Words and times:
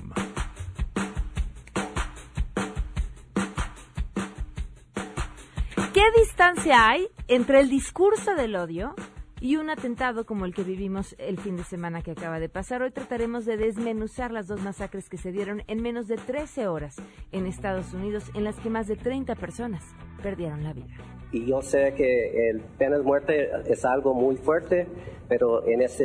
¿Qué 5.92 6.04
distancia 6.20 6.88
hay 6.88 7.08
entre 7.26 7.62
el 7.62 7.68
discurso 7.68 8.36
del 8.36 8.54
odio 8.54 8.94
y 9.40 9.56
un 9.56 9.70
atentado 9.70 10.24
como 10.24 10.44
el 10.44 10.54
que 10.54 10.62
vivimos 10.62 11.16
el 11.18 11.40
fin 11.40 11.56
de 11.56 11.64
semana 11.64 12.02
que 12.02 12.12
acaba 12.12 12.38
de 12.38 12.48
pasar. 12.48 12.82
Hoy 12.82 12.92
trataremos 12.92 13.44
de 13.44 13.56
desmenuzar 13.56 14.30
las 14.30 14.46
dos 14.46 14.62
masacres 14.62 15.08
que 15.08 15.16
se 15.16 15.32
dieron 15.32 15.64
en 15.66 15.82
menos 15.82 16.06
de 16.06 16.16
13 16.16 16.68
horas 16.68 16.94
en 17.32 17.46
Estados 17.46 17.92
Unidos, 17.92 18.30
en 18.34 18.44
las 18.44 18.54
que 18.60 18.70
más 18.70 18.86
de 18.86 18.94
30 18.94 19.34
personas 19.34 19.82
perdieron 20.22 20.62
la 20.62 20.72
vida. 20.72 20.94
Y 21.30 21.46
yo 21.46 21.60
sé 21.60 21.92
que 21.94 22.50
el 22.50 22.60
pena 22.78 22.96
de 22.96 23.02
muerte 23.02 23.50
es 23.66 23.84
algo 23.84 24.14
muy 24.14 24.36
fuerte, 24.36 24.86
pero 25.28 25.66
en 25.66 25.82
esta 25.82 26.04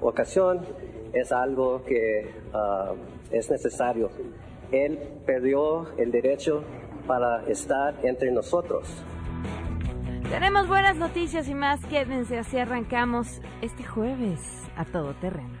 ocasión 0.00 0.60
es 1.12 1.32
algo 1.32 1.82
que 1.84 2.30
ah, 2.52 2.92
es 3.30 3.50
necesario. 3.50 4.10
Él 4.70 4.98
perdió 5.26 5.96
el 5.96 6.10
derecho 6.10 6.62
para 7.06 7.44
estar 7.46 7.94
entre 8.04 8.30
nosotros. 8.30 8.86
Tenemos 10.30 10.68
buenas 10.68 10.96
noticias 10.96 11.48
y 11.48 11.54
más. 11.54 11.84
Quédense, 11.86 12.38
así 12.38 12.58
arrancamos 12.58 13.40
este 13.60 13.84
jueves 13.84 14.40
a 14.76 14.84
todo 14.84 15.14
terreno. 15.14 15.60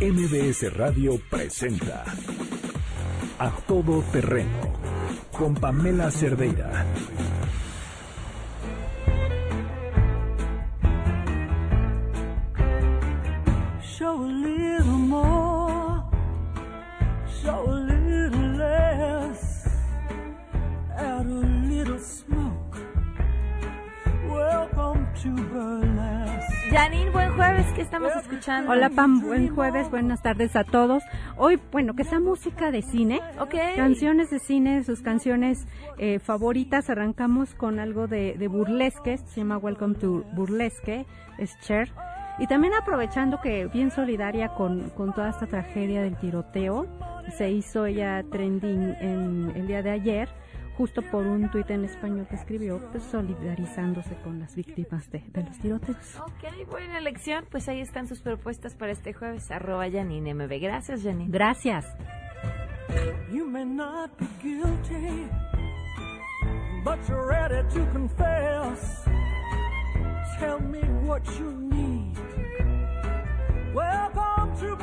MBS 0.00 0.72
Radio 0.76 1.12
presenta 1.30 2.04
A 3.38 3.50
Todo 3.66 4.02
Terreno 4.12 4.89
con 5.32 5.54
Pamela 5.54 6.10
Cerdeira. 6.10 6.84
Show 13.82 14.22
a 14.22 14.26
little 14.26 14.98
more, 14.98 16.04
show 17.42 17.64
a 17.66 17.78
little 17.92 18.56
less, 18.56 19.68
add 20.96 21.26
a 21.26 21.40
little 21.68 21.98
smoke. 21.98 22.76
Welcome 24.28 25.06
to 25.22 25.30
burlesque. 25.52 26.49
Janine, 26.70 27.10
buen 27.10 27.32
jueves. 27.34 27.66
¿Qué 27.74 27.82
estamos 27.82 28.12
escuchando? 28.16 28.70
Hola 28.70 28.90
Pam, 28.90 29.20
buen 29.22 29.54
jueves, 29.54 29.90
buenas 29.90 30.22
tardes 30.22 30.54
a 30.54 30.64
todos. 30.64 31.02
Hoy, 31.36 31.58
bueno, 31.72 31.94
que 31.94 32.04
sea 32.04 32.20
música 32.20 32.70
de 32.70 32.82
cine, 32.82 33.20
Ok. 33.40 33.54
canciones 33.76 34.30
de 34.30 34.38
cine, 34.38 34.84
sus 34.84 35.02
canciones 35.02 35.66
eh, 35.98 36.20
favoritas. 36.20 36.88
Arrancamos 36.88 37.54
con 37.54 37.80
algo 37.80 38.06
de, 38.06 38.34
de 38.38 38.48
burlesque, 38.48 39.18
se 39.18 39.40
llama 39.40 39.58
Welcome 39.58 39.96
to 39.96 40.24
Burlesque, 40.34 41.06
es 41.38 41.58
Cher. 41.60 41.90
Y 42.38 42.46
también 42.46 42.72
aprovechando 42.74 43.40
que 43.40 43.66
bien 43.66 43.90
solidaria 43.90 44.48
con, 44.54 44.90
con 44.90 45.12
toda 45.12 45.30
esta 45.30 45.46
tragedia 45.46 46.02
del 46.02 46.16
tiroteo, 46.16 46.86
se 47.36 47.50
hizo 47.50 47.84
ella 47.86 48.22
trending 48.30 48.94
en 49.00 49.52
el 49.56 49.66
día 49.66 49.82
de 49.82 49.90
ayer, 49.90 50.28
justo 50.80 51.02
por 51.02 51.26
un 51.26 51.50
tuit 51.50 51.68
en 51.70 51.84
español 51.84 52.26
que 52.26 52.36
escribió, 52.36 52.80
pues 52.90 53.02
solidarizándose 53.02 54.14
con 54.24 54.40
las 54.40 54.56
víctimas 54.56 55.10
de, 55.10 55.22
de 55.30 55.42
los 55.42 55.58
tiroteos. 55.58 56.18
Ok, 56.20 56.70
buena 56.70 56.96
elección. 56.96 57.44
Pues 57.50 57.68
ahí 57.68 57.82
están 57.82 58.08
sus 58.08 58.22
propuestas 58.22 58.74
para 58.76 58.90
este 58.90 59.12
jueves. 59.12 59.50
Arroba 59.50 59.90
Janine 59.90 60.32
MB. 60.32 60.58
Gracias, 60.58 61.02
Janine. 61.02 61.30
Gracias. 61.30 61.84
You 63.30 63.44
may 63.44 63.66
not 63.66 64.10
be 64.18 64.26
guilty, 64.42 65.28
but 66.82 66.98
you're 67.06 67.26
ready 67.26 67.62
to 67.74 67.86
confess. 67.92 69.04
Tell 70.38 70.60
me 70.60 70.80
what 71.04 71.22
you 71.38 71.52
need. 71.52 72.16
Welcome 73.74 74.56
to 74.60 74.76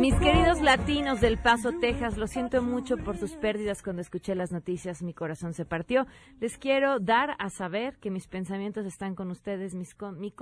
Mis 0.00 0.14
queridos 0.14 0.62
latinos 0.62 1.20
del 1.20 1.38
Paso, 1.38 1.72
Texas, 1.80 2.16
lo 2.16 2.26
siento 2.26 2.62
mucho 2.62 2.96
por 2.96 3.18
sus 3.18 3.32
pérdidas 3.32 3.82
cuando 3.82 4.00
escuché 4.00 4.34
las 4.34 4.52
noticias, 4.52 5.02
mi 5.02 5.12
corazón 5.12 5.52
se 5.52 5.64
partió. 5.64 6.06
Les 6.40 6.56
quiero 6.56 6.98
dar 6.98 7.36
a 7.38 7.50
saber 7.50 7.98
que 7.98 8.10
mis 8.10 8.26
pensamientos 8.26 8.86
están 8.86 9.14
con 9.14 9.30
ustedes, 9.30 9.74
mis, 9.74 9.94
con, 9.94 10.18
mi 10.18 10.32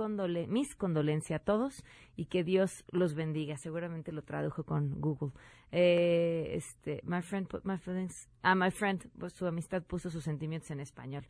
mis 0.47 0.75
condolencias 0.75 1.41
a 1.41 1.43
todos 1.43 1.83
y 2.15 2.25
que 2.25 2.43
Dios 2.43 2.85
los 2.91 3.13
bendiga. 3.13 3.57
Seguramente 3.57 4.11
lo 4.11 4.21
tradujo 4.21 4.63
con 4.63 5.01
Google. 5.01 5.31
Eh, 5.71 6.51
este, 6.53 7.01
my 7.03 7.21
friend 7.21 7.47
my 7.63 7.77
feelings, 7.77 8.29
ah, 8.41 8.55
my 8.55 8.71
friend, 8.71 9.09
pues, 9.19 9.33
su 9.33 9.45
amistad 9.45 9.83
puso 9.83 10.09
sus 10.09 10.23
sentimientos 10.23 10.71
en 10.71 10.79
español. 10.79 11.25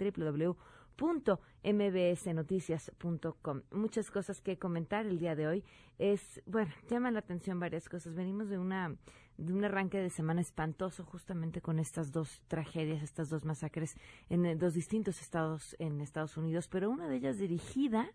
www.mbsnoticias.com. 0.96 3.62
Muchas 3.70 4.10
cosas 4.10 4.40
que 4.40 4.58
comentar 4.58 5.06
el 5.06 5.18
día 5.18 5.36
de 5.36 5.46
hoy. 5.46 5.62
Es, 5.98 6.42
bueno, 6.46 6.72
llaman 6.88 7.12
la 7.14 7.20
atención 7.20 7.60
varias 7.60 7.88
cosas. 7.88 8.14
Venimos 8.14 8.48
de 8.48 8.58
una 8.58 8.96
de 9.38 9.52
un 9.52 9.64
arranque 9.66 9.98
de 9.98 10.08
semana 10.08 10.40
espantoso 10.40 11.04
justamente 11.04 11.60
con 11.60 11.78
estas 11.78 12.10
dos 12.10 12.40
tragedias, 12.48 13.02
estas 13.02 13.28
dos 13.28 13.44
masacres 13.44 13.94
en 14.30 14.46
eh, 14.46 14.56
dos 14.56 14.72
distintos 14.72 15.20
estados 15.20 15.76
en 15.78 16.00
Estados 16.00 16.38
Unidos, 16.38 16.68
pero 16.68 16.88
una 16.88 17.06
de 17.06 17.16
ellas 17.16 17.36
dirigida 17.36 18.10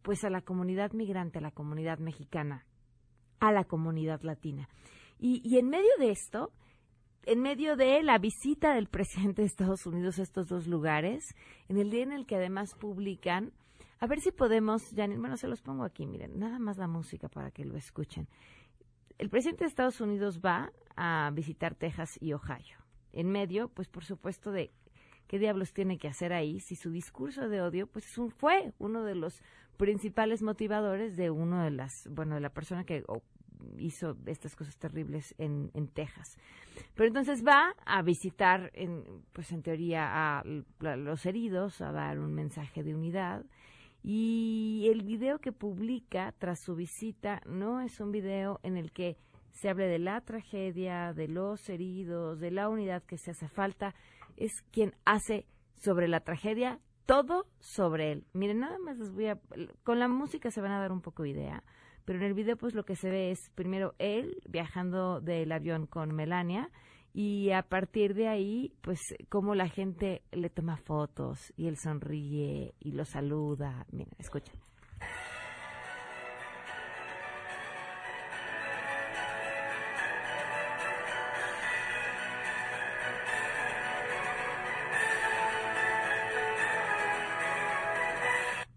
pues 0.00 0.24
a 0.24 0.30
la 0.30 0.40
comunidad 0.40 0.92
migrante, 0.92 1.36
a 1.38 1.42
la 1.42 1.50
comunidad 1.50 1.98
mexicana, 1.98 2.64
a 3.40 3.52
la 3.52 3.64
comunidad 3.64 4.22
latina. 4.22 4.70
Y, 5.18 5.42
y 5.44 5.58
en 5.58 5.68
medio 5.68 5.90
de 5.98 6.10
esto, 6.10 6.50
en 7.26 7.40
medio 7.40 7.76
de 7.76 8.02
la 8.02 8.18
visita 8.18 8.74
del 8.74 8.88
presidente 8.88 9.42
de 9.42 9.46
Estados 9.46 9.86
Unidos 9.86 10.18
a 10.18 10.22
estos 10.22 10.48
dos 10.48 10.66
lugares, 10.66 11.34
en 11.68 11.78
el 11.78 11.90
día 11.90 12.02
en 12.02 12.12
el 12.12 12.26
que 12.26 12.36
además 12.36 12.74
publican, 12.74 13.52
a 14.00 14.06
ver 14.06 14.20
si 14.20 14.32
podemos, 14.32 14.82
Janine, 14.94 15.20
bueno, 15.20 15.36
se 15.36 15.48
los 15.48 15.62
pongo 15.62 15.84
aquí, 15.84 16.06
miren, 16.06 16.38
nada 16.38 16.58
más 16.58 16.76
la 16.76 16.86
música 16.86 17.28
para 17.28 17.50
que 17.50 17.64
lo 17.64 17.76
escuchen. 17.76 18.28
El 19.18 19.30
presidente 19.30 19.64
de 19.64 19.68
Estados 19.68 20.00
Unidos 20.00 20.40
va 20.44 20.72
a 20.96 21.30
visitar 21.32 21.74
Texas 21.74 22.18
y 22.20 22.32
Ohio. 22.32 22.78
En 23.12 23.30
medio, 23.30 23.68
pues 23.68 23.88
por 23.88 24.04
supuesto, 24.04 24.50
de 24.50 24.72
qué 25.26 25.38
diablos 25.38 25.72
tiene 25.72 25.98
que 25.98 26.08
hacer 26.08 26.32
ahí 26.32 26.60
si 26.60 26.74
su 26.74 26.90
discurso 26.90 27.48
de 27.48 27.62
odio, 27.62 27.86
pues 27.86 28.06
es 28.06 28.18
un, 28.18 28.30
fue 28.30 28.72
uno 28.78 29.04
de 29.04 29.14
los 29.14 29.42
principales 29.76 30.42
motivadores 30.42 31.16
de 31.16 31.30
uno 31.30 31.62
de 31.62 31.70
las, 31.70 32.08
bueno, 32.10 32.34
de 32.34 32.40
la 32.40 32.50
persona 32.50 32.84
que 32.84 33.04
hizo 33.78 34.16
estas 34.26 34.56
cosas 34.56 34.76
terribles 34.76 35.34
en, 35.38 35.70
en 35.74 35.88
Texas. 35.88 36.36
Pero 36.94 37.08
entonces 37.08 37.44
va 37.46 37.74
a 37.84 38.02
visitar, 38.02 38.70
en, 38.74 39.04
pues 39.32 39.52
en 39.52 39.62
teoría, 39.62 40.38
a, 40.38 40.44
los 40.44 41.26
heridos, 41.26 41.80
a 41.80 41.92
dar 41.92 42.18
un 42.18 42.34
mensaje 42.34 42.82
de 42.82 42.94
unidad. 42.94 43.44
Y 44.02 44.86
el 44.90 45.02
video 45.02 45.38
que 45.38 45.52
publica 45.52 46.34
tras 46.38 46.60
su 46.60 46.74
visita 46.74 47.40
no 47.46 47.80
es 47.80 48.00
un 48.00 48.12
video 48.12 48.60
en 48.62 48.76
el 48.76 48.92
que 48.92 49.16
se 49.52 49.70
hable 49.70 49.86
de 49.86 49.98
la 49.98 50.20
tragedia, 50.20 51.12
de 51.14 51.28
los 51.28 51.68
heridos, 51.68 52.40
de 52.40 52.50
la 52.50 52.68
unidad 52.68 53.02
que 53.04 53.16
se 53.16 53.30
hace 53.30 53.48
falta, 53.48 53.94
es 54.36 54.62
quien 54.72 54.94
hace 55.04 55.46
sobre 55.76 56.08
la 56.08 56.20
tragedia 56.20 56.80
todo 57.06 57.46
sobre 57.60 58.12
él. 58.12 58.26
Miren, 58.32 58.60
nada 58.60 58.78
más 58.78 58.98
les 58.98 59.12
voy 59.12 59.26
a... 59.26 59.38
Con 59.82 59.98
la 59.98 60.08
música 60.08 60.50
se 60.50 60.60
van 60.60 60.72
a 60.72 60.80
dar 60.80 60.92
un 60.92 61.00
poco 61.00 61.24
idea, 61.24 61.62
pero 62.04 62.18
en 62.18 62.24
el 62.24 62.34
video 62.34 62.56
pues 62.56 62.74
lo 62.74 62.84
que 62.84 62.96
se 62.96 63.10
ve 63.10 63.30
es 63.30 63.50
primero 63.54 63.94
él 63.98 64.40
viajando 64.48 65.20
del 65.20 65.52
avión 65.52 65.86
con 65.86 66.14
Melania 66.14 66.70
y 67.12 67.50
a 67.52 67.62
partir 67.62 68.14
de 68.14 68.28
ahí 68.28 68.72
pues 68.80 69.00
cómo 69.28 69.54
la 69.54 69.68
gente 69.68 70.22
le 70.32 70.50
toma 70.50 70.76
fotos 70.76 71.52
y 71.56 71.68
él 71.68 71.76
sonríe 71.76 72.74
y 72.80 72.92
lo 72.92 73.04
saluda. 73.04 73.86
Miren, 73.92 74.14
escuchen. 74.18 74.56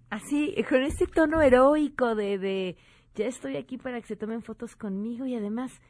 Así, 0.10 0.56
con 0.68 0.82
este 0.82 1.06
tono 1.06 1.42
heroico 1.42 2.16
de 2.16 2.76
ya 3.18 3.26
estoy 3.26 3.58
aquí 3.58 3.78
para 3.78 4.00
que 4.00 4.08
se 4.08 4.16
tomen 4.16 4.44
fotos 4.44 4.76
conmigo 4.76 5.26
y 5.26 5.36
además 5.36 5.82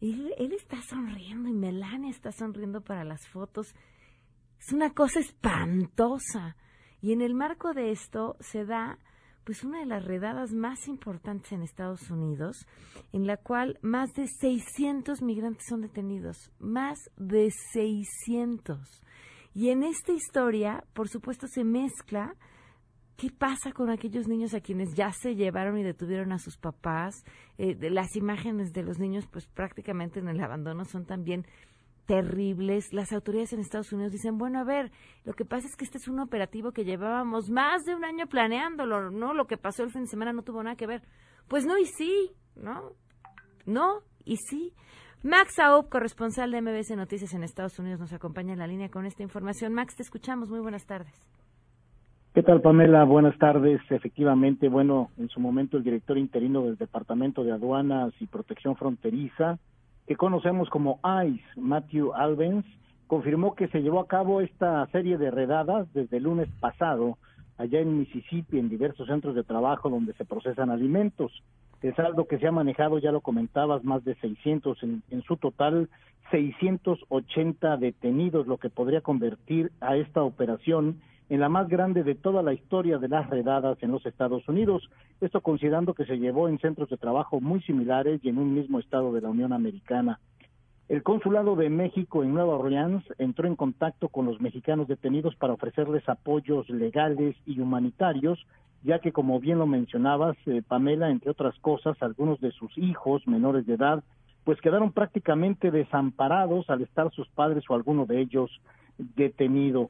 él, 0.00 0.34
él 0.36 0.52
está 0.52 0.80
sonriendo 0.82 1.48
y 1.48 1.52
Melania 1.52 2.10
está 2.10 2.30
sonriendo 2.30 2.82
para 2.82 3.04
las 3.04 3.26
fotos. 3.28 3.74
Es 4.60 4.72
una 4.72 4.90
cosa 4.90 5.20
espantosa. 5.20 6.56
Y 7.00 7.12
en 7.12 7.22
el 7.22 7.34
marco 7.34 7.72
de 7.72 7.90
esto 7.90 8.36
se 8.40 8.64
da 8.64 8.98
pues 9.44 9.62
una 9.62 9.80
de 9.80 9.86
las 9.86 10.04
redadas 10.04 10.52
más 10.52 10.88
importantes 10.88 11.52
en 11.52 11.62
Estados 11.62 12.10
Unidos, 12.10 12.66
en 13.12 13.26
la 13.26 13.36
cual 13.36 13.78
más 13.82 14.14
de 14.14 14.26
600 14.26 15.20
migrantes 15.20 15.66
son 15.68 15.82
detenidos, 15.82 16.50
más 16.58 16.98
de 17.16 17.50
600. 17.72 19.02
Y 19.54 19.68
en 19.68 19.82
esta 19.82 20.12
historia, 20.12 20.84
por 20.94 21.08
supuesto, 21.08 21.46
se 21.46 21.62
mezcla 21.62 22.34
qué 23.16 23.30
pasa 23.30 23.72
con 23.72 23.90
aquellos 23.90 24.28
niños 24.28 24.54
a 24.54 24.60
quienes 24.60 24.94
ya 24.94 25.10
se 25.12 25.34
llevaron 25.34 25.78
y 25.78 25.82
detuvieron 25.82 26.32
a 26.32 26.38
sus 26.38 26.56
papás. 26.56 27.24
Eh, 27.58 27.76
las 27.90 28.16
imágenes 28.16 28.72
de 28.72 28.82
los 28.82 28.98
niños, 28.98 29.26
pues 29.26 29.46
prácticamente 29.46 30.20
en 30.20 30.28
el 30.28 30.42
abandono 30.42 30.84
son 30.84 31.04
también 31.06 31.46
terribles. 32.06 32.92
Las 32.92 33.12
autoridades 33.12 33.52
en 33.52 33.60
Estados 33.60 33.92
Unidos 33.92 34.12
dicen, 34.12 34.36
bueno, 34.36 34.60
a 34.60 34.64
ver, 34.64 34.92
lo 35.24 35.34
que 35.34 35.44
pasa 35.44 35.66
es 35.66 35.76
que 35.76 35.84
este 35.84 35.98
es 35.98 36.08
un 36.08 36.20
operativo 36.20 36.72
que 36.72 36.84
llevábamos 36.84 37.50
más 37.50 37.84
de 37.84 37.94
un 37.94 38.04
año 38.04 38.26
planeándolo, 38.26 39.10
¿no? 39.10 39.32
Lo 39.34 39.46
que 39.46 39.56
pasó 39.56 39.82
el 39.84 39.90
fin 39.90 40.02
de 40.02 40.08
semana 40.08 40.32
no 40.32 40.42
tuvo 40.42 40.62
nada 40.62 40.76
que 40.76 40.86
ver. 40.86 41.02
Pues 41.48 41.64
no 41.64 41.78
y 41.78 41.86
sí, 41.86 42.32
¿no? 42.56 42.92
No 43.66 44.00
y 44.24 44.36
sí. 44.36 44.74
Max 45.22 45.58
Aub, 45.58 45.88
corresponsal 45.88 46.50
de 46.50 46.60
MBS 46.60 46.90
Noticias 46.96 47.32
en 47.32 47.44
Estados 47.44 47.78
Unidos, 47.78 48.00
nos 48.00 48.12
acompaña 48.12 48.52
en 48.52 48.58
la 48.58 48.66
línea 48.66 48.90
con 48.90 49.06
esta 49.06 49.22
información. 49.22 49.72
Max, 49.72 49.96
te 49.96 50.02
escuchamos. 50.02 50.50
Muy 50.50 50.60
buenas 50.60 50.84
tardes. 50.84 51.33
¿Qué 52.34 52.42
tal, 52.42 52.62
Pamela? 52.62 53.04
Buenas 53.04 53.38
tardes. 53.38 53.80
Efectivamente, 53.90 54.68
bueno, 54.68 55.10
en 55.18 55.28
su 55.28 55.38
momento 55.38 55.76
el 55.76 55.84
director 55.84 56.18
interino 56.18 56.62
del 56.62 56.76
Departamento 56.76 57.44
de 57.44 57.52
Aduanas 57.52 58.12
y 58.18 58.26
Protección 58.26 58.74
Fronteriza, 58.74 59.60
que 60.08 60.16
conocemos 60.16 60.68
como 60.68 60.98
ICE, 61.04 61.44
Matthew 61.54 62.12
Albens, 62.12 62.66
confirmó 63.06 63.54
que 63.54 63.68
se 63.68 63.82
llevó 63.82 64.00
a 64.00 64.08
cabo 64.08 64.40
esta 64.40 64.84
serie 64.88 65.16
de 65.16 65.30
redadas 65.30 65.86
desde 65.94 66.16
el 66.16 66.24
lunes 66.24 66.48
pasado 66.58 67.18
allá 67.56 67.78
en 67.78 68.00
Mississippi, 68.00 68.58
en 68.58 68.68
diversos 68.68 69.06
centros 69.06 69.36
de 69.36 69.44
trabajo 69.44 69.88
donde 69.88 70.12
se 70.14 70.24
procesan 70.24 70.70
alimentos. 70.70 71.30
El 71.82 71.94
saldo 71.94 72.26
que 72.26 72.40
se 72.40 72.48
ha 72.48 72.52
manejado, 72.52 72.98
ya 72.98 73.12
lo 73.12 73.20
comentabas, 73.20 73.84
más 73.84 74.02
de 74.04 74.16
600, 74.16 74.82
en, 74.82 75.04
en 75.12 75.22
su 75.22 75.36
total 75.36 75.88
680 76.32 77.76
detenidos, 77.76 78.48
lo 78.48 78.58
que 78.58 78.70
podría 78.70 79.02
convertir 79.02 79.70
a 79.80 79.96
esta 79.96 80.24
operación 80.24 81.00
en 81.28 81.40
la 81.40 81.48
más 81.48 81.68
grande 81.68 82.02
de 82.02 82.14
toda 82.14 82.42
la 82.42 82.52
historia 82.52 82.98
de 82.98 83.08
las 83.08 83.28
redadas 83.30 83.78
en 83.82 83.90
los 83.90 84.04
Estados 84.06 84.46
Unidos. 84.48 84.88
Esto 85.20 85.40
considerando 85.40 85.94
que 85.94 86.04
se 86.04 86.18
llevó 86.18 86.48
en 86.48 86.58
centros 86.58 86.90
de 86.90 86.96
trabajo 86.96 87.40
muy 87.40 87.62
similares 87.62 88.20
y 88.22 88.28
en 88.28 88.38
un 88.38 88.54
mismo 88.54 88.78
estado 88.78 89.12
de 89.12 89.20
la 89.20 89.30
Unión 89.30 89.52
Americana. 89.52 90.20
El 90.86 91.02
Consulado 91.02 91.56
de 91.56 91.70
México 91.70 92.22
en 92.22 92.34
Nueva 92.34 92.56
Orleans 92.56 93.02
entró 93.16 93.48
en 93.48 93.56
contacto 93.56 94.10
con 94.10 94.26
los 94.26 94.38
mexicanos 94.42 94.86
detenidos 94.86 95.34
para 95.36 95.54
ofrecerles 95.54 96.06
apoyos 96.10 96.68
legales 96.68 97.36
y 97.46 97.58
humanitarios, 97.58 98.38
ya 98.82 98.98
que, 98.98 99.10
como 99.10 99.40
bien 99.40 99.58
lo 99.58 99.66
mencionabas, 99.66 100.36
eh, 100.44 100.60
Pamela, 100.66 101.08
entre 101.08 101.30
otras 101.30 101.58
cosas, 101.60 101.96
algunos 102.02 102.38
de 102.40 102.50
sus 102.52 102.76
hijos 102.76 103.26
menores 103.26 103.64
de 103.64 103.74
edad, 103.74 104.04
pues 104.44 104.60
quedaron 104.60 104.92
prácticamente 104.92 105.70
desamparados 105.70 106.68
al 106.68 106.82
estar 106.82 107.10
sus 107.12 107.28
padres 107.28 107.64
o 107.70 107.74
alguno 107.74 108.04
de 108.04 108.20
ellos 108.20 108.50
detenido. 108.98 109.88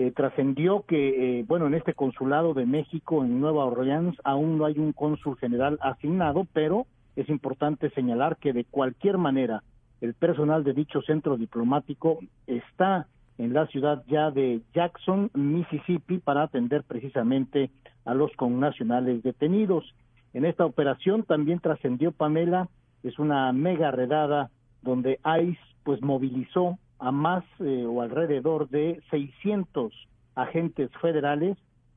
Eh, 0.00 0.12
trascendió 0.12 0.84
que, 0.86 1.40
eh, 1.40 1.44
bueno, 1.48 1.66
en 1.66 1.74
este 1.74 1.92
consulado 1.92 2.54
de 2.54 2.64
México 2.66 3.24
en 3.24 3.40
Nueva 3.40 3.64
Orleans 3.64 4.16
aún 4.22 4.56
no 4.56 4.64
hay 4.64 4.78
un 4.78 4.92
cónsul 4.92 5.36
general 5.38 5.76
asignado, 5.80 6.46
pero 6.52 6.86
es 7.16 7.28
importante 7.28 7.90
señalar 7.90 8.36
que 8.36 8.52
de 8.52 8.62
cualquier 8.64 9.18
manera 9.18 9.64
el 10.00 10.14
personal 10.14 10.62
de 10.62 10.72
dicho 10.72 11.02
centro 11.02 11.36
diplomático 11.36 12.20
está 12.46 13.08
en 13.38 13.52
la 13.52 13.66
ciudad 13.66 14.04
ya 14.06 14.30
de 14.30 14.60
Jackson, 14.72 15.32
Mississippi, 15.34 16.18
para 16.18 16.44
atender 16.44 16.84
precisamente 16.84 17.72
a 18.04 18.14
los 18.14 18.30
connacionales 18.36 19.24
detenidos. 19.24 19.96
En 20.32 20.44
esta 20.44 20.64
operación 20.64 21.24
también 21.24 21.58
trascendió 21.58 22.12
Pamela, 22.12 22.68
es 23.02 23.18
una 23.18 23.52
mega 23.52 23.90
redada 23.90 24.48
donde 24.80 25.18
ICE 25.24 25.58
pues 25.82 26.00
movilizó 26.02 26.78
a 26.98 27.12
más 27.12 27.44
eh, 27.60 27.84
o 27.86 28.02
alrededor 28.02 28.68
de 28.68 29.00
600 29.10 29.92
agentes 30.34 30.90
federales 31.00 31.56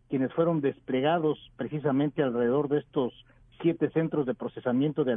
quienes 0.09 0.33
fueron 0.33 0.59
desplegados 0.59 1.39
precisamente 1.55 2.21
alrededor 2.21 2.67
de 2.67 2.79
estos 2.79 3.13
siete 3.61 3.89
centros 3.91 4.25
de 4.25 4.33
procesamiento 4.33 5.05
de, 5.05 5.15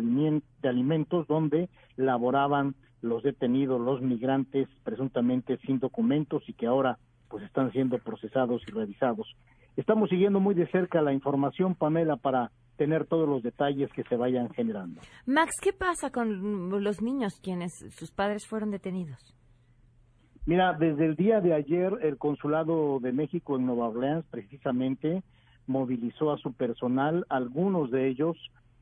de 0.63 0.69
alimentos 0.69 1.27
donde 1.27 1.69
laboraban 1.97 2.77
los 3.03 3.23
detenidos, 3.23 3.81
los 3.81 4.01
migrantes 4.01 4.69
presuntamente 4.85 5.59
sin 5.67 5.81
documentos 5.81 6.43
y 6.49 6.53
que 6.53 6.67
ahora 6.67 6.99
pues 7.29 7.43
están 7.45 7.73
siendo 7.73 7.99
procesados 7.99 8.63
y 8.69 8.71
revisados. 8.71 9.27
Estamos 9.77 10.11
siguiendo 10.11 10.39
muy 10.39 10.55
de 10.55 10.69
cerca 10.69 11.03
la 11.03 11.13
información, 11.13 11.75
Pamela, 11.75 12.17
para 12.17 12.53
tener 12.77 13.07
todos 13.07 13.29
los 13.29 13.43
detalles 13.43 13.93
que 13.93 14.05
se 14.05 14.17
vayan 14.17 14.49
generando. 14.51 15.01
Max, 15.27 15.57
¿qué 15.61 15.73
pasa 15.73 16.11
con 16.11 16.71
los 16.71 17.03
niños 17.03 17.41
quienes 17.43 17.73
sus 17.91 18.13
padres 18.13 18.47
fueron 18.47 18.71
detenidos? 18.71 19.35
Mira, 20.47 20.75
desde 20.75 21.07
el 21.07 21.17
día 21.17 21.41
de 21.41 21.55
ayer 21.55 21.99
el 22.03 22.19
Consulado 22.19 23.01
de 23.01 23.13
México 23.13 23.57
en 23.57 23.65
Nueva 23.65 23.89
Orleans 23.89 24.27
precisamente 24.31 25.23
movilizó 25.67 26.33
a 26.33 26.37
su 26.37 26.53
personal, 26.53 27.25
algunos 27.31 27.91
de 27.91 28.09
ellos 28.09 28.37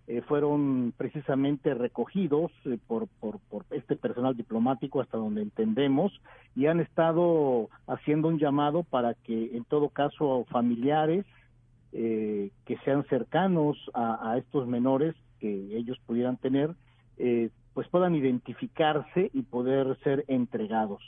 eh, 0.09 0.23
fueron 0.23 0.93
precisamente 0.97 1.73
recogidos 1.75 2.51
eh, 2.65 2.79
por, 2.89 3.07
por, 3.21 3.39
por, 3.49 3.65
este 3.71 3.95
personal 3.95 4.37
diplomático 4.37 5.01
hasta 5.01 5.17
donde 5.17 5.43
entendemos 5.43 6.21
y 6.57 6.67
han 6.67 6.81
estado 6.81 7.69
haciendo 7.87 8.27
un 8.27 8.41
llamado 8.41 8.83
para 8.83 9.15
que 9.15 9.57
en 9.57 9.63
todo 9.63 9.91
caso 9.91 10.45
familiares 10.51 11.25
eh, 11.93 12.51
que 12.65 12.77
sean 12.79 13.05
cercanos 13.05 13.79
a, 13.95 14.33
a, 14.33 14.39
estos 14.39 14.67
menores 14.67 15.15
que 15.39 15.77
ellos 15.77 16.01
pudieran 16.07 16.37
tener 16.39 16.75
pues 17.73 17.87
puedan 17.89 18.17
identificarse 18.17 19.31
y 19.33 19.43
poder 19.43 19.97
ser 20.03 20.25
entregados. 20.27 21.01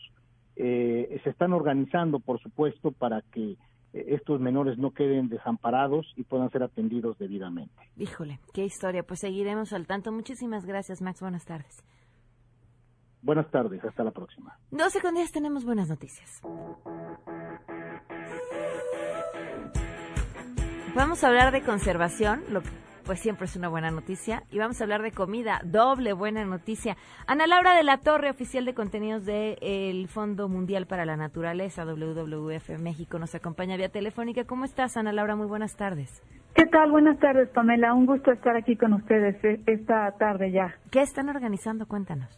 Eh, 0.56 1.20
se 1.24 1.30
están 1.30 1.52
organizando, 1.52 2.20
por 2.20 2.40
supuesto, 2.40 2.92
para 2.92 3.22
que 3.32 3.52
eh, 3.52 3.56
estos 3.92 4.40
menores 4.40 4.78
no 4.78 4.92
queden 4.92 5.28
desamparados 5.28 6.12
y 6.16 6.24
puedan 6.24 6.50
ser 6.50 6.62
atendidos 6.62 7.18
debidamente. 7.18 7.74
Híjole, 7.96 8.40
qué 8.52 8.64
historia. 8.64 9.02
Pues 9.02 9.20
seguiremos 9.20 9.72
al 9.72 9.86
tanto. 9.86 10.12
Muchísimas 10.12 10.64
gracias, 10.64 11.02
Max. 11.02 11.20
Buenas 11.20 11.44
tardes. 11.44 11.82
Buenas 13.22 13.50
tardes, 13.50 13.82
hasta 13.82 14.04
la 14.04 14.10
próxima. 14.10 14.58
12 14.70 15.00
con 15.00 15.14
10 15.14 15.32
tenemos 15.32 15.64
buenas 15.64 15.88
noticias. 15.88 16.42
Vamos 20.94 21.24
a 21.24 21.28
hablar 21.28 21.50
de 21.50 21.62
conservación, 21.62 22.42
lo 22.50 22.60
que 22.60 22.68
pues 23.04 23.20
siempre 23.20 23.46
es 23.46 23.56
una 23.56 23.68
buena 23.68 23.90
noticia. 23.90 24.42
Y 24.50 24.58
vamos 24.58 24.80
a 24.80 24.84
hablar 24.84 25.02
de 25.02 25.12
comida, 25.12 25.60
doble 25.64 26.12
buena 26.12 26.44
noticia. 26.44 26.96
Ana 27.26 27.46
Laura 27.46 27.74
de 27.74 27.82
la 27.82 27.98
Torre, 27.98 28.30
oficial 28.30 28.64
de 28.64 28.74
contenidos 28.74 29.24
del 29.24 30.08
Fondo 30.08 30.48
Mundial 30.48 30.86
para 30.86 31.04
la 31.04 31.16
Naturaleza, 31.16 31.84
WWF 31.84 32.78
México, 32.78 33.18
nos 33.18 33.34
acompaña 33.34 33.76
vía 33.76 33.88
telefónica. 33.88 34.44
¿Cómo 34.44 34.64
estás, 34.64 34.96
Ana 34.96 35.12
Laura? 35.12 35.36
Muy 35.36 35.46
buenas 35.46 35.76
tardes. 35.76 36.22
¿Qué 36.54 36.66
tal? 36.66 36.90
Buenas 36.90 37.18
tardes, 37.18 37.48
Pamela. 37.50 37.94
Un 37.94 38.06
gusto 38.06 38.30
estar 38.30 38.56
aquí 38.56 38.76
con 38.76 38.92
ustedes 38.92 39.42
eh, 39.44 39.60
esta 39.66 40.10
tarde 40.18 40.52
ya. 40.52 40.74
¿Qué 40.90 41.02
están 41.02 41.28
organizando? 41.28 41.86
Cuéntanos. 41.86 42.28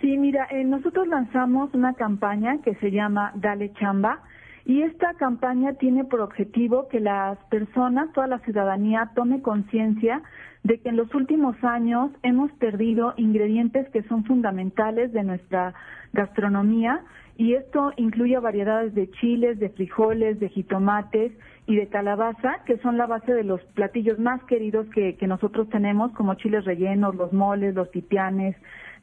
Sí, 0.00 0.18
mira, 0.18 0.46
eh, 0.50 0.64
nosotros 0.64 1.06
lanzamos 1.06 1.72
una 1.74 1.94
campaña 1.94 2.58
que 2.62 2.74
se 2.76 2.90
llama 2.90 3.32
Dale 3.36 3.72
Chamba 3.74 4.20
y 4.64 4.82
esta 4.82 5.14
campaña 5.14 5.74
tiene 5.74 6.04
por 6.04 6.20
objetivo 6.20 6.88
que 6.88 7.00
las 7.00 7.38
personas, 7.50 8.12
toda 8.12 8.26
la 8.26 8.38
ciudadanía, 8.40 9.10
tome 9.14 9.42
conciencia 9.42 10.22
de 10.62 10.78
que 10.80 10.90
en 10.90 10.96
los 10.96 11.12
últimos 11.14 11.56
años 11.64 12.10
hemos 12.22 12.52
perdido 12.52 13.14
ingredientes 13.16 13.88
que 13.90 14.02
son 14.04 14.24
fundamentales 14.24 15.12
de 15.12 15.24
nuestra 15.24 15.74
gastronomía 16.12 17.02
y 17.36 17.54
esto 17.54 17.92
incluye 17.96 18.38
variedades 18.38 18.94
de 18.94 19.10
chiles, 19.10 19.58
de 19.58 19.70
frijoles, 19.70 20.38
de 20.38 20.48
jitomates 20.50 21.32
y 21.66 21.76
de 21.76 21.88
calabaza, 21.88 22.62
que 22.66 22.78
son 22.78 22.96
la 22.96 23.06
base 23.06 23.32
de 23.32 23.42
los 23.42 23.60
platillos 23.74 24.18
más 24.18 24.42
queridos 24.44 24.86
que, 24.90 25.16
que 25.16 25.26
nosotros 25.26 25.68
tenemos, 25.70 26.12
como 26.12 26.34
chiles 26.34 26.64
rellenos, 26.64 27.16
los 27.16 27.32
moles, 27.32 27.74
los 27.74 27.90
tipianes, 27.90 28.54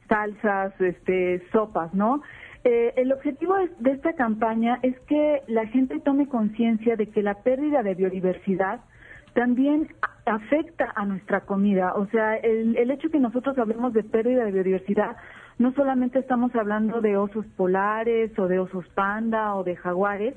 salsas, 0.08 0.72
este, 0.80 1.42
sopas, 1.52 1.92
¿no? 1.92 2.22
Eh, 2.64 2.92
el 2.96 3.12
objetivo 3.12 3.54
de 3.78 3.90
esta 3.92 4.12
campaña 4.12 4.78
es 4.82 4.98
que 5.00 5.42
la 5.48 5.66
gente 5.66 5.98
tome 6.00 6.28
conciencia 6.28 6.96
de 6.96 7.06
que 7.06 7.22
la 7.22 7.42
pérdida 7.42 7.82
de 7.82 7.94
biodiversidad 7.94 8.80
también 9.32 9.88
afecta 10.26 10.92
a 10.94 11.06
nuestra 11.06 11.42
comida. 11.42 11.94
O 11.94 12.06
sea, 12.08 12.36
el, 12.36 12.76
el 12.76 12.90
hecho 12.90 13.10
que 13.10 13.18
nosotros 13.18 13.56
hablemos 13.58 13.92
de 13.94 14.02
pérdida 14.02 14.44
de 14.44 14.52
biodiversidad, 14.52 15.16
no 15.58 15.72
solamente 15.72 16.18
estamos 16.18 16.54
hablando 16.54 17.00
de 17.00 17.16
osos 17.16 17.46
polares 17.56 18.36
o 18.38 18.48
de 18.48 18.58
osos 18.58 18.86
panda 18.88 19.54
o 19.54 19.64
de 19.64 19.76
jaguares, 19.76 20.34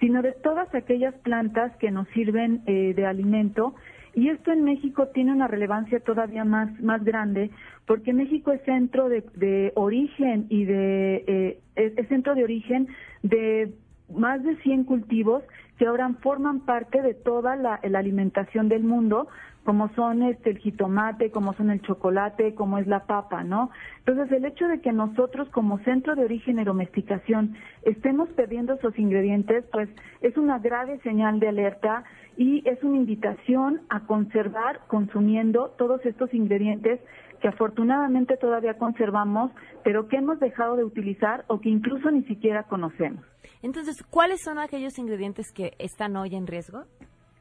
sino 0.00 0.22
de 0.22 0.32
todas 0.32 0.74
aquellas 0.74 1.14
plantas 1.16 1.76
que 1.76 1.90
nos 1.90 2.08
sirven 2.08 2.62
eh, 2.66 2.94
de 2.94 3.06
alimento 3.06 3.74
Y 4.14 4.28
esto 4.28 4.52
en 4.52 4.64
México 4.64 5.08
tiene 5.08 5.32
una 5.32 5.46
relevancia 5.46 6.00
todavía 6.00 6.44
más, 6.44 6.80
más 6.80 7.04
grande 7.04 7.50
porque 7.90 8.12
México 8.12 8.52
es 8.52 8.62
centro 8.62 9.08
de, 9.08 9.72
origen 9.74 10.46
y 10.48 10.64
de 10.64 11.24
eh, 11.26 11.58
es, 11.74 12.06
centro 12.06 12.36
de 12.36 12.44
origen 12.44 12.86
de 13.24 13.74
más 14.14 14.44
de 14.44 14.54
100 14.58 14.84
cultivos 14.84 15.42
que 15.76 15.86
ahora 15.86 16.08
forman 16.22 16.60
parte 16.60 17.02
de 17.02 17.14
toda 17.14 17.56
la, 17.56 17.74
alimentación 17.74 18.68
del 18.68 18.84
mundo, 18.84 19.26
como 19.64 19.88
son 19.94 20.22
este 20.22 20.50
el 20.50 20.58
jitomate, 20.58 21.32
como 21.32 21.52
son 21.54 21.70
el 21.70 21.82
chocolate, 21.82 22.54
como 22.54 22.78
es 22.78 22.86
la 22.86 23.06
papa, 23.06 23.42
¿no? 23.42 23.70
Entonces, 24.06 24.30
el 24.30 24.44
hecho 24.44 24.68
de 24.68 24.80
que 24.80 24.92
nosotros 24.92 25.48
como 25.48 25.80
centro 25.80 26.14
de 26.14 26.24
origen 26.24 26.60
y 26.60 26.64
domesticación 26.64 27.56
estemos 27.82 28.28
perdiendo 28.30 28.74
esos 28.74 28.96
ingredientes, 29.00 29.64
pues 29.72 29.88
es 30.20 30.36
una 30.36 30.60
grave 30.60 31.00
señal 31.00 31.40
de 31.40 31.48
alerta 31.48 32.04
y 32.40 32.66
es 32.66 32.82
una 32.82 32.96
invitación 32.96 33.82
a 33.90 34.06
conservar 34.06 34.80
consumiendo 34.86 35.74
todos 35.76 36.00
estos 36.06 36.32
ingredientes 36.32 36.98
que 37.42 37.48
afortunadamente 37.48 38.38
todavía 38.38 38.78
conservamos, 38.78 39.52
pero 39.84 40.08
que 40.08 40.16
hemos 40.16 40.40
dejado 40.40 40.76
de 40.76 40.84
utilizar 40.84 41.44
o 41.48 41.60
que 41.60 41.68
incluso 41.68 42.10
ni 42.10 42.22
siquiera 42.22 42.62
conocemos. 42.62 43.22
Entonces, 43.62 44.02
¿cuáles 44.08 44.40
son 44.42 44.58
aquellos 44.58 44.98
ingredientes 44.98 45.52
que 45.52 45.74
están 45.78 46.16
hoy 46.16 46.34
en 46.34 46.46
riesgo? 46.46 46.84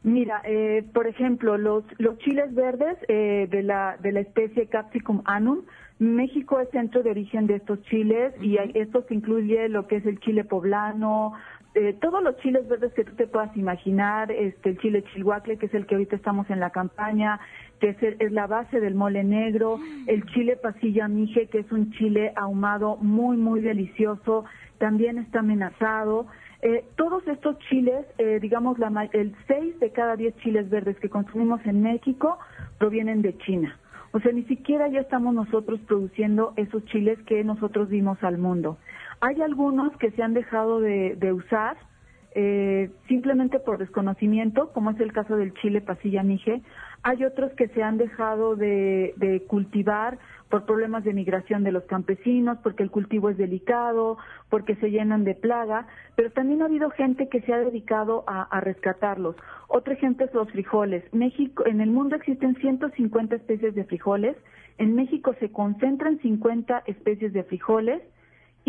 Mira, 0.03 0.41
eh, 0.43 0.83
por 0.93 1.07
ejemplo, 1.07 1.57
los, 1.57 1.85
los 1.97 2.17
chiles 2.17 2.53
verdes 2.53 2.97
eh, 3.07 3.47
de, 3.49 3.63
la, 3.63 3.95
de 4.01 4.11
la 4.11 4.19
especie 4.19 4.67
Capsicum 4.67 5.21
anum, 5.23 5.61
México 5.99 6.59
es 6.61 6.69
centro 6.71 7.03
de 7.03 7.11
origen 7.11 7.47
de 7.47 7.55
estos 7.55 7.81
chiles 7.83 8.33
y 8.41 8.57
esto 8.73 9.05
que 9.05 9.13
incluye 9.13 9.67
lo 9.69 9.87
que 9.87 9.97
es 9.97 10.05
el 10.05 10.19
chile 10.21 10.45
poblano, 10.45 11.33
eh, 11.75 11.95
todos 12.01 12.23
los 12.23 12.37
chiles 12.37 12.67
verdes 12.67 12.93
que 12.93 13.03
tú 13.03 13.15
te 13.15 13.27
puedas 13.27 13.55
imaginar, 13.55 14.31
este, 14.31 14.71
el 14.71 14.79
chile 14.79 15.03
chilhuacle, 15.13 15.57
que 15.57 15.67
es 15.67 15.73
el 15.73 15.85
que 15.85 15.95
ahorita 15.95 16.15
estamos 16.15 16.49
en 16.49 16.59
la 16.59 16.71
campaña, 16.71 17.39
que 17.79 17.89
es, 17.89 17.97
es 18.01 18.31
la 18.31 18.47
base 18.47 18.79
del 18.79 18.95
mole 18.95 19.23
negro, 19.23 19.79
el 20.07 20.25
chile 20.27 20.57
pasilla 20.57 21.07
mije, 21.07 21.47
que 21.47 21.59
es 21.59 21.71
un 21.71 21.91
chile 21.91 22.33
ahumado 22.35 22.97
muy, 22.97 23.37
muy 23.37 23.61
delicioso, 23.61 24.45
también 24.79 25.19
está 25.19 25.39
amenazado. 25.39 26.27
Eh, 26.61 26.85
todos 26.95 27.25
estos 27.27 27.57
chiles, 27.69 28.05
eh, 28.17 28.39
digamos, 28.41 28.79
la, 28.79 29.07
el 29.13 29.35
6 29.47 29.79
de 29.79 29.91
cada 29.91 30.15
10 30.15 30.35
chiles 30.37 30.69
verdes 30.69 30.97
que 30.99 31.09
consumimos 31.09 31.61
en 31.65 31.83
México 31.83 32.39
provienen 32.79 33.21
de 33.21 33.37
China. 33.37 33.77
O 34.11 34.19
sea, 34.19 34.31
ni 34.31 34.43
siquiera 34.45 34.87
ya 34.87 35.01
estamos 35.01 35.35
nosotros 35.35 35.79
produciendo 35.81 36.53
esos 36.55 36.83
chiles 36.85 37.19
que 37.27 37.43
nosotros 37.43 37.89
dimos 37.89 38.21
al 38.23 38.39
mundo. 38.39 38.77
Hay 39.21 39.41
algunos 39.41 39.95
que 39.97 40.11
se 40.11 40.23
han 40.23 40.33
dejado 40.33 40.79
de, 40.79 41.33
usar 41.33 41.77
eh, 42.35 42.89
simplemente 43.07 43.59
por 43.59 43.77
desconocimiento, 43.77 44.71
como 44.71 44.91
es 44.91 44.99
el 44.99 45.11
caso 45.11 45.35
del 45.35 45.53
chile 45.55 45.81
pasilla 45.81 46.23
mije. 46.23 46.61
Hay 47.03 47.25
otros 47.25 47.51
que 47.53 47.67
se 47.69 47.83
han 47.83 47.97
dejado 47.97 48.55
de, 48.55 49.43
cultivar 49.47 50.19
por 50.49 50.65
problemas 50.65 51.03
de 51.03 51.13
migración 51.13 51.63
de 51.63 51.73
los 51.73 51.83
campesinos, 51.83 52.57
porque 52.63 52.81
el 52.81 52.91
cultivo 52.91 53.29
es 53.29 53.37
delicado, 53.37 54.17
porque 54.49 54.75
se 54.75 54.89
llenan 54.89 55.25
de 55.25 55.35
plaga, 55.35 55.87
pero 56.15 56.31
también 56.31 56.61
ha 56.61 56.65
habido 56.65 56.89
gente 56.89 57.27
que 57.27 57.41
se 57.41 57.53
ha 57.53 57.59
dedicado 57.59 58.23
a, 58.25 58.43
a, 58.43 58.61
rescatarlos. 58.61 59.35
Otro 59.67 59.93
ejemplo 59.93 60.25
es 60.25 60.33
los 60.33 60.49
frijoles. 60.51 61.03
México, 61.13 61.65
en 61.65 61.81
el 61.81 61.89
mundo 61.89 62.15
existen 62.15 62.55
150 62.55 63.35
especies 63.35 63.75
de 63.75 63.83
frijoles. 63.83 64.37
En 64.77 64.95
México 64.95 65.35
se 65.39 65.51
concentran 65.51 66.19
50 66.19 66.83
especies 66.87 67.33
de 67.33 67.43
frijoles 67.43 68.01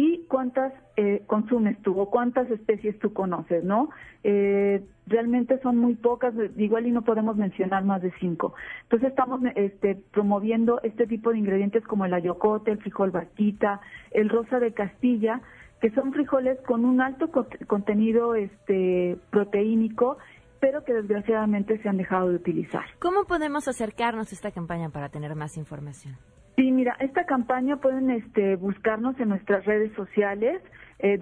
y 0.00 0.24
cuántas 0.28 0.72
eh, 0.96 1.22
consumes 1.26 1.76
tú 1.82 2.00
o 2.00 2.08
cuántas 2.08 2.50
especies 2.50 2.98
tú 3.00 3.12
conoces, 3.12 3.62
¿no? 3.64 3.90
Eh, 4.24 4.82
realmente 5.06 5.60
son 5.60 5.76
muy 5.76 5.94
pocas, 5.94 6.32
igual 6.56 6.86
y 6.86 6.90
no 6.90 7.02
podemos 7.02 7.36
mencionar 7.36 7.84
más 7.84 8.00
de 8.00 8.10
cinco. 8.18 8.54
Entonces 8.84 9.10
estamos 9.10 9.42
este, 9.56 10.02
promoviendo 10.10 10.80
este 10.84 11.06
tipo 11.06 11.32
de 11.32 11.38
ingredientes 11.38 11.84
como 11.84 12.06
el 12.06 12.14
ayocote, 12.14 12.70
el 12.70 12.78
frijol 12.78 13.10
vaquita, 13.10 13.82
el 14.10 14.30
rosa 14.30 14.58
de 14.58 14.72
Castilla, 14.72 15.42
que 15.82 15.90
son 15.90 16.14
frijoles 16.14 16.58
con 16.62 16.86
un 16.86 17.02
alto 17.02 17.30
contenido 17.66 18.34
este, 18.34 19.18
proteínico 19.30 20.16
pero 20.60 20.84
que 20.84 20.92
desgraciadamente 20.92 21.80
se 21.80 21.88
han 21.88 21.96
dejado 21.96 22.28
de 22.28 22.34
utilizar. 22.34 22.84
¿Cómo 22.98 23.24
podemos 23.24 23.66
acercarnos 23.66 24.30
a 24.30 24.34
esta 24.34 24.50
campaña 24.50 24.90
para 24.90 25.08
tener 25.08 25.34
más 25.34 25.56
información? 25.56 26.18
Sí, 26.60 26.70
mira, 26.72 26.94
esta 27.00 27.24
campaña 27.24 27.76
pueden 27.76 28.10
este, 28.10 28.56
buscarnos 28.56 29.18
en 29.18 29.30
nuestras 29.30 29.64
redes 29.64 29.90
sociales, 29.94 30.60
eh, 30.98 31.18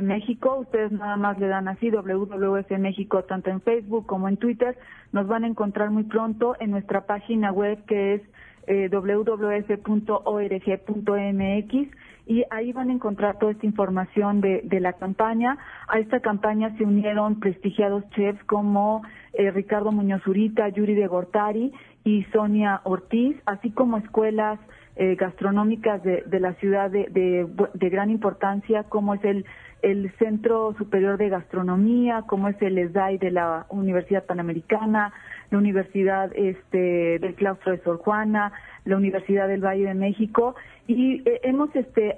México, 0.00 0.56
ustedes 0.58 0.90
nada 0.90 1.16
más 1.18 1.38
le 1.38 1.48
dan 1.48 1.68
así, 1.68 1.90
WWF 1.90 2.70
México, 2.78 3.24
tanto 3.24 3.50
en 3.50 3.60
Facebook 3.60 4.06
como 4.06 4.28
en 4.28 4.38
Twitter, 4.38 4.78
nos 5.12 5.26
van 5.26 5.44
a 5.44 5.48
encontrar 5.48 5.90
muy 5.90 6.04
pronto 6.04 6.56
en 6.60 6.70
nuestra 6.70 7.04
página 7.04 7.52
web 7.52 7.84
que 7.84 8.14
es 8.14 8.22
eh, 8.68 8.88
www.org.mx 8.90 9.76
y 12.24 12.44
ahí 12.50 12.72
van 12.72 12.88
a 12.88 12.92
encontrar 12.94 13.38
toda 13.38 13.52
esta 13.52 13.66
información 13.66 14.40
de, 14.40 14.62
de, 14.64 14.80
la 14.80 14.94
campaña. 14.94 15.58
A 15.88 15.98
esta 15.98 16.20
campaña 16.20 16.74
se 16.78 16.84
unieron 16.84 17.38
prestigiados 17.40 18.08
chefs 18.10 18.42
como 18.44 19.02
eh, 19.34 19.50
Ricardo 19.50 19.92
Muñoz 19.92 20.26
Urita, 20.26 20.68
Yuri 20.68 20.94
de 20.94 21.06
Gortari 21.06 21.72
y 22.04 22.24
Sonia 22.32 22.80
Ortiz, 22.84 23.36
así 23.46 23.70
como 23.70 23.98
escuelas 23.98 24.58
eh, 24.96 25.14
gastronómicas 25.14 26.02
de, 26.02 26.22
de, 26.26 26.40
la 26.40 26.54
ciudad 26.54 26.90
de, 26.90 27.06
de, 27.10 27.46
de, 27.72 27.88
gran 27.88 28.10
importancia, 28.10 28.84
como 28.84 29.14
es 29.14 29.24
el, 29.24 29.46
el 29.80 30.12
Centro 30.18 30.74
Superior 30.76 31.16
de 31.16 31.30
Gastronomía, 31.30 32.24
como 32.26 32.48
es 32.48 32.60
el 32.60 32.76
ESDAI 32.76 33.18
de 33.18 33.30
la 33.30 33.66
Universidad 33.70 34.26
Panamericana, 34.26 35.12
la 35.50 35.58
Universidad 35.58 36.30
este, 36.34 37.18
del 37.18 37.34
Claustro 37.36 37.72
de 37.72 37.82
Sor 37.82 37.98
Juana, 37.98 38.52
la 38.84 38.96
Universidad 38.96 39.48
del 39.48 39.64
Valle 39.64 39.86
de 39.86 39.94
México, 39.94 40.56
y 40.86 41.22
eh, 41.28 41.40
hemos 41.44 41.74
este, 41.74 42.14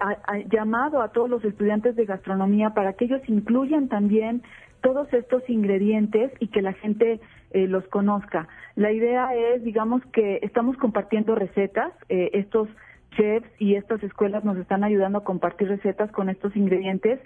llamado 0.50 1.00
a 1.00 1.12
todos 1.12 1.30
los 1.30 1.44
estudiantes 1.44 1.94
de 1.94 2.06
gastronomía 2.06 2.70
para 2.70 2.94
que 2.94 3.04
ellos 3.04 3.22
incluyan 3.28 3.88
también 3.88 4.42
todos 4.82 5.12
estos 5.14 5.48
ingredientes 5.48 6.32
y 6.40 6.48
que 6.48 6.60
la 6.60 6.74
gente 6.74 7.20
eh, 7.54 7.66
los 7.66 7.87
conozca. 7.88 8.49
La 8.76 8.92
idea 8.92 9.34
es, 9.34 9.64
digamos, 9.64 10.04
que 10.12 10.40
estamos 10.42 10.76
compartiendo 10.76 11.34
recetas, 11.34 11.92
eh, 12.08 12.30
estos 12.34 12.68
chefs 13.16 13.49
y 13.58 13.76
estas 13.76 14.02
escuelas 14.02 14.44
nos 14.44 14.58
están 14.58 14.84
ayudando 14.84 15.18
a 15.18 15.25
compartir 15.25 15.68
recetas 15.68 16.11
con 16.11 16.28
estos 16.28 16.54
ingredientes 16.56 17.20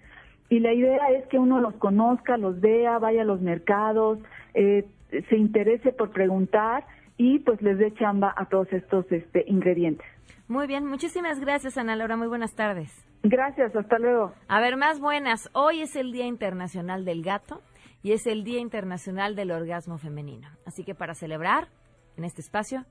y 0.51 0.61
la 0.61 0.73
idea 0.73 1.11
es 1.11 1.27
que 1.29 1.39
uno 1.39 1.61
los 1.61 1.75
conozca, 1.75 2.37
los 2.37 2.61
vea, 2.61 2.99
vaya 2.99 3.23
a 3.23 3.25
los 3.25 3.41
mercados, 3.41 4.19
eh, 4.55 4.87
se 5.29 5.37
interese 5.37 5.93
por 5.93 6.11
preguntar 6.11 6.85
y 7.17 7.39
pues 7.41 7.61
les 7.63 7.79
dé 7.79 7.93
chamba 7.95 8.35
a 8.37 8.47
todos 8.47 8.73
estos 8.73 9.11
este, 9.11 9.45
ingredientes. 9.47 10.07
Muy 10.47 10.67
bien, 10.67 10.87
muchísimas 10.87 11.41
gracias 11.41 11.77
Ana 11.77 11.97
Laura, 11.97 12.17
muy 12.17 12.29
buenas 12.29 12.55
tardes. 12.55 13.05
Gracias, 13.23 13.75
hasta 13.75 13.99
luego. 13.99 14.33
A 14.47 14.61
ver, 14.61 14.77
más 14.77 15.01
buenas. 15.01 15.51
Hoy 15.53 15.83
es 15.83 15.97
el 15.97 16.13
Día 16.13 16.27
Internacional 16.27 17.05
del 17.05 17.23
Gato 17.23 17.61
y 18.03 18.13
es 18.13 18.27
el 18.27 18.45
Día 18.45 18.61
Internacional 18.61 19.35
del 19.35 19.51
Orgasmo 19.51 19.99
Femenino. 19.99 20.49
Así 20.65 20.85
que 20.85 20.95
para 20.95 21.15
celebrar 21.15 21.69
en 22.17 22.25
este 22.25 22.41
espacio 22.41 22.85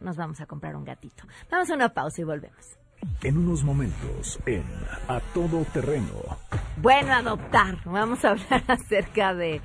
nos 0.00 0.16
vamos 0.16 0.40
a 0.40 0.46
comprar 0.46 0.76
un 0.76 0.84
gatito. 0.84 1.24
Vamos 1.50 1.70
a 1.70 1.74
una 1.74 1.94
pausa 1.94 2.20
y 2.20 2.24
volvemos. 2.24 2.78
En 3.22 3.36
unos 3.38 3.64
momentos, 3.64 4.38
en 4.46 4.64
A 5.08 5.20
Todo 5.34 5.64
Terreno. 5.72 6.38
Bueno, 6.76 7.12
adoptar. 7.12 7.78
Vamos 7.84 8.24
a 8.24 8.30
hablar 8.30 8.64
acerca 8.68 9.34
de. 9.34 9.60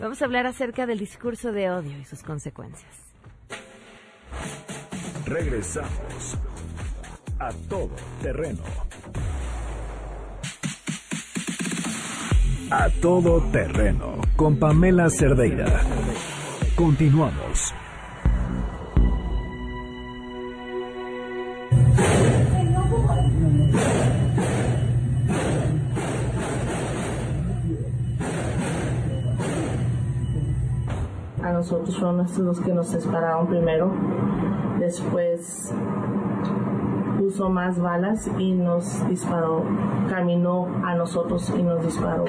Vamos 0.00 0.20
a 0.20 0.24
hablar 0.24 0.46
acerca 0.46 0.86
del 0.86 0.98
discurso 0.98 1.52
de 1.52 1.70
odio 1.70 1.98
y 1.98 2.04
sus 2.04 2.22
consecuencias. 2.22 2.92
Regresamos 5.26 6.36
a 7.38 7.50
Todo 7.68 7.94
Terreno. 8.20 8.62
A 12.70 12.88
todo 12.88 13.40
terreno 13.52 14.18
con 14.36 14.58
Pamela 14.58 15.10
Cerdeira. 15.10 15.82
Continuamos. 16.74 17.74
A 31.42 31.52
nosotros 31.52 31.96
fueron 31.98 32.26
los 32.38 32.60
que 32.60 32.72
nos 32.72 32.92
dispararon 32.92 33.46
primero. 33.46 33.92
Después 34.78 35.72
puso 37.34 37.50
más 37.50 37.80
balas 37.80 38.30
y 38.38 38.52
nos 38.52 39.08
disparó. 39.08 39.64
Caminó 40.08 40.68
a 40.84 40.94
nosotros 40.94 41.52
y 41.56 41.62
nos 41.62 41.84
disparó 41.84 42.24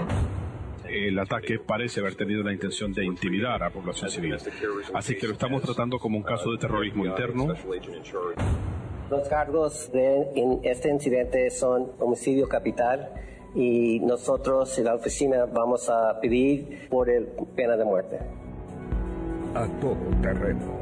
el 0.88 1.20
ataque 1.20 1.60
parece 1.60 2.00
haber 2.00 2.16
tenido 2.16 2.42
la 2.42 2.54
intención 2.54 2.94
de 2.94 3.04
intimidar 3.04 3.62
a 3.62 3.66
la 3.66 3.70
población 3.70 4.10
civil. 4.10 4.38
Así 4.94 5.18
que 5.18 5.28
lo 5.28 5.34
estamos 5.34 5.62
tratando 5.62 6.00
como 6.00 6.16
un 6.16 6.24
caso 6.24 6.52
de 6.52 6.58
terrorismo 6.58 7.06
interno. 7.06 7.48
Los 9.10 9.28
cargos 9.28 9.92
de 9.92 10.62
este 10.64 10.90
incidente 10.90 11.50
son 11.50 11.92
homicidio 12.00 12.48
capital 12.48 13.10
y 13.54 14.00
nosotros 14.00 14.78
en 14.78 14.86
la 14.86 14.96
oficina 14.96 15.46
vamos 15.46 15.90
a 15.90 16.18
pedir 16.22 16.88
por 16.90 17.10
el 17.10 17.28
pena 17.58 17.76
de 17.76 17.84
muerte. 17.84 18.20
a 19.54 19.68
todo 19.82 19.98
terreno. 20.22 20.75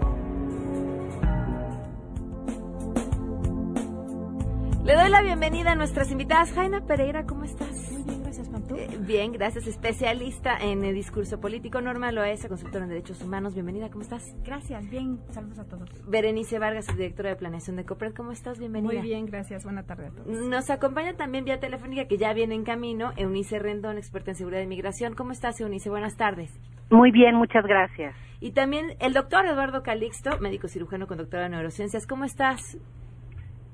Le 4.85 4.95
doy 4.95 5.09
la 5.09 5.21
bienvenida 5.21 5.71
a 5.71 5.75
nuestras 5.75 6.11
invitadas. 6.11 6.51
Jaina 6.51 6.81
Pereira, 6.85 7.25
¿cómo 7.25 7.45
estás? 7.45 7.89
Muy 7.89 8.03
bien, 8.03 8.21
gracias, 8.21 8.49
Pantu. 8.49 8.75
Eh, 8.75 8.89
bien, 8.99 9.31
gracias. 9.31 9.65
Especialista 9.65 10.57
en 10.57 10.83
el 10.83 10.93
discurso 10.93 11.39
político. 11.39 11.79
Norma 11.79 12.11
Loesa, 12.11 12.49
consultora 12.49 12.83
en 12.83 12.89
derechos 12.89 13.21
humanos. 13.21 13.53
Bienvenida, 13.53 13.89
¿cómo 13.89 14.01
estás? 14.01 14.35
Gracias, 14.43 14.89
bien. 14.89 15.21
Saludos 15.29 15.59
a 15.59 15.63
todos. 15.63 15.89
Berenice 16.05 16.59
Vargas, 16.59 16.87
directora 16.87 17.29
de 17.29 17.37
planeación 17.37 17.77
de 17.77 17.85
COPRED. 17.85 18.13
¿Cómo 18.13 18.33
estás? 18.33 18.59
Bienvenida. 18.59 18.91
Muy 18.91 19.01
bien, 19.01 19.25
gracias. 19.25 19.63
Buena 19.63 19.83
tarde 19.83 20.07
a 20.07 20.09
todos. 20.09 20.27
Nos 20.27 20.69
acompaña 20.69 21.13
también 21.13 21.45
vía 21.45 21.61
telefónica, 21.61 22.05
que 22.09 22.17
ya 22.17 22.33
viene 22.33 22.53
en 22.53 22.65
camino, 22.65 23.13
Eunice 23.15 23.59
Rendón, 23.59 23.97
experta 23.97 24.31
en 24.31 24.35
seguridad 24.35 24.59
de 24.59 24.65
inmigración. 24.65 25.15
¿Cómo 25.15 25.31
estás, 25.31 25.61
Eunice? 25.61 25.89
Buenas 25.89 26.17
tardes. 26.17 26.59
Muy 26.89 27.11
bien, 27.11 27.35
muchas 27.35 27.63
gracias. 27.65 28.17
Y 28.41 28.51
también 28.51 28.97
el 28.99 29.13
doctor 29.13 29.45
Eduardo 29.45 29.81
Calixto, 29.81 30.39
médico 30.39 30.67
cirujano 30.67 31.07
con 31.07 31.19
doctorado 31.19 31.45
en 31.45 31.53
neurociencias. 31.53 32.05
¿Cómo 32.05 32.25
estás? 32.25 32.77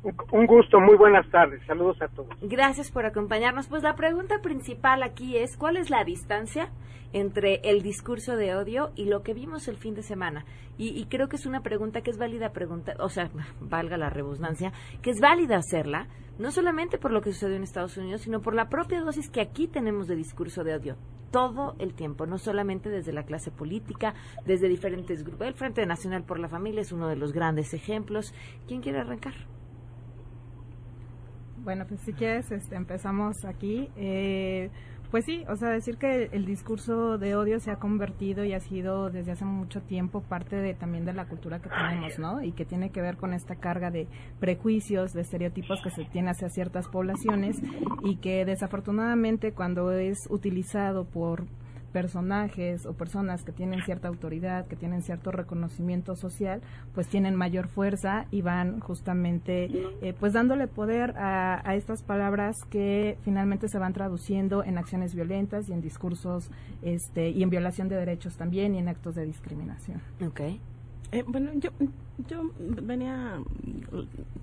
Un 0.03 0.45
gusto, 0.45 0.79
muy 0.79 0.95
buenas 0.95 1.29
tardes. 1.29 1.61
Saludos 1.65 2.01
a 2.01 2.07
todos. 2.07 2.29
Gracias 2.41 2.89
por 2.89 3.05
acompañarnos. 3.05 3.67
Pues 3.67 3.83
la 3.83 3.95
pregunta 3.95 4.39
principal 4.41 5.03
aquí 5.03 5.35
es, 5.35 5.57
¿cuál 5.57 5.75
es 5.75 5.89
la 5.89 6.05
distancia 6.05 6.69
entre 7.11 7.59
el 7.63 7.81
discurso 7.81 8.37
de 8.37 8.55
odio 8.55 8.91
y 8.95 9.05
lo 9.05 9.23
que 9.23 9.33
vimos 9.33 9.67
el 9.67 9.75
fin 9.75 9.95
de 9.95 10.03
semana? 10.03 10.45
Y, 10.77 10.97
y 10.97 11.05
creo 11.07 11.27
que 11.27 11.35
es 11.35 11.45
una 11.45 11.61
pregunta 11.61 12.01
que 12.01 12.11
es 12.11 12.17
válida 12.17 12.53
preguntar, 12.53 12.95
o 13.01 13.09
sea, 13.09 13.29
valga 13.59 13.97
la 13.97 14.09
redundancia, 14.09 14.71
que 15.01 15.09
es 15.09 15.19
válida 15.19 15.57
hacerla, 15.57 16.07
no 16.37 16.51
solamente 16.51 16.97
por 16.97 17.11
lo 17.11 17.19
que 17.19 17.33
sucedió 17.33 17.57
en 17.57 17.63
Estados 17.63 17.97
Unidos, 17.97 18.21
sino 18.21 18.39
por 18.41 18.55
la 18.55 18.69
propia 18.69 19.01
dosis 19.01 19.29
que 19.29 19.41
aquí 19.41 19.67
tenemos 19.67 20.07
de 20.07 20.15
discurso 20.15 20.63
de 20.63 20.75
odio 20.75 20.95
todo 21.31 21.75
el 21.77 21.93
tiempo, 21.93 22.25
no 22.25 22.37
solamente 22.37 22.89
desde 22.89 23.11
la 23.11 23.23
clase 23.23 23.51
política, 23.51 24.13
desde 24.45 24.69
diferentes 24.69 25.23
grupos. 25.23 25.47
El 25.47 25.53
Frente 25.53 25.85
Nacional 25.85 26.23
por 26.23 26.39
la 26.39 26.47
Familia 26.47 26.81
es 26.81 26.93
uno 26.93 27.07
de 27.07 27.17
los 27.17 27.33
grandes 27.33 27.73
ejemplos. 27.73 28.33
¿Quién 28.65 28.81
quiere 28.81 28.99
arrancar? 28.99 29.33
Bueno, 31.69 31.85
pues 31.85 32.01
si 32.01 32.13
quieres, 32.13 32.51
este, 32.51 32.75
empezamos 32.75 33.45
aquí. 33.45 33.89
Eh, 33.95 34.71
pues 35.11 35.23
sí, 35.25 35.45
o 35.47 35.55
sea, 35.55 35.69
decir 35.69 35.97
que 35.97 36.27
el 36.31 36.47
discurso 36.47 37.19
de 37.19 37.35
odio 37.35 37.59
se 37.59 37.69
ha 37.69 37.75
convertido 37.75 38.43
y 38.43 38.53
ha 38.53 38.59
sido 38.59 39.11
desde 39.11 39.33
hace 39.33 39.45
mucho 39.45 39.79
tiempo 39.83 40.21
parte 40.21 40.55
de 40.55 40.73
también 40.73 41.05
de 41.05 41.13
la 41.13 41.25
cultura 41.25 41.59
que 41.59 41.69
tenemos, 41.69 42.17
¿no? 42.17 42.41
Y 42.41 42.53
que 42.53 42.65
tiene 42.65 42.89
que 42.89 43.03
ver 43.03 43.17
con 43.17 43.35
esta 43.35 43.53
carga 43.53 43.91
de 43.91 44.07
prejuicios, 44.39 45.13
de 45.13 45.21
estereotipos 45.21 45.79
que 45.83 45.91
se 45.91 46.05
tiene 46.05 46.31
hacia 46.31 46.49
ciertas 46.49 46.87
poblaciones 46.87 47.57
y 48.03 48.15
que 48.15 48.45
desafortunadamente 48.45 49.51
cuando 49.51 49.91
es 49.91 50.25
utilizado 50.31 51.05
por 51.05 51.45
personajes 51.89 52.85
o 52.85 52.93
personas 52.93 53.43
que 53.43 53.51
tienen 53.51 53.81
cierta 53.83 54.07
autoridad, 54.07 54.67
que 54.67 54.75
tienen 54.75 55.01
cierto 55.01 55.31
reconocimiento 55.31 56.15
social, 56.15 56.61
pues 56.93 57.07
tienen 57.07 57.35
mayor 57.35 57.67
fuerza 57.67 58.25
y 58.31 58.41
van 58.41 58.79
justamente 58.79 59.69
eh, 60.01 60.13
pues 60.19 60.33
dándole 60.33 60.67
poder 60.67 61.17
a, 61.17 61.61
a, 61.67 61.75
estas 61.75 62.03
palabras 62.03 62.65
que 62.65 63.17
finalmente 63.23 63.67
se 63.67 63.79
van 63.79 63.93
traduciendo 63.93 64.63
en 64.63 64.77
acciones 64.77 65.15
violentas 65.15 65.69
y 65.69 65.73
en 65.73 65.81
discursos 65.81 66.49
este 66.81 67.29
y 67.29 67.43
en 67.43 67.49
violación 67.49 67.89
de 67.89 67.95
derechos 67.95 68.37
también 68.37 68.75
y 68.75 68.79
en 68.79 68.87
actos 68.87 69.15
de 69.15 69.25
discriminación. 69.25 70.01
Okay. 70.25 70.59
Eh, 71.11 71.23
bueno, 71.27 71.51
yo, 71.55 71.71
yo 72.27 72.51
venía, 72.57 73.41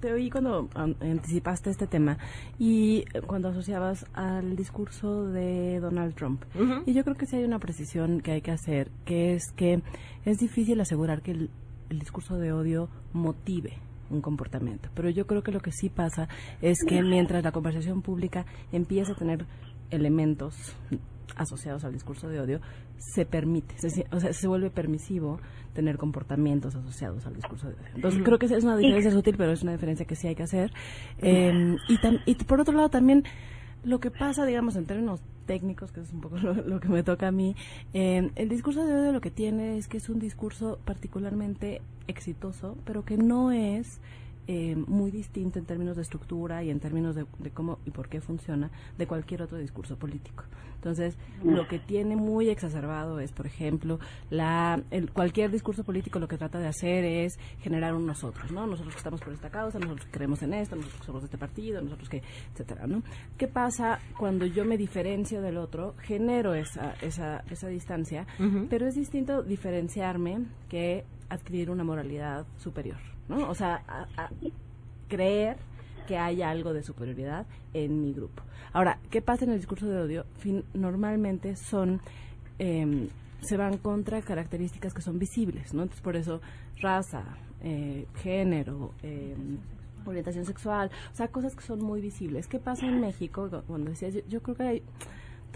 te 0.01 0.13
oí 0.13 0.31
cuando 0.31 0.69
anticipaste 0.75 1.71
este 1.71 1.87
tema 1.87 2.19
y 2.59 3.05
cuando 3.27 3.49
asociabas 3.49 4.05
al 4.15 4.57
discurso 4.57 5.27
de 5.29 5.79
Donald 5.81 6.15
Trump. 6.15 6.43
Uh 6.55 6.59
-huh. 6.59 6.83
Y 6.87 6.93
yo 6.93 7.05
creo 7.05 7.17
que 7.17 7.27
sí 7.27 7.37
hay 7.37 7.45
una 7.45 7.61
precisión 7.61 8.21
que 8.21 8.33
hay 8.33 8.41
que 8.41 8.51
hacer, 8.51 8.91
que 9.05 9.35
es 9.35 9.53
que 9.55 9.83
es 10.25 10.39
difícil 10.39 10.81
asegurar 10.81 11.23
que 11.23 11.33
el, 11.33 11.51
el 11.91 11.99
discurso 12.01 12.37
de 12.37 12.53
odio 12.53 12.89
motive 13.13 13.79
un 14.11 14.21
comportamiento. 14.21 14.89
Pero 14.95 15.11
yo 15.11 15.27
creo 15.27 15.43
que 15.43 15.53
lo 15.53 15.61
que 15.61 15.73
sí 15.73 15.89
pasa 15.89 16.29
es 16.63 16.79
que 16.87 17.03
mientras 17.03 17.43
la 17.43 17.53
conversación 17.53 18.03
pública 18.03 18.47
empieza 18.73 19.13
a 19.13 19.17
tener 19.17 19.47
elementos 19.91 20.77
asociados 21.37 21.85
al 21.85 21.93
discurso 21.93 22.29
de 22.29 22.41
odio, 22.41 22.61
se 22.99 23.27
permite, 23.27 23.77
se, 23.79 24.07
o 24.11 24.21
sea, 24.21 24.33
se 24.33 24.49
vuelve 24.49 24.71
permisivo 24.71 25.41
tener 25.75 25.99
comportamientos 25.99 26.75
asociados 26.75 27.27
al 27.27 27.35
discurso 27.35 27.69
de 27.69 27.75
odio. 27.75 27.85
Entonces, 27.95 28.23
creo 28.23 28.39
que 28.39 28.47
es 28.47 28.65
una 28.65 28.77
diferencia 28.77 29.11
sutil, 29.11 29.37
pero 29.37 29.53
es 29.53 29.63
una 29.63 29.73
diferencia 29.73 30.07
que 30.07 30.17
sí 30.17 30.29
hay 30.29 30.35
que 30.35 30.45
hacer. 30.45 30.73
Eh, 31.19 31.77
y, 32.27 32.35
por 32.45 32.61
otro 32.61 32.75
lado, 32.75 32.89
también 32.89 33.25
lo 33.85 34.01
que 34.01 34.11
pasa, 34.11 34.47
digamos, 34.47 34.77
en 34.77 34.87
términos 34.87 35.21
técnicos, 35.47 35.93
que 35.93 36.01
es 36.01 36.13
un 36.13 36.21
poco 36.21 36.39
lo, 36.43 36.55
lo 36.55 36.81
que 36.81 36.89
me 36.89 37.03
toca 37.03 37.29
a 37.29 37.33
mí, 37.33 37.55
eh, 37.93 38.31
el 38.35 38.49
discurso 38.49 38.85
de 38.85 38.95
odio 38.95 39.13
lo 39.13 39.21
que 39.21 39.31
tiene 39.31 39.77
es 39.77 39.89
que 39.89 39.99
es 39.99 40.09
un 40.09 40.19
discurso 40.19 40.79
particularmente 40.85 41.83
exitoso, 42.07 42.77
pero 42.85 43.05
que 43.05 43.17
no 43.17 43.53
es 43.53 44.01
eh, 44.49 44.77
muy 44.77 45.11
distinto 45.11 45.59
en 45.59 45.65
términos 45.65 45.97
de 45.97 46.03
estructura 46.03 46.63
y 46.63 46.71
en 46.71 46.81
términos 46.81 47.15
de, 47.15 47.27
de, 47.39 47.51
cómo 47.51 47.79
y 47.85 47.91
por 47.91 48.09
qué 48.09 48.21
funciona 48.21 48.71
de 48.97 49.07
cualquier 49.07 49.43
otro 49.43 49.59
discurso 49.59 49.97
político. 49.97 50.45
Entonces, 50.77 51.17
lo 51.43 51.67
que 51.67 51.81
tiene 51.81 52.15
muy 52.15 52.49
exacerbado 52.49 53.19
es, 53.19 53.33
por 53.33 53.47
ejemplo, 53.47 53.99
la 54.31 54.81
el, 54.91 55.11
cualquier 55.11 55.51
discurso 55.51 55.83
político 55.83 56.21
lo 56.21 56.29
que 56.29 56.39
trata 56.39 56.61
de 56.61 56.69
hacer 56.69 57.05
es 57.05 57.39
generar 57.61 57.95
un 57.95 58.07
nosotros, 58.07 58.53
¿no? 58.53 58.67
Nosotros 58.67 58.95
que 58.95 58.99
estamos 58.99 59.21
por 59.21 59.33
esta 59.33 59.51
causa, 59.51 59.81
nosotros 59.81 60.07
que 60.07 60.13
creemos 60.13 60.43
en 60.43 60.55
esto, 60.55 60.77
nosotros 60.77 61.01
que 61.01 61.07
somos 61.07 61.23
de 61.23 61.27
este 61.27 61.39
partido, 61.39 61.83
nosotros 61.83 62.09
que, 62.09 62.23
etcétera, 62.53 62.87
¿no? 62.87 63.03
¿Qué 63.37 63.49
pasa 63.49 63.99
cuando 64.17 64.47
yo 64.47 64.65
me 64.65 64.77
diferencio 64.77 65.43
del 65.43 65.57
otro? 65.57 65.95
Genero 66.03 66.55
esa 66.55 66.95
esa 67.03 67.43
esa 67.51 67.69
distancia, 67.69 68.27
uh 68.39 68.43
-huh. 68.43 68.67
pero 68.69 68.87
es 68.87 68.95
distinto 68.95 69.43
diferenciarme 69.43 70.47
que 70.69 71.05
adquirir 71.29 71.71
una 71.71 71.83
moralidad 71.83 72.47
superior. 72.59 73.16
¿No? 73.29 73.49
O 73.49 73.55
sea, 73.55 73.83
a, 73.89 74.31
creer 75.09 75.57
que 76.07 76.19
hay 76.19 76.43
algo 76.43 76.73
de 76.73 76.83
superioridad 76.83 77.47
en 77.73 78.01
mi 78.01 78.13
grupo. 78.13 78.43
Ahora, 78.73 78.99
¿qué 79.11 79.23
pasa 79.23 79.45
en 79.45 79.53
el 79.53 79.59
discurso 79.59 79.87
de 79.87 80.01
odio? 80.01 80.27
Fin, 80.39 80.65
normalmente 80.75 81.57
son, 81.57 82.01
eh, 82.59 83.09
se 83.41 83.57
van 83.57 83.79
contra 83.79 84.23
características 84.23 84.95
que 84.95 85.03
son 85.03 85.19
visibles, 85.19 85.75
¿no? 85.75 85.83
Entonces, 85.83 86.03
por 86.03 86.17
eso, 86.17 86.41
raza, 86.81 87.25
eh, 87.63 88.07
género, 88.17 88.93
eh, 89.03 89.35
orientación 90.05 90.45
sexual, 90.45 90.91
o 91.13 91.17
sea, 91.17 91.29
cosas 91.29 91.55
que 91.57 91.63
son 91.63 91.81
muy 91.81 92.01
visibles. 92.01 92.47
¿Qué 92.47 92.59
pasa 92.61 92.87
en 92.87 93.01
México? 93.01 93.51
Cuando 93.67 93.91
decías, 93.91 94.15
yo, 94.15 94.21
yo 94.29 94.41
creo 94.41 94.57
que 94.57 94.63
hay 94.63 94.83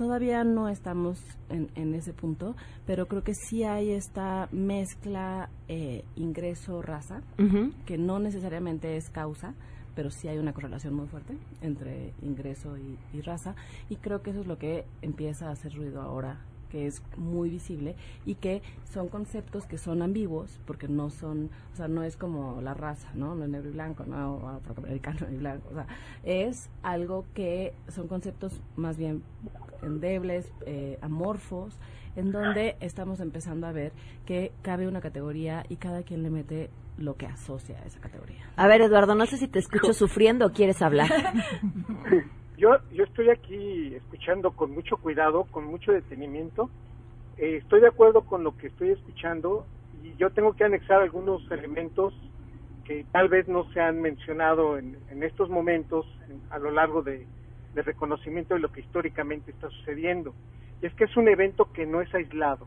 todavía 0.01 0.45
no 0.45 0.71
estamos 0.71 1.23
en, 1.51 1.71
en, 1.75 1.95
ese 1.95 2.15
punto, 2.15 2.57
pero 2.87 3.07
creo 3.07 3.23
que 3.23 3.35
sí 3.35 3.65
hay 3.65 3.91
esta 3.91 4.49
mezcla 4.51 5.51
eh, 5.69 6.07
ingreso-raza, 6.17 7.21
uh 7.39 7.43
-huh. 7.43 7.75
que 7.85 7.99
no 7.99 8.19
necesariamente 8.19 8.97
es 8.97 9.11
causa, 9.11 9.53
pero 9.95 10.11
sí 10.11 10.27
hay 10.27 10.39
una 10.39 10.55
correlación 10.55 10.95
muy 10.95 11.07
fuerte 11.07 11.37
entre 11.61 12.15
ingreso 12.23 12.79
y, 12.79 12.99
y, 13.13 13.21
raza, 13.21 13.55
y 13.91 13.97
creo 13.97 14.23
que 14.23 14.31
eso 14.31 14.41
es 14.41 14.47
lo 14.47 14.57
que 14.57 14.87
empieza 15.03 15.49
a 15.49 15.53
hacer 15.53 15.75
ruido 15.75 16.01
ahora 16.01 16.41
que 16.71 16.87
es 16.87 17.03
muy 17.19 17.51
visible 17.51 17.97
y 18.25 18.37
que 18.37 18.63
son 18.85 19.09
conceptos 19.09 19.67
que 19.67 19.77
son 19.77 20.01
ambiguos 20.01 20.61
porque 20.67 20.89
no 20.89 21.11
son, 21.11 21.51
o 21.73 21.77
sea, 21.77 21.89
no 21.89 22.05
es 22.05 22.17
como 22.17 22.63
la 22.63 22.75
raza, 22.75 23.11
¿no? 23.15 23.35
No 23.35 23.45
es 23.45 23.51
negro 23.51 23.69
y 23.69 23.73
blanco, 23.73 24.05
no 24.07 24.49
afroamericano 24.49 25.27
y 25.31 25.37
blanco, 25.37 25.69
o 25.71 25.75
sea, 25.75 25.87
es 26.23 26.71
algo 26.83 27.27
que 27.35 27.75
son 27.89 28.09
conceptos 28.09 28.63
más 28.77 28.97
bien 28.97 29.23
endebles, 29.83 30.53
eh, 30.67 30.99
amorfos, 31.03 31.79
en 32.17 32.33
donde 32.33 32.77
estamos 32.81 33.21
empezando 33.21 33.67
a 33.67 33.73
ver 33.73 33.93
que 34.27 34.53
cabe 34.63 34.89
una 34.89 35.01
categoría 35.01 35.65
y 35.69 35.77
cada 35.77 36.03
quien 36.03 36.23
le 36.23 36.31
mete 36.31 36.71
lo 36.99 37.15
que 37.15 37.27
asocia 37.27 37.79
a 37.79 37.87
esa 37.87 38.01
categoría. 38.01 38.45
A 38.57 38.67
ver, 38.67 38.83
Eduardo, 38.83 39.15
no 39.15 39.27
sé 39.27 39.37
si 39.39 39.49
te 39.49 39.59
escucho 39.59 39.93
sufriendo 39.93 40.47
o 40.47 40.51
quieres 40.51 40.83
hablar. 40.83 41.09
Yo, 42.57 42.77
yo 42.93 43.05
estoy 43.05 43.31
aquí 43.31 43.95
escuchando 43.95 44.51
con 44.51 44.73
mucho 44.73 44.99
cuidado, 44.99 45.45
con 45.45 45.65
mucho 45.65 45.93
detenimiento. 45.93 46.69
Eh, 47.39 47.57
estoy 47.57 47.81
de 47.81 47.89
acuerdo 47.89 48.27
con 48.27 48.45
lo 48.45 48.55
que 48.55 48.67
estoy 48.67 48.91
escuchando 48.91 49.65
y 50.05 50.15
yo 50.17 50.29
tengo 50.29 50.53
que 50.53 50.65
anexar 50.65 51.01
algunos 51.01 51.51
elementos 51.51 52.13
que 52.85 53.07
tal 53.13 53.31
vez 53.31 53.49
no 53.49 53.65
se 53.73 53.81
han 53.81 54.03
mencionado 54.03 54.77
en, 54.77 54.99
en 55.09 55.23
estos 55.23 55.49
momentos 55.49 56.05
en, 56.29 56.43
a 56.51 56.59
lo 56.59 56.71
largo 56.71 57.01
de, 57.01 57.27
de 57.75 57.83
reconocimiento 57.83 58.55
de 58.55 58.61
lo 58.61 58.73
que 58.73 58.81
históricamente 58.81 59.51
está 59.51 59.69
sucediendo. 59.71 60.35
Y 60.83 60.87
es 60.87 60.95
que 60.95 61.05
es 61.05 61.17
un 61.17 61.29
evento 61.29 61.73
que 61.73 61.87
no 61.87 62.01
es 62.01 62.13
aislado, 62.15 62.67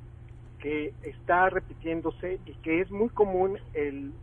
que 0.59 0.93
está 1.03 1.49
repitiéndose 1.49 2.39
y 2.45 2.53
que 2.55 2.81
es 2.81 2.91
muy 2.91 3.09
común 3.09 3.57
el 3.73 4.13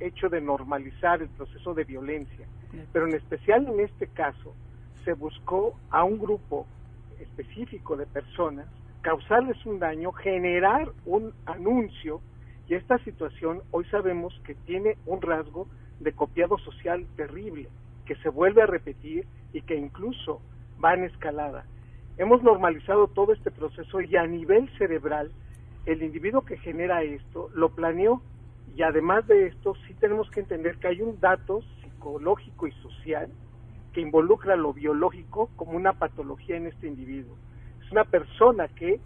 hecho 0.00 0.28
de 0.28 0.40
normalizar 0.40 1.22
el 1.22 1.28
proceso 1.28 1.74
de 1.74 1.84
violencia. 1.84 2.46
Pero 2.92 3.06
en 3.06 3.14
especial 3.14 3.66
en 3.66 3.80
este 3.80 4.08
caso, 4.08 4.54
se 5.04 5.12
buscó 5.12 5.78
a 5.90 6.04
un 6.04 6.18
grupo 6.18 6.66
específico 7.20 7.96
de 7.96 8.06
personas, 8.06 8.66
causarles 9.02 9.64
un 9.64 9.78
daño, 9.78 10.12
generar 10.12 10.90
un 11.04 11.32
anuncio, 11.46 12.20
y 12.68 12.74
esta 12.74 12.98
situación 12.98 13.62
hoy 13.70 13.84
sabemos 13.86 14.38
que 14.44 14.54
tiene 14.54 14.96
un 15.06 15.22
rasgo 15.22 15.68
de 16.00 16.12
copiado 16.12 16.58
social 16.58 17.06
terrible, 17.16 17.68
que 18.06 18.16
se 18.16 18.30
vuelve 18.30 18.62
a 18.62 18.66
repetir 18.66 19.26
y 19.52 19.60
que 19.62 19.76
incluso 19.76 20.40
va 20.82 20.94
en 20.94 21.04
escalada. 21.04 21.66
Hemos 22.16 22.42
normalizado 22.42 23.08
todo 23.08 23.32
este 23.32 23.50
proceso 23.50 24.00
y 24.00 24.16
a 24.16 24.26
nivel 24.26 24.70
cerebral 24.78 25.30
el 25.84 26.02
individuo 26.02 26.44
que 26.44 26.56
genera 26.56 27.02
esto 27.02 27.50
lo 27.54 27.74
planeó 27.74 28.22
y 28.74 28.82
además 28.82 29.26
de 29.26 29.46
esto 29.48 29.74
sí 29.86 29.94
tenemos 29.94 30.30
que 30.30 30.40
entender 30.40 30.78
que 30.78 30.88
hay 30.88 31.02
un 31.02 31.20
dato 31.20 31.60
psicológico 31.82 32.66
y 32.66 32.72
social 32.72 33.28
que 33.92 34.00
involucra 34.00 34.56
lo 34.56 34.72
biológico 34.72 35.50
como 35.56 35.72
una 35.72 35.92
patología 35.92 36.56
en 36.56 36.66
este 36.66 36.86
individuo. 36.86 37.36
Es 37.84 37.92
una 37.92 38.04
persona 38.04 38.68
que 38.68 39.00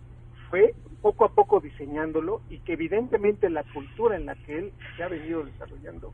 fue 0.49 0.75
poco 1.03 1.25
a 1.25 1.35
poco 1.35 1.61
diseñándolo 1.61 2.43
y 2.49 2.59
que 2.61 2.75
evidentemente 2.75 3.51
la 3.51 3.65
cultura 3.73 4.17
en 4.17 4.27
la 4.27 4.35
que 4.35 4.59
él 4.59 4.73
se 4.97 5.03
ha 5.03 5.09
venido 5.09 5.45
desarrollando 5.45 6.13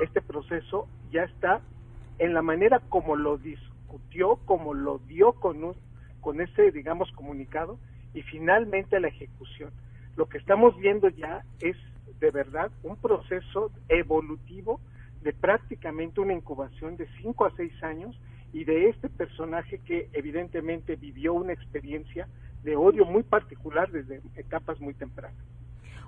este 0.00 0.20
proceso 0.20 0.88
ya 1.10 1.24
está 1.24 1.60
en 2.18 2.34
la 2.34 2.42
manera 2.42 2.80
como 2.88 3.16
lo 3.16 3.38
discutió, 3.38 4.36
como 4.44 4.74
lo 4.74 4.98
dio 4.98 5.32
con, 5.32 5.74
con 6.20 6.40
ese, 6.40 6.72
digamos, 6.72 7.10
comunicado 7.12 7.78
y 8.14 8.22
finalmente 8.22 9.00
la 9.00 9.08
ejecución. 9.08 9.70
Lo 10.16 10.26
que 10.26 10.38
estamos 10.38 10.76
viendo 10.78 11.08
ya 11.08 11.44
es 11.60 11.76
de 12.20 12.30
verdad 12.30 12.70
un 12.82 12.96
proceso 12.96 13.70
evolutivo 13.88 14.80
de 15.22 15.32
prácticamente 15.32 16.20
una 16.20 16.32
incubación 16.32 16.96
de 16.96 17.06
5 17.20 17.44
a 17.44 17.52
6 17.56 17.82
años 17.82 18.18
y 18.52 18.64
de 18.64 18.88
este 18.88 19.08
personaje 19.08 19.80
que 19.80 20.08
evidentemente 20.12 20.96
vivió 20.96 21.34
una 21.34 21.52
experiencia 21.52 22.28
de 22.62 22.76
odio 22.76 23.04
muy 23.04 23.22
particular 23.22 23.90
desde 23.90 24.22
etapas 24.36 24.80
muy 24.80 24.94
tempranas. 24.94 25.36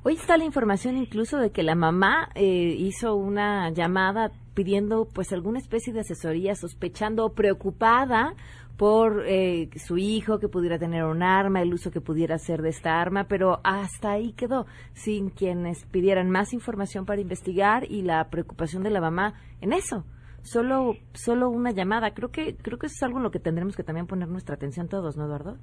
Hoy 0.04 0.14
está 0.14 0.36
la 0.36 0.44
información 0.44 0.96
incluso 0.96 1.38
de 1.38 1.50
que 1.50 1.64
la 1.64 1.74
mamá 1.74 2.28
eh, 2.36 2.44
hizo 2.78 3.16
una 3.16 3.70
llamada 3.70 4.30
pidiendo 4.54 5.08
pues 5.12 5.32
alguna 5.32 5.58
especie 5.58 5.92
de 5.92 6.00
asesoría, 6.00 6.54
sospechando 6.54 7.26
o 7.26 7.34
preocupada 7.34 8.34
por 8.76 9.24
eh, 9.26 9.68
su 9.74 9.98
hijo 9.98 10.38
que 10.38 10.48
pudiera 10.48 10.78
tener 10.78 11.02
un 11.02 11.24
arma, 11.24 11.62
el 11.62 11.74
uso 11.74 11.90
que 11.90 12.00
pudiera 12.00 12.36
hacer 12.36 12.62
de 12.62 12.68
esta 12.68 13.00
arma, 13.00 13.24
pero 13.24 13.60
hasta 13.64 14.12
ahí 14.12 14.32
quedó, 14.34 14.66
sin 14.92 15.30
quienes 15.30 15.84
pidieran 15.86 16.30
más 16.30 16.52
información 16.52 17.04
para 17.04 17.20
investigar 17.20 17.82
y 17.90 18.02
la 18.02 18.30
preocupación 18.30 18.84
de 18.84 18.90
la 18.90 19.00
mamá 19.00 19.34
en 19.60 19.72
eso. 19.72 20.04
Solo, 20.42 20.94
solo 21.12 21.50
una 21.50 21.72
llamada. 21.72 22.14
Creo 22.14 22.30
que, 22.30 22.56
creo 22.56 22.78
que 22.78 22.86
eso 22.86 22.94
es 22.94 23.02
algo 23.02 23.18
en 23.18 23.24
lo 23.24 23.32
que 23.32 23.40
tendremos 23.40 23.74
que 23.74 23.82
también 23.82 24.06
poner 24.06 24.28
nuestra 24.28 24.54
atención 24.54 24.88
todos, 24.88 25.16
¿no, 25.16 25.24
Eduardo? 25.24 25.58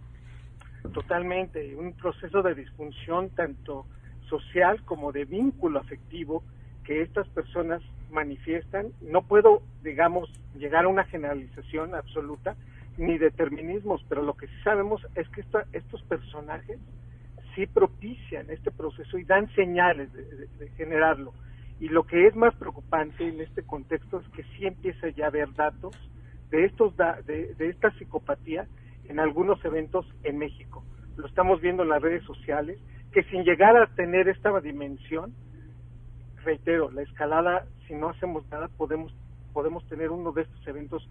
Totalmente. 0.93 1.73
Un 1.77 1.93
proceso 1.93 2.41
de 2.43 2.53
disfunción 2.53 3.29
tanto 3.29 3.85
social 4.29 4.83
como 4.83 5.11
de 5.11 5.25
vínculo 5.25 5.79
afectivo 5.79 6.43
que 6.83 7.01
estas 7.01 7.27
personas 7.29 7.81
manifiestan. 8.11 8.91
No 9.01 9.23
puedo, 9.23 9.61
digamos, 9.83 10.29
llegar 10.55 10.85
a 10.85 10.89
una 10.89 11.03
generalización 11.05 11.95
absoluta, 11.95 12.55
ni 12.97 13.17
determinismos, 13.17 14.05
pero 14.07 14.23
lo 14.23 14.35
que 14.35 14.47
sí 14.47 14.53
sabemos 14.63 15.05
es 15.15 15.27
que 15.29 15.43
estos 15.73 16.01
personajes 16.03 16.79
sí 17.53 17.67
propician 17.67 18.49
este 18.49 18.71
proceso 18.71 19.17
y 19.17 19.23
dan 19.23 19.53
señales 19.55 20.11
de, 20.13 20.69
generarlo. 20.77 21.33
Y 21.79 21.89
lo 21.89 22.03
que 22.03 22.27
es 22.27 22.35
más 22.35 22.55
preocupante 22.55 23.27
en 23.27 23.41
este 23.41 23.63
contexto 23.63 24.19
es 24.19 24.27
que 24.29 24.43
sí 24.43 24.65
empieza 24.65 25.09
ya 25.09 25.25
a 25.25 25.27
haber 25.27 25.53
datos 25.53 25.95
de, 26.49 26.65
estos 26.65 26.95
de, 26.95 27.53
de 27.55 27.69
esta 27.69 27.91
psicopatía 27.91 28.65
en 29.09 29.19
algunos 29.19 29.63
eventos 29.65 30.05
en 30.23 30.37
México. 30.37 30.83
Lo 31.17 31.27
estamos 31.27 31.61
viendo 31.61 31.83
en 31.83 31.89
las 31.89 32.01
redes 32.01 32.23
sociales, 32.23 32.79
que 33.15 33.23
sin 33.23 33.45
llegar 33.45 33.77
a 33.77 33.87
tener 33.87 34.27
esta 34.27 34.59
dimensión, 34.59 35.33
reitero, 36.43 36.91
la 36.91 37.01
escalada, 37.01 37.65
si 37.87 37.93
no 37.93 38.09
hacemos 38.09 38.45
nada, 38.51 38.67
podemos, 38.67 39.15
podemos 39.53 39.87
tener 39.87 40.11
uno 40.11 40.33
de 40.33 40.41
estos 40.41 40.67
eventos 40.67 41.09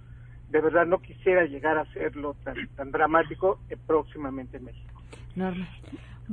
de 0.51 0.61
verdad 0.61 0.85
no 0.85 0.99
quisiera 0.99 1.47
llegar 1.47 1.79
a 1.79 1.81
hacerlo 1.81 2.37
tan, 2.45 2.69
tan 2.77 2.91
dramático 2.91 3.59
eh, 3.71 3.77
próximamente 3.87 4.59
en 4.59 4.67
México. 4.67 5.03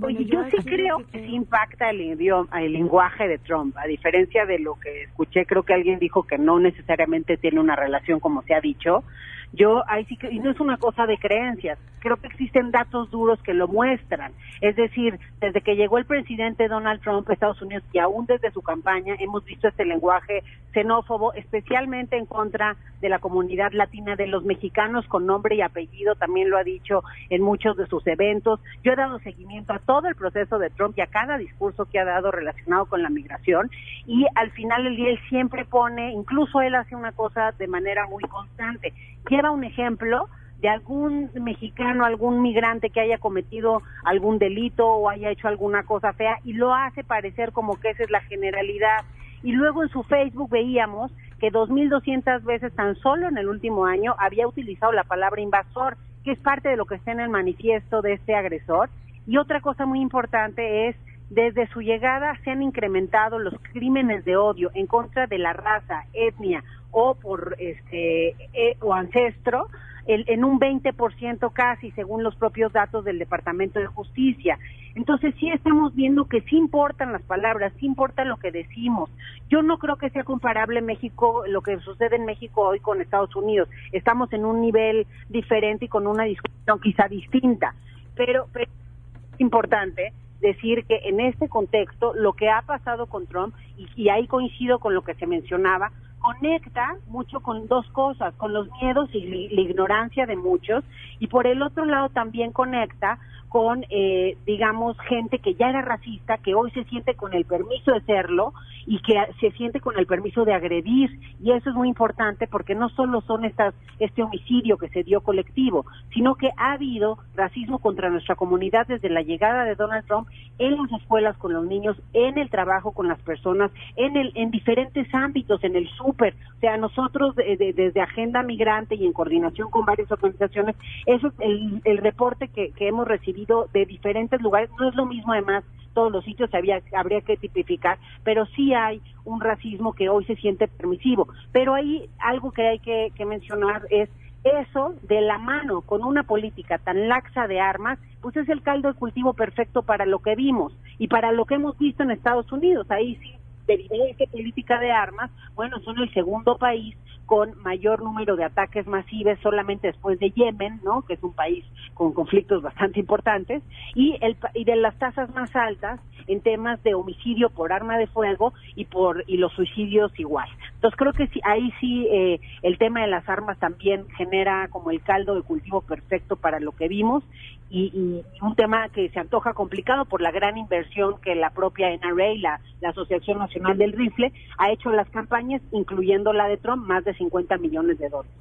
Oye, 0.02 0.26
yo, 0.26 0.44
sí 0.50 0.58
creo 0.64 0.98
que... 1.08 1.26
sí 1.26 1.36
impacta 1.36 1.90
el 1.90 2.02
idioma, 2.02 2.62
el 2.62 2.74
lenguaje 2.74 3.30
de 3.30 3.38
Trump, 3.40 3.76
a 3.78 3.88
diferencia 3.88 4.46
de 4.46 4.60
lo 4.60 4.78
que 4.78 5.04
escuché, 5.04 5.46
creo 5.46 5.64
que 5.64 5.74
alguien 5.74 6.00
dijo 6.00 6.24
que 6.24 6.38
no 6.38 6.60
necesariamente 6.60 7.38
tiene 7.38 7.62
una 7.62 7.78
relación 7.78 8.20
como 8.20 8.42
se 8.44 8.54
ha 8.54 8.60
dicho. 8.60 9.06
Yo 9.54 9.84
ahí 9.88 10.06
sí 10.06 10.18
que, 10.18 10.32
y 10.32 10.40
no 10.40 10.52
es 10.52 10.60
una 10.60 10.78
cosa 10.78 11.06
de 11.06 11.18
creencias, 11.18 11.78
creo 12.00 12.18
que 12.18 12.28
existen 12.28 12.72
datos 12.72 13.10
duros 13.12 13.42
que 13.44 13.54
lo 13.54 13.68
muestran. 13.68 14.34
Es 14.60 14.76
decir, 14.76 15.20
desde 15.40 15.62
que 15.62 15.76
llegó 15.76 15.98
el 15.98 16.06
presidente 16.06 16.68
Donald 16.68 17.02
Trump 17.02 17.30
a 17.30 17.34
Estados 17.34 17.62
Unidos 17.62 17.84
y 17.94 18.00
aún 18.00 18.26
desde 18.26 18.52
su 18.52 18.62
campaña 18.62 19.16
hemos 19.20 19.46
visto 19.46 19.68
este 19.68 19.86
lenguaje 19.86 20.44
xenófobo, 20.74 21.34
especialmente 21.34 22.18
en 22.18 22.26
contra 22.26 22.78
de 23.02 23.10
la 23.10 23.20
comunidad 23.20 23.72
latina, 23.74 24.16
de 24.16 24.28
los 24.28 24.46
mexicanos 24.46 25.06
con 25.08 25.26
nombre 25.26 25.56
y 25.56 25.62
apellido, 25.62 26.16
también 26.16 26.50
lo 26.50 26.58
ha 26.58 26.64
dicho 26.64 27.04
en 27.30 27.42
muchos 27.42 27.76
de 27.78 27.88
sus 27.88 28.06
eventos. 28.08 28.60
Yo 28.84 28.94
he 28.94 28.96
dado 28.96 29.20
seguimiento 29.20 29.74
a 29.74 29.80
todo 29.80 30.08
el 30.08 30.16
proceso 30.16 30.60
de 30.60 30.70
Trump 30.70 30.98
y 30.98 31.02
a 31.02 31.08
cada 31.08 31.38
discurso 31.38 31.86
que 31.86 32.00
ha 32.00 32.06
dado 32.06 32.32
relacionado 32.32 32.86
con 32.86 33.02
la 33.02 33.10
migración 33.10 33.70
y 34.08 34.26
al 34.36 34.52
final 34.52 34.84
del 34.84 34.96
día 34.96 35.10
él 35.10 35.20
siempre 35.30 35.66
pone, 35.66 36.12
incluso 36.12 36.62
él 36.62 36.76
hace 36.76 36.96
una 36.96 37.12
cosa 37.12 37.52
de 37.52 37.68
manera 37.68 38.08
muy 38.08 38.24
constante, 38.24 38.94
lleva 39.30 39.52
un 39.52 39.64
ejemplo 39.64 40.28
de 40.62 40.70
algún 40.70 41.32
mexicano, 41.34 42.06
algún 42.06 42.42
migrante 42.42 42.92
que 42.92 43.02
haya 43.02 43.18
cometido 43.18 43.82
algún 44.04 44.38
delito 44.38 44.88
o 44.88 45.10
haya 45.10 45.32
hecho 45.32 45.48
alguna 45.48 45.84
cosa 45.84 46.14
fea 46.14 46.38
y 46.44 46.54
lo 46.54 46.74
hace 46.74 47.04
parecer 47.04 47.52
como 47.52 47.80
que 47.80 47.90
esa 47.90 48.04
es 48.04 48.12
la 48.12 48.22
generalidad. 48.22 49.04
Y 49.44 49.54
luego 49.54 49.82
en 49.82 49.90
su 49.90 50.04
Facebook 50.04 50.52
veíamos 50.52 51.12
que 51.40 51.52
2.200 51.52 52.44
veces 52.44 52.72
tan 52.76 52.96
solo 52.98 53.28
en 53.28 53.40
el 53.40 53.50
último 53.50 53.86
año 53.86 54.14
había 54.20 54.48
utilizado 54.48 54.92
la 54.92 55.04
palabra 55.04 55.42
invasor, 55.42 55.98
que 56.24 56.34
es 56.34 56.40
parte 56.40 56.70
de 56.70 56.78
lo 56.78 56.86
que 56.86 56.96
está 56.96 57.12
en 57.12 57.22
el 57.22 57.30
manifiesto 57.30 58.04
de 58.04 58.14
este 58.14 58.36
agresor. 58.36 58.92
Y 59.26 59.38
otra 59.38 59.62
cosa 59.62 59.88
muy 59.88 60.00
importante 60.00 60.90
es, 60.90 60.96
desde 61.32 61.66
su 61.68 61.82
llegada 61.82 62.36
se 62.44 62.52
han 62.52 62.62
incrementado 62.62 63.40
los 63.40 63.56
crímenes 63.72 64.26
de 64.26 64.36
odio 64.36 64.70
en 64.76 64.86
contra 64.86 65.26
de 65.26 65.40
la 65.40 65.54
raza, 65.54 66.04
etnia 66.14 66.64
o 66.92 67.16
por 67.16 67.56
este 67.60 68.36
eh, 68.54 68.78
o 68.82 68.94
ancestro 68.94 69.68
en 70.08 70.44
un 70.44 70.60
20% 70.60 71.54
casi, 71.54 71.92
según 71.92 72.24
los 72.24 72.36
propios 72.36 72.74
datos 72.74 73.06
del 73.06 73.20
Departamento 73.20 73.80
de 73.80 73.86
Justicia. 73.86 74.58
Entonces 74.96 75.34
sí 75.40 75.50
estamos 75.50 75.96
viendo 75.96 76.26
que 76.26 76.42
sí 76.42 76.58
importan 76.58 77.14
las 77.14 77.22
palabras, 77.22 77.72
sí 77.80 77.86
importa 77.86 78.26
lo 78.26 78.38
que 78.38 78.52
decimos. 78.52 79.10
Yo 79.50 79.62
no 79.62 79.78
creo 79.78 79.98
que 79.98 80.10
sea 80.10 80.24
comparable 80.24 80.82
México, 80.82 81.44
lo 81.48 81.62
que 81.62 81.78
sucede 81.80 82.16
en 82.16 82.26
México 82.26 82.62
hoy 82.62 82.80
con 82.80 83.00
Estados 83.00 83.36
Unidos. 83.36 83.70
Estamos 83.92 84.34
en 84.34 84.44
un 84.44 84.60
nivel 84.62 85.08
diferente 85.30 85.86
y 85.86 85.88
con 85.88 86.08
una 86.08 86.24
discusión 86.24 86.80
quizá 86.82 87.08
distinta. 87.08 87.76
Pero, 88.16 88.48
pero 88.52 88.66
es 88.66 89.40
importante 89.40 90.14
decir 90.42 90.86
que 90.86 90.98
en 91.06 91.20
este 91.20 91.48
contexto 91.48 92.14
lo 92.16 92.34
que 92.34 92.50
ha 92.50 92.64
pasado 92.64 93.06
con 93.06 93.28
Trump, 93.28 93.56
y, 93.78 93.88
y 93.96 94.10
ahí 94.10 94.28
coincido 94.28 94.80
con 94.80 94.96
lo 94.96 95.04
que 95.04 95.14
se 95.14 95.28
mencionaba, 95.28 95.92
conecta 96.22 96.96
mucho 97.08 97.40
con 97.42 97.68
dos 97.68 97.86
cosas, 97.92 98.34
con 98.36 98.54
los 98.54 98.70
miedos 98.82 99.10
y 99.14 99.50
la 99.50 99.62
ignorancia 99.62 100.26
de 100.26 100.36
muchos, 100.36 100.84
y 101.20 101.28
por 101.28 101.48
el 101.48 101.62
otro 101.62 101.86
lado 101.86 102.10
también 102.10 102.52
conecta 102.52 103.20
con, 103.52 103.86
eh, 103.90 104.38
digamos, 104.46 104.98
gente 105.10 105.40
que 105.40 105.56
ya 105.56 105.70
era 105.70 105.82
racista, 105.82 106.38
que 106.38 106.56
hoy 106.56 106.72
se 106.72 106.86
siente 106.86 107.16
con 107.16 107.34
el 107.34 107.44
permiso 107.44 107.92
de 107.92 108.00
serlo 108.00 108.54
y 108.88 109.02
que 109.02 109.14
se 109.42 109.52
siente 109.52 109.82
con 109.82 110.00
el 110.00 110.06
permiso 110.06 110.46
de 110.46 110.54
agredir. 110.54 111.20
Y 111.44 111.52
eso 111.52 111.70
es 111.70 111.76
muy 111.76 111.90
importante 111.90 112.48
porque 112.48 112.76
no 112.76 112.88
solo 112.88 113.20
son 113.20 113.44
estas, 113.44 113.76
este 114.00 114.24
homicidio 114.24 114.78
que 114.78 114.88
se 114.88 115.04
dio 115.04 115.20
colectivo, 115.20 115.86
sino 116.14 116.36
que 116.36 116.50
ha 116.56 116.72
habido 116.72 117.18
racismo 117.36 117.80
contra 117.80 118.10
nuestra 118.10 118.36
comunidad 118.36 118.88
desde 118.88 119.10
la 119.10 119.22
llegada 119.22 119.66
de 119.66 119.76
Donald 119.76 120.08
Trump 120.08 120.30
en 120.58 120.78
las 120.78 121.02
escuelas 121.02 121.36
con 121.36 121.52
los 121.52 121.66
niños, 121.66 121.98
en 122.14 122.38
el 122.38 122.50
trabajo 122.50 122.94
con 122.94 123.10
las 123.10 123.20
personas, 123.20 123.70
en, 123.98 124.16
el, 124.16 124.32
en 124.36 124.52
diferentes 124.52 125.14
ámbitos, 125.14 125.62
en 125.66 125.76
el 125.76 125.90
súper. 125.90 126.36
O 126.56 126.60
sea, 126.62 126.78
nosotros 126.78 127.36
desde 127.36 128.00
Agenda 128.00 128.44
Migrante 128.44 128.96
y 128.96 129.06
en 129.06 129.12
coordinación 129.12 129.70
con 129.70 129.86
varias 129.86 130.10
organizaciones, 130.10 130.78
eso 131.06 131.28
es 131.28 131.34
el, 131.40 131.82
el 131.84 131.98
reporte 131.98 132.48
que, 132.48 132.72
que 132.72 132.88
hemos 132.88 133.06
recibido 133.06 133.41
de 133.74 133.86
diferentes 133.86 134.42
lugares. 134.42 134.70
No 134.80 134.90
es 134.90 134.96
lo 134.96 135.06
mismo, 135.06 135.34
además, 135.34 135.64
todos 135.94 136.12
los 136.12 136.24
sitios 136.24 136.54
había, 136.54 136.82
habría 136.96 137.22
que 137.22 137.38
tipificar, 137.38 137.98
pero 138.24 138.46
sí 138.48 138.74
hay 138.74 139.02
un 139.26 139.42
racismo 139.42 139.94
que 139.94 140.10
hoy 140.10 140.26
se 140.26 140.36
siente 140.36 140.68
permisivo. 140.68 141.28
Pero 141.52 141.74
hay 141.74 142.10
algo 142.20 142.52
que 142.52 142.68
hay 142.68 142.80
que, 142.80 143.12
que 143.16 143.26
mencionar 143.26 143.84
es 143.90 144.10
eso 144.44 144.96
de 145.04 145.22
la 145.22 145.38
mano 145.38 145.82
con 145.82 146.04
una 146.04 146.24
política 146.24 146.80
tan 146.80 147.08
laxa 147.08 147.48
de 147.48 147.60
armas, 147.60 148.00
pues 148.22 148.36
es 148.38 148.50
el 148.50 148.64
caldo 148.64 148.88
de 148.88 148.98
cultivo 148.98 149.34
perfecto 149.34 149.84
para 149.84 150.06
lo 150.06 150.20
que 150.20 150.36
vimos 150.36 150.74
y 150.98 151.08
para 151.08 151.32
lo 151.32 151.46
que 151.46 151.56
hemos 151.56 151.78
visto 151.78 152.04
en 152.04 152.12
Estados 152.12 152.52
Unidos. 152.52 152.90
Ahí 152.90 153.16
sí, 153.18 153.34
de 153.68 153.88
esta 154.10 154.26
política 154.26 154.80
de 154.80 154.92
armas, 154.92 155.32
bueno, 155.56 155.80
son 155.80 156.00
el 156.00 156.14
segundo 156.14 156.58
país 156.58 156.96
con 157.32 157.58
mayor 157.62 158.04
número 158.04 158.36
de 158.36 158.44
ataques 158.44 158.86
masivos 158.88 159.40
solamente 159.42 159.88
después 159.88 160.20
de 160.20 160.32
Yemen, 160.32 160.82
¿no? 160.84 161.04
que 161.04 161.14
es 161.14 161.24
un 161.24 161.32
país 161.32 161.64
con 161.94 162.12
conflictos 162.12 162.62
bastante 162.62 163.00
importantes, 163.00 163.64
y, 163.96 164.18
el, 164.20 164.36
y 164.54 164.66
de 164.66 164.76
las 164.76 164.98
tasas 165.00 165.34
más 165.34 165.56
altas 165.56 166.02
en 166.28 166.42
temas 166.42 166.84
de 166.84 166.94
homicidio 166.94 167.50
por 167.50 167.72
arma 167.72 167.98
de 167.98 168.08
fuego 168.08 168.54
y 168.76 168.84
por 168.84 169.24
y 169.28 169.38
los 169.38 169.54
suicidios 169.54 170.12
igual. 170.20 170.50
Entonces 170.74 170.98
creo 170.98 171.14
que 171.14 171.28
sí, 171.28 171.40
ahí 171.44 171.72
sí 171.80 172.06
eh, 172.12 172.42
el 172.64 172.78
tema 172.78 173.02
de 173.02 173.08
las 173.08 173.28
armas 173.30 173.58
también 173.60 174.08
genera 174.18 174.68
como 174.68 174.92
el 174.92 175.02
caldo 175.02 175.36
de 175.36 175.42
cultivo 175.42 175.82
perfecto 175.82 176.36
para 176.36 176.60
lo 176.60 176.74
que 176.74 176.90
vimos 176.90 177.24
y, 177.72 178.24
un 178.42 178.56
tema 178.56 178.90
que 178.90 179.10
se 179.10 179.20
antoja 179.20 179.54
complicado 179.54 180.06
por 180.06 180.22
la 180.22 180.32
gran 180.32 180.58
inversión 180.58 181.20
que 181.22 181.36
la 181.36 181.52
propia 181.52 181.90
NRA, 181.90 182.36
la, 182.38 182.60
la 182.82 182.90
Asociación 182.90 183.40
Nacional 183.40 183.78
del 183.78 183.94
Rifle, 183.94 184.34
ha 184.58 184.72
hecho 184.72 184.90
en 184.90 184.98
las 184.98 185.10
campañas, 185.10 185.62
incluyendo 185.72 186.34
la 186.34 186.48
de 186.48 186.58
Trump, 186.58 186.86
más 186.86 187.06
de 187.06 187.14
50 187.14 187.58
millones 187.58 187.98
de 187.98 188.10
dólares. 188.10 188.32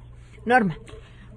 Norma. 0.45 0.75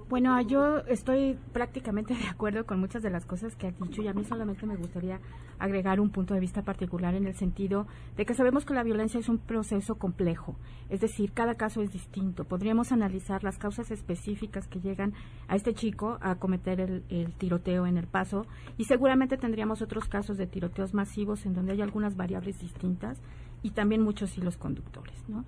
Bueno, 0.07 0.39
yo 0.41 0.79
estoy 0.85 1.35
prácticamente 1.51 2.13
de 2.21 2.27
acuerdo 2.27 2.65
con 2.67 2.79
muchas 2.79 3.01
de 3.01 3.09
las 3.09 3.25
cosas 3.25 3.55
que 3.55 3.67
ha 3.67 3.71
dicho 3.71 4.03
y 4.03 4.07
a 4.07 4.13
mí 4.13 4.23
solamente 4.23 4.67
me 4.67 4.75
gustaría 4.75 5.19
agregar 5.57 5.99
un 5.99 6.11
punto 6.11 6.35
de 6.35 6.39
vista 6.39 6.61
particular 6.61 7.15
en 7.15 7.25
el 7.25 7.33
sentido 7.33 7.87
de 8.15 8.23
que 8.23 8.35
sabemos 8.35 8.65
que 8.65 8.75
la 8.75 8.83
violencia 8.83 9.19
es 9.19 9.29
un 9.29 9.39
proceso 9.39 9.95
complejo, 9.95 10.55
es 10.89 11.01
decir, 11.01 11.31
cada 11.31 11.55
caso 11.55 11.81
es 11.81 11.91
distinto. 11.91 12.43
Podríamos 12.43 12.91
analizar 12.91 13.43
las 13.43 13.57
causas 13.57 13.89
específicas 13.89 14.67
que 14.67 14.79
llegan 14.79 15.13
a 15.47 15.55
este 15.55 15.73
chico 15.73 16.19
a 16.21 16.35
cometer 16.35 16.81
el, 16.81 17.03
el 17.09 17.33
tiroteo 17.33 17.87
en 17.87 17.97
el 17.97 18.05
paso 18.05 18.45
y 18.77 18.83
seguramente 18.83 19.37
tendríamos 19.37 19.81
otros 19.81 20.05
casos 20.05 20.37
de 20.37 20.45
tiroteos 20.45 20.93
masivos 20.93 21.47
en 21.47 21.55
donde 21.55 21.71
hay 21.71 21.81
algunas 21.81 22.15
variables 22.15 22.59
distintas 22.59 23.19
y 23.63 23.71
también 23.71 24.03
muchos 24.03 24.37
hilos 24.37 24.57
conductores, 24.57 25.15
¿no? 25.27 25.43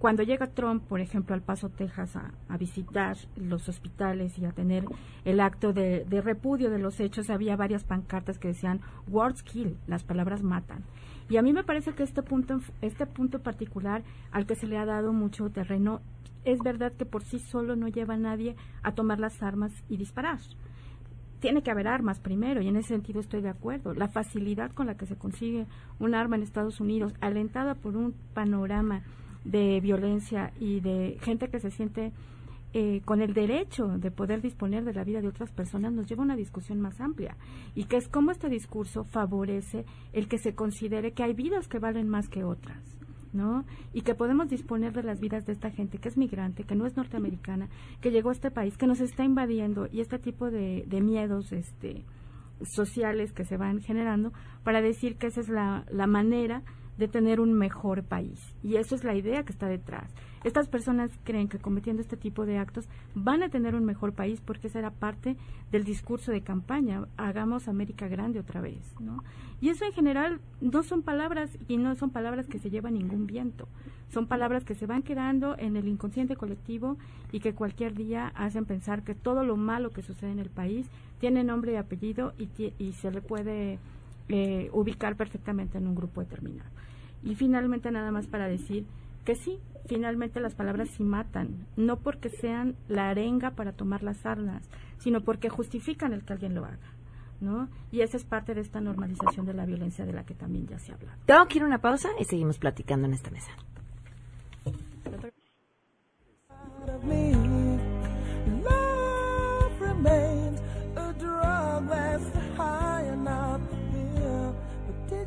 Cuando 0.00 0.22
llega 0.22 0.46
Trump, 0.46 0.82
por 0.84 1.00
ejemplo, 1.00 1.34
al 1.34 1.42
Paso, 1.42 1.68
Texas, 1.68 2.16
a, 2.16 2.56
visitar 2.56 3.18
los 3.36 3.68
hospitales 3.68 4.38
y 4.38 4.46
a 4.46 4.52
tener 4.52 4.86
el 5.26 5.40
acto 5.40 5.74
de, 5.74 6.06
repudio 6.24 6.70
de 6.70 6.78
los 6.78 7.00
hechos, 7.00 7.28
había 7.28 7.54
varias 7.54 7.84
pancartas 7.84 8.38
que 8.38 8.48
decían 8.48 8.80
words 9.08 9.42
kill, 9.42 9.76
las 9.86 10.02
palabras 10.02 10.42
matan. 10.42 10.84
Y 11.28 11.36
a 11.36 11.42
mí 11.42 11.52
me 11.52 11.64
parece 11.64 11.92
que 11.92 12.02
este 12.02 12.22
punto, 12.22 12.62
este 12.80 13.04
punto 13.04 13.40
particular 13.40 14.02
al 14.32 14.46
que 14.46 14.54
se 14.54 14.66
le 14.66 14.78
ha 14.78 14.86
dado 14.86 15.12
mucho 15.12 15.50
terreno, 15.50 16.00
es 16.46 16.60
verdad 16.60 16.94
que 16.94 17.04
por 17.04 17.22
sí 17.22 17.38
solo 17.38 17.76
no 17.76 17.86
lleva 17.86 18.14
a 18.14 18.16
nadie 18.16 18.56
a 18.82 18.92
tomar 18.92 19.20
las 19.20 19.42
armas 19.42 19.84
y 19.90 19.98
disparar 19.98 20.38
tiene 21.40 21.62
que 21.62 21.70
haber 21.70 21.88
armas 21.88 22.20
primero 22.20 22.60
y 22.60 22.68
en 22.68 22.76
ese 22.76 22.88
sentido 22.88 23.18
estoy 23.18 23.40
de 23.40 23.48
acuerdo. 23.48 23.94
La 23.94 24.08
facilidad 24.08 24.72
con 24.72 24.86
la 24.86 24.98
que 24.98 25.06
se 25.06 25.16
consigue 25.16 25.66
un 25.98 26.14
arma 26.14 26.36
en 26.36 26.42
Estados 26.42 26.80
Unidos, 26.80 27.14
alentada 27.22 27.74
por 27.74 27.96
un 27.96 28.14
panorama 28.34 29.02
de 29.44 29.80
violencia 29.80 30.52
y 30.60 30.80
de 30.80 31.18
gente 31.20 31.48
que 31.48 31.60
se 31.60 31.70
siente 31.70 32.12
eh, 32.72 33.00
con 33.04 33.20
el 33.20 33.34
derecho 33.34 33.88
de 33.98 34.12
poder 34.12 34.40
disponer 34.40 34.84
de 34.84 34.92
la 34.92 35.02
vida 35.02 35.20
de 35.20 35.26
otras 35.26 35.50
personas 35.50 35.92
nos 35.92 36.06
lleva 36.06 36.22
a 36.22 36.26
una 36.26 36.36
discusión 36.36 36.80
más 36.80 37.00
amplia 37.00 37.36
y 37.74 37.84
que 37.84 37.96
es 37.96 38.06
cómo 38.06 38.30
este 38.30 38.48
discurso 38.48 39.02
favorece 39.02 39.84
el 40.12 40.28
que 40.28 40.38
se 40.38 40.54
considere 40.54 41.10
que 41.10 41.24
hay 41.24 41.34
vidas 41.34 41.66
que 41.66 41.80
valen 41.80 42.08
más 42.08 42.28
que 42.28 42.44
otras. 42.44 42.96
¿no? 43.32 43.64
Y 43.92 44.02
que 44.02 44.16
podemos 44.16 44.48
disponer 44.48 44.92
de 44.92 45.04
las 45.04 45.20
vidas 45.20 45.46
de 45.46 45.52
esta 45.52 45.70
gente 45.70 45.98
que 45.98 46.08
es 46.08 46.16
migrante, 46.16 46.64
que 46.64 46.74
no 46.74 46.84
es 46.84 46.96
norteamericana, 46.96 47.68
que 48.00 48.10
llegó 48.10 48.30
a 48.30 48.32
este 48.32 48.50
país, 48.50 48.76
que 48.76 48.88
nos 48.88 49.00
está 49.00 49.24
invadiendo 49.24 49.86
y 49.90 50.00
este 50.00 50.18
tipo 50.18 50.50
de, 50.50 50.84
de 50.88 51.00
miedos 51.00 51.52
este, 51.52 52.04
sociales 52.62 53.32
que 53.32 53.44
se 53.44 53.56
van 53.56 53.80
generando 53.80 54.32
para 54.64 54.80
decir 54.80 55.16
que 55.16 55.28
esa 55.28 55.40
es 55.40 55.48
la, 55.48 55.84
la 55.90 56.06
manera 56.06 56.62
de 57.00 57.08
tener 57.08 57.40
un 57.40 57.54
mejor 57.54 58.04
país. 58.04 58.54
Y 58.62 58.76
eso 58.76 58.94
es 58.94 59.04
la 59.04 59.16
idea 59.16 59.42
que 59.42 59.52
está 59.52 59.66
detrás. 59.66 60.12
Estas 60.44 60.68
personas 60.68 61.10
creen 61.24 61.48
que 61.48 61.58
cometiendo 61.58 62.02
este 62.02 62.16
tipo 62.16 62.44
de 62.44 62.58
actos 62.58 62.88
van 63.14 63.42
a 63.42 63.48
tener 63.48 63.74
un 63.74 63.84
mejor 63.84 64.12
país 64.12 64.40
porque 64.40 64.68
esa 64.68 64.78
era 64.78 64.90
parte 64.90 65.36
del 65.72 65.84
discurso 65.84 66.30
de 66.30 66.42
campaña. 66.42 67.06
Hagamos 67.16 67.68
América 67.68 68.06
grande 68.06 68.38
otra 68.38 68.60
vez, 68.60 68.94
¿no? 69.00 69.24
Y 69.62 69.70
eso 69.70 69.86
en 69.86 69.92
general 69.92 70.40
no 70.60 70.82
son 70.82 71.02
palabras 71.02 71.50
y 71.68 71.78
no 71.78 71.94
son 71.96 72.10
palabras 72.10 72.46
que 72.46 72.58
se 72.58 72.70
llevan 72.70 72.94
ningún 72.94 73.26
viento. 73.26 73.66
Son 74.12 74.26
palabras 74.26 74.64
que 74.64 74.74
se 74.74 74.86
van 74.86 75.02
quedando 75.02 75.56
en 75.58 75.76
el 75.76 75.88
inconsciente 75.88 76.36
colectivo 76.36 76.98
y 77.32 77.40
que 77.40 77.54
cualquier 77.54 77.94
día 77.94 78.28
hacen 78.34 78.66
pensar 78.66 79.04
que 79.04 79.14
todo 79.14 79.42
lo 79.42 79.56
malo 79.56 79.90
que 79.90 80.02
sucede 80.02 80.32
en 80.32 80.38
el 80.38 80.50
país 80.50 80.86
tiene 81.18 81.44
nombre 81.44 81.72
y 81.72 81.76
apellido 81.76 82.34
y, 82.38 82.48
y 82.78 82.92
se 82.92 83.10
le 83.10 83.22
puede 83.22 83.78
eh, 84.32 84.70
ubicar 84.72 85.16
perfectamente 85.16 85.76
en 85.78 85.88
un 85.88 85.96
grupo 85.96 86.20
determinado. 86.20 86.70
Y 87.22 87.34
finalmente 87.34 87.90
nada 87.90 88.10
más 88.10 88.26
para 88.26 88.48
decir 88.48 88.86
que 89.24 89.34
sí, 89.34 89.58
finalmente 89.86 90.40
las 90.40 90.54
palabras 90.54 90.88
sí 90.90 91.02
matan, 91.02 91.66
no 91.76 91.96
porque 91.96 92.30
sean 92.30 92.76
la 92.88 93.10
arenga 93.10 93.50
para 93.52 93.72
tomar 93.72 94.02
las 94.02 94.24
armas, 94.24 94.68
sino 94.98 95.20
porque 95.20 95.48
justifican 95.48 96.12
el 96.12 96.24
que 96.24 96.32
alguien 96.32 96.54
lo 96.54 96.64
haga. 96.64 96.78
¿No? 97.40 97.68
Y 97.90 98.02
esa 98.02 98.18
es 98.18 98.24
parte 98.24 98.54
de 98.54 98.60
esta 98.60 98.82
normalización 98.82 99.46
de 99.46 99.54
la 99.54 99.64
violencia 99.64 100.04
de 100.04 100.12
la 100.12 100.24
que 100.24 100.34
también 100.34 100.66
ya 100.66 100.78
se 100.78 100.92
habla. 100.92 101.16
Tengo 101.24 101.46
que 101.46 101.56
ir 101.56 101.62
a 101.62 101.66
una 101.66 101.80
pausa 101.80 102.10
y 102.18 102.24
seguimos 102.24 102.58
platicando 102.58 103.06
en 103.06 103.14
esta 103.14 103.30
mesa. 103.30 103.50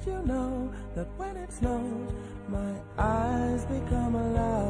you 0.05 0.21
know 0.25 0.62
that 0.95 1.07
when 1.17 1.35
it 1.37 1.51
snows, 1.51 2.11
my 2.47 2.73
eyes 2.97 3.65
become 3.65 4.15
alive 4.15 4.63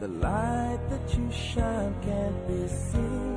the 0.00 0.08
light 0.08 0.78
that 0.90 1.16
you 1.16 1.30
shine 1.30 1.94
can't 2.02 2.48
be 2.48 2.68
seen? 2.68 3.32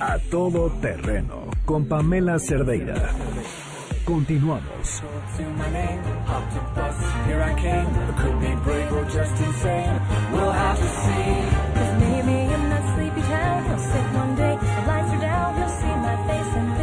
A 0.00 0.18
todo 0.30 0.70
terreno 0.80 1.48
con 1.64 1.86
Pamela 1.86 2.38
Cerdeira. 2.38 3.63
Continuamos. 4.04 5.02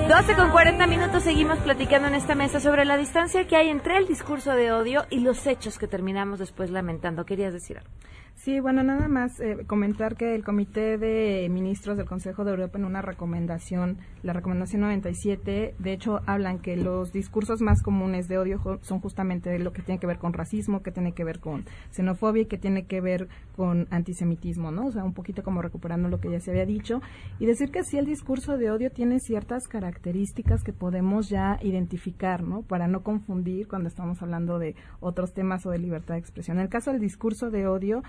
Doce 0.08 0.36
con 0.36 0.50
40 0.52 0.88
minutos 0.88 1.24
seguimos 1.24 1.60
platicando 1.60 2.08
en 2.08 2.16
esta 2.16 2.34
mesa 2.36 2.60
sobre 2.60 2.86
la 2.86 2.98
distancia 2.98 3.46
que 3.46 3.56
hay 3.56 3.70
entre 3.70 3.98
el 3.98 4.08
discurso 4.08 4.54
de 4.54 4.72
odio 4.72 5.06
y 5.10 5.20
los 5.20 5.46
hechos 5.46 5.78
que 5.78 5.88
terminamos 5.88 6.40
después 6.40 6.72
lamentando. 6.72 7.26
¿Querías 7.26 7.54
decir 7.54 7.78
algo? 7.78 7.90
Sí, 8.36 8.60
bueno, 8.60 8.82
nada 8.82 9.08
más 9.08 9.39
eh, 9.39 9.65
comentar 9.67 10.15
que 10.15 10.34
el 10.34 10.44
Comité 10.44 10.98
de 10.98 11.48
Ministros 11.52 11.96
del 11.96 12.08
Consejo 12.08 12.44
de 12.44 12.50
Europa 12.50 12.80
en 12.80 12.86
una 12.86 13.04
recomendación, 13.04 14.00
la 14.24 14.34
recomendación 14.34 14.82
97, 14.82 15.76
de 15.78 15.94
hecho 15.94 16.22
hablan 16.26 16.58
que 16.58 16.76
los 16.76 17.13
discursos 17.13 17.62
más 17.62 17.84
comunes 17.84 18.28
de 18.28 18.39
odio 18.39 18.60
son 18.82 19.00
justamente 19.00 19.60
lo 19.60 19.74
que 19.74 19.84
tiene 19.84 20.00
que 20.00 20.08
ver 20.08 20.17
con 20.17 20.34
racismo, 20.34 20.82
que 20.82 20.91
tiene 20.91 21.12
que 21.12 21.24
ver 21.24 21.39
con 21.39 21.65
xenofobia 21.91 22.41
y 22.41 22.46
que 22.48 22.58
tiene 22.58 22.88
que 22.88 23.00
ver 23.00 23.28
con 23.56 23.88
antisemitismo, 23.91 24.72
¿no? 24.72 24.88
O 24.88 24.91
sea, 24.91 25.04
un 25.04 25.13
poquito 25.13 25.44
como 25.44 25.62
recuperando 25.62 26.10
lo 26.10 26.20
que 26.20 26.32
ya 26.32 26.39
se 26.39 26.50
había 26.50 26.65
dicho 26.65 27.00
y 27.38 27.46
decir 27.46 27.70
que 27.70 27.84
sí 27.84 28.00
el 28.00 28.08
discurso 28.08 28.58
de 28.58 28.72
odio 28.72 28.89
tiene 28.89 29.20
ciertas 29.20 29.67
características 29.67 30.63
que 30.63 30.74
podemos 30.74 31.30
ya 31.30 31.60
identificar, 31.62 32.41
¿no? 32.41 32.63
Para 32.63 32.88
no 32.88 33.04
confundir 33.04 33.67
cuando 33.67 33.88
estamos 33.88 34.20
hablando 34.24 34.58
de 34.58 34.76
otros 35.00 35.32
temas 35.34 35.63
o 35.67 35.70
de 35.70 35.78
libertad 35.78 36.15
de 36.15 36.22
expresión. 36.22 36.58
En 36.58 36.63
el 36.63 36.70
caso 36.70 36.91
del 36.91 37.00
discurso 37.00 37.52
de 37.52 37.67
odio, 37.67 38.02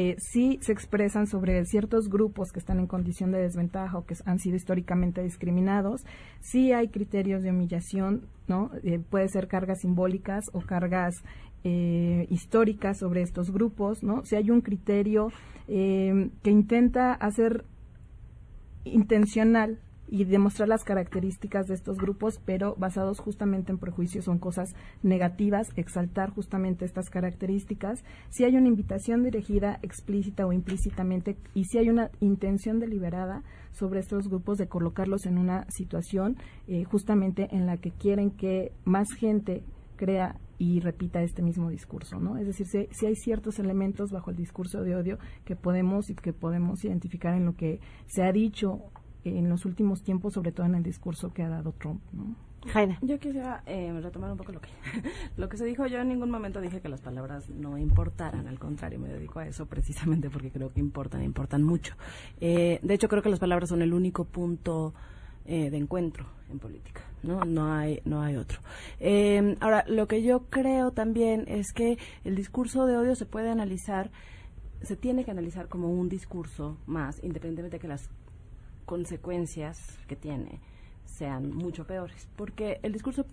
eh, 0.00 0.14
sí 0.20 0.60
se 0.62 0.70
expresan 0.70 1.26
sobre 1.26 1.64
ciertos 1.64 2.08
grupos 2.08 2.52
que 2.52 2.60
están 2.60 2.78
en 2.78 2.86
condición 2.86 3.32
de 3.32 3.40
desventaja 3.40 3.98
o 3.98 4.06
que 4.06 4.14
han 4.26 4.38
sido 4.38 4.54
históricamente 4.54 5.24
discriminados. 5.24 6.06
Sí 6.40 6.72
hay 6.72 6.86
criterios 6.86 7.42
de 7.42 7.50
humillación, 7.50 8.28
¿no? 8.46 8.70
Eh, 8.84 9.00
puede 9.00 9.26
ser 9.28 9.48
cargas 9.48 9.80
simbólicas 9.80 10.44
o 10.52 10.60
cargas 10.60 11.16
eh, 11.64 12.28
históricas 12.30 12.98
sobre 12.98 13.22
estos 13.22 13.50
grupos, 13.50 14.04
¿no? 14.04 14.24
Si 14.24 14.36
hay 14.36 14.52
un 14.52 14.60
criterio 14.60 15.32
que 15.66 16.30
intenta 16.50 17.12
hacer 17.12 17.64
intencional 18.84 19.80
y 20.10 20.24
demostrar 20.24 20.68
las 20.68 20.84
características 20.84 21.66
de 21.66 21.74
estos 21.74 21.98
grupos, 21.98 22.40
pero 22.44 22.74
basados 22.76 23.20
justamente 23.20 23.72
en 23.72 23.78
prejuicios 23.78 24.28
en 24.28 24.38
cosas 24.38 24.74
negativas, 25.02 25.68
exaltar 25.76 26.30
justamente 26.30 26.84
estas 26.84 27.10
características. 27.10 28.02
Si 28.30 28.44
hay 28.44 28.56
una 28.56 28.68
invitación 28.68 29.22
dirigida 29.22 29.78
explícita 29.82 30.46
o 30.46 30.52
implícitamente 30.52 31.36
y 31.54 31.64
si 31.64 31.78
hay 31.78 31.90
una 31.90 32.10
intención 32.20 32.78
deliberada 32.78 33.42
sobre 33.72 34.00
estos 34.00 34.28
grupos 34.28 34.58
de 34.58 34.68
colocarlos 34.68 35.26
en 35.26 35.38
una 35.38 35.66
situación 35.70 36.36
eh, 36.66 36.84
justamente 36.84 37.48
en 37.52 37.66
la 37.66 37.76
que 37.76 37.90
quieren 37.90 38.30
que 38.30 38.72
más 38.84 39.08
gente 39.18 39.62
crea 39.96 40.36
y 40.58 40.80
repita 40.80 41.22
este 41.22 41.42
mismo 41.42 41.70
discurso, 41.70 42.18
¿no? 42.18 42.36
Es 42.36 42.46
decir, 42.46 42.66
si, 42.66 42.88
si, 42.90 43.06
hay 43.06 43.14
ciertos 43.14 43.60
elementos 43.60 44.10
bajo 44.10 44.30
el 44.30 44.36
discurso 44.36 44.82
de 44.82 44.96
odio 44.96 45.18
que 45.44 45.54
podemos 45.54 46.10
y 46.10 46.14
que 46.14 46.32
podemos 46.32 46.84
identificar 46.84 47.34
en 47.34 47.44
lo 47.44 47.54
que 47.54 47.80
se 48.06 48.24
ha 48.24 48.32
dicho 48.32 48.90
en 49.36 49.48
los 49.48 49.64
últimos 49.64 50.02
tiempos, 50.02 50.34
sobre 50.34 50.52
todo 50.52 50.66
en 50.66 50.74
el 50.74 50.82
discurso 50.82 51.32
que 51.32 51.42
ha 51.42 51.48
dado 51.48 51.72
Trump. 51.72 52.00
¿no? 52.12 52.34
Yo 53.02 53.18
quisiera 53.18 53.62
eh, 53.66 53.92
retomar 54.02 54.32
un 54.32 54.36
poco 54.36 54.52
lo 54.52 54.60
que, 54.60 54.68
lo 55.36 55.48
que 55.48 55.56
se 55.56 55.64
dijo. 55.64 55.86
Yo 55.86 55.98
en 55.98 56.08
ningún 56.08 56.30
momento 56.30 56.60
dije 56.60 56.80
que 56.80 56.88
las 56.88 57.00
palabras 57.00 57.48
no 57.48 57.78
importaran. 57.78 58.48
Al 58.48 58.58
contrario, 58.58 58.98
me 58.98 59.08
dedico 59.08 59.38
a 59.38 59.46
eso 59.46 59.66
precisamente 59.66 60.28
porque 60.30 60.50
creo 60.50 60.72
que 60.72 60.80
importan, 60.80 61.22
importan 61.22 61.62
mucho. 61.62 61.94
Eh, 62.40 62.80
de 62.82 62.94
hecho, 62.94 63.08
creo 63.08 63.22
que 63.22 63.30
las 63.30 63.38
palabras 63.38 63.68
son 63.68 63.82
el 63.82 63.92
único 63.92 64.24
punto 64.24 64.94
de 65.46 65.74
encuentro 65.78 66.26
en 66.50 66.58
política. 66.58 67.00
No, 67.22 67.44
no 67.44 67.72
hay, 67.72 68.00
no 68.04 68.22
hay 68.22 68.36
otro. 68.36 68.60
Eh, 69.00 69.56
ahora, 69.60 69.84
lo 69.88 70.06
que 70.06 70.22
yo 70.22 70.46
creo 70.50 70.92
también 70.92 71.44
es 71.48 71.72
que 71.72 71.98
el 72.24 72.34
discurso 72.34 72.86
de 72.86 72.96
odio 72.96 73.14
se 73.14 73.26
puede 73.26 73.50
analizar, 73.50 74.10
se 74.82 74.96
tiene 74.96 75.24
que 75.24 75.30
analizar 75.30 75.68
como 75.68 75.90
un 75.90 76.08
discurso 76.08 76.78
más, 76.86 77.22
independientemente 77.22 77.76
de 77.76 77.80
que 77.80 77.88
las 77.88 78.08
consecuencias 78.88 79.98
que 80.08 80.16
tiene 80.16 80.60
sean 81.04 81.54
mucho 81.54 81.86
peores, 81.86 82.26
porque 82.36 82.80
el 82.82 82.92
discurso 82.94 83.26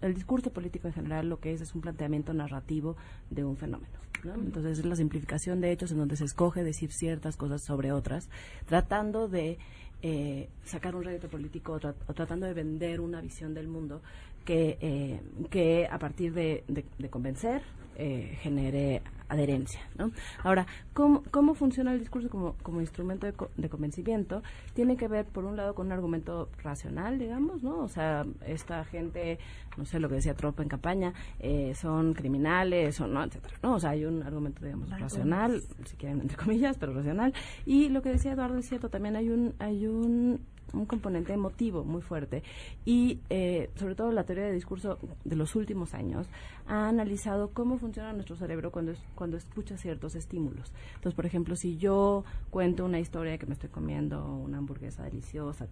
el 0.00 0.14
discurso 0.14 0.52
político 0.52 0.86
en 0.86 0.94
general 0.94 1.28
lo 1.28 1.40
que 1.40 1.52
es 1.52 1.60
es 1.60 1.74
un 1.74 1.80
planteamiento 1.80 2.32
narrativo 2.32 2.96
de 3.30 3.44
un 3.44 3.56
fenómeno. 3.56 3.98
Entonces 4.22 4.78
es 4.78 4.84
la 4.84 4.94
simplificación 4.94 5.60
de 5.60 5.72
hechos 5.72 5.90
en 5.90 5.98
donde 5.98 6.16
se 6.16 6.24
escoge 6.24 6.62
decir 6.62 6.92
ciertas 6.92 7.36
cosas 7.36 7.62
sobre 7.62 7.90
otras, 7.90 8.28
tratando 8.66 9.26
de 9.28 9.58
eh, 10.02 10.48
sacar 10.64 10.94
un 10.94 11.02
rédito 11.02 11.28
político 11.28 11.72
o, 11.72 12.14
tratando 12.14 12.46
de 12.46 12.54
vender 12.54 13.00
una 13.00 13.20
visión 13.20 13.54
del 13.54 13.66
mundo 13.66 14.02
que, 14.44 14.78
eh, 14.80 15.20
que 15.50 15.88
a 15.90 15.98
partir 15.98 16.32
de, 16.32 16.62
de 16.68 17.08
convencer 17.08 17.62
eh, 17.96 18.38
genere 18.40 19.02
adherencia. 19.28 19.80
¿no? 19.98 20.12
Ahora, 20.42 20.66
¿cómo, 20.92 21.22
¿cómo 21.30 21.54
funciona 21.54 21.92
el 21.92 21.98
discurso 21.98 22.28
como, 22.28 22.54
como 22.62 22.80
instrumento 22.80 23.26
de, 23.26 23.68
convencimiento? 23.68 24.42
Tiene 24.74 24.96
que 24.96 25.08
ver, 25.08 25.26
por 25.26 25.44
un 25.44 25.56
lado, 25.56 25.74
con 25.74 25.86
un 25.86 25.92
argumento 25.92 26.48
racional, 26.62 27.18
digamos, 27.18 27.62
¿no? 27.62 27.78
O 27.78 27.88
sea, 27.88 28.24
esta 28.46 28.84
gente, 28.84 29.38
no 29.76 29.84
sé 29.84 29.98
lo 29.98 30.08
que 30.08 30.16
decía 30.16 30.34
Trump 30.34 30.60
en 30.60 30.68
campaña, 30.68 31.14
eh, 31.40 31.74
son 31.74 32.14
criminales, 32.14 33.00
o 33.00 33.06
no, 33.06 33.24
etcétera, 33.24 33.56
¿no? 33.62 33.74
O 33.74 33.80
sea, 33.80 33.90
hay 33.90 34.04
un 34.04 34.22
argumento, 34.22 34.64
digamos, 34.64 34.88
racional, 34.90 35.62
si 35.84 35.96
quieren, 35.96 36.20
entre 36.20 36.36
comillas, 36.36 36.76
pero 36.78 36.94
racional. 36.94 37.32
Y 37.64 37.88
lo 37.88 38.02
que 38.02 38.10
decía 38.10 38.32
Eduardo 38.32 38.58
es 38.58 38.68
cierto, 38.68 38.90
también 38.90 39.16
hay 39.16 39.30
un, 39.30 39.54
hay 39.58 39.86
un 39.86 40.40
un 40.72 40.86
componente 40.86 41.32
emotivo 41.32 41.84
muy 41.84 42.02
fuerte 42.02 42.42
y 42.84 43.20
eh, 43.30 43.70
sobre 43.76 43.94
todo 43.94 44.12
la 44.12 44.24
teoría 44.24 44.44
de 44.44 44.52
discurso 44.52 44.98
de 45.24 45.36
los 45.36 45.54
últimos 45.54 45.94
años 45.94 46.26
ha 46.66 46.88
analizado 46.88 47.50
cómo 47.50 47.78
funciona 47.78 48.12
nuestro 48.12 48.36
cerebro 48.36 48.72
cuando 48.72 48.92
cuando 49.14 49.36
escucha 49.36 49.76
ciertos 49.76 50.14
estímulos. 50.14 50.72
Entonces, 50.94 51.14
por 51.14 51.26
ejemplo, 51.26 51.56
si 51.56 51.76
yo 51.76 52.24
cuento 52.50 52.84
una 52.84 53.00
historia 53.00 53.38
que 53.38 53.46
me 53.46 53.54
estoy 53.54 53.70
comiendo 53.70 54.24
una 54.24 54.58
hamburguesa 54.58 55.02
deliciosa 55.04 55.66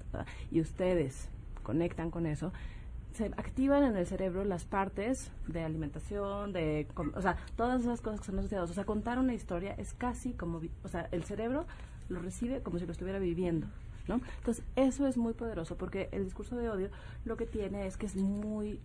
y 0.51 0.61
ustedes 0.61 1.29
conectan 1.63 2.11
con 2.11 2.27
eso, 2.27 2.53
se 3.15 3.27
activan 3.27 3.85
en 3.85 3.97
el 3.97 4.07
cerebro 4.07 4.45
las 4.45 4.65
partes 4.65 5.31
de 5.47 5.63
alimentación, 5.63 6.53
de, 6.53 6.87
o 7.15 7.23
sea, 7.23 7.37
todas 7.57 7.83
esas 7.83 8.01
cosas 8.01 8.21
que 8.21 8.27
son 8.27 8.39
asociadas. 8.41 8.71
O 8.71 8.75
sea, 8.75 8.85
contar 8.85 9.19
una 9.19 9.35
historia 9.35 9.75
es 9.79 9.95
casi 9.95 10.33
como, 10.33 10.61
o 10.83 10.89
sea, 10.89 11.09
el 11.13 11.23
cerebro 11.23 11.65
lo 12.09 12.21
recibe 12.21 12.61
como 12.61 12.79
si 12.79 12.87
lo 12.87 12.93
estuviera 12.93 13.19
viviendo. 13.21 13.69
¿No? 14.09 14.21
Entonces, 14.39 14.65
eso 14.77 15.07
es 15.07 15.17
muy 15.17 15.33
poderoso 15.33 15.77
porque 15.77 16.09
el 16.13 16.25
discurso 16.25 16.57
de 16.57 16.69
odio 16.69 16.91
lo 17.25 17.37
que 17.37 17.47
tiene 17.47 17.87
es 17.87 17.97
que 17.97 18.07
es 18.07 18.17
muy 18.17 18.81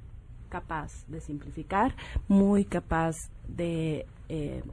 capaz 0.50 1.06
de 1.08 1.22
simplificar, 1.22 1.96
muy 2.28 2.66
capaz 2.66 3.16
de 3.48 4.06
eh, 4.30 4.64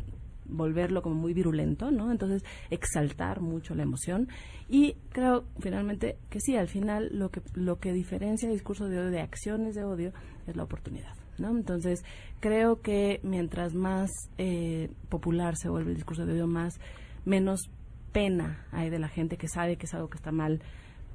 volverlo 0.48 1.02
como 1.02 1.14
muy 1.14 1.35
virulento, 1.35 1.90
¿no? 1.90 2.11
Entonces, 2.11 2.44
exaltar 2.70 3.40
mucho 3.40 3.74
la 3.74 3.82
emoción. 3.82 4.28
Y 4.68 4.94
creo, 5.11 5.44
finalmente, 5.61 6.16
que 6.30 6.40
sí, 6.40 6.56
al 6.56 6.68
final 6.68 7.11
lo 7.12 7.30
que, 7.30 7.42
lo 7.54 7.78
que 7.78 7.92
diferencia 7.92 8.48
el 8.48 8.54
discurso 8.54 8.88
de 8.88 8.98
odio 8.98 9.11
de 9.11 9.20
acciones 9.20 9.74
de 9.74 9.85
odio 9.85 10.12
es 10.46 10.56
la 10.56 10.62
oportunidad. 10.62 11.14
Entonces, 11.38 12.02
creo 12.40 12.80
que 12.80 13.20
mientras 13.22 13.74
más 13.74 14.11
eh, 14.38 14.90
popular 15.09 15.56
se 15.56 15.68
vuelve 15.68 15.90
el 15.90 15.96
discurso 15.96 16.24
de 16.24 16.32
odio, 16.32 16.46
más 16.46 16.80
menos 17.24 17.68
pena 18.16 18.64
hay 18.72 18.88
de 18.88 18.98
la 18.98 19.09
gente 19.09 19.37
que 19.37 19.46
sabe 19.46 19.76
que 19.76 19.85
es 19.85 19.92
algo 19.92 20.09
que 20.09 20.16
está 20.16 20.33
mal, 20.33 20.62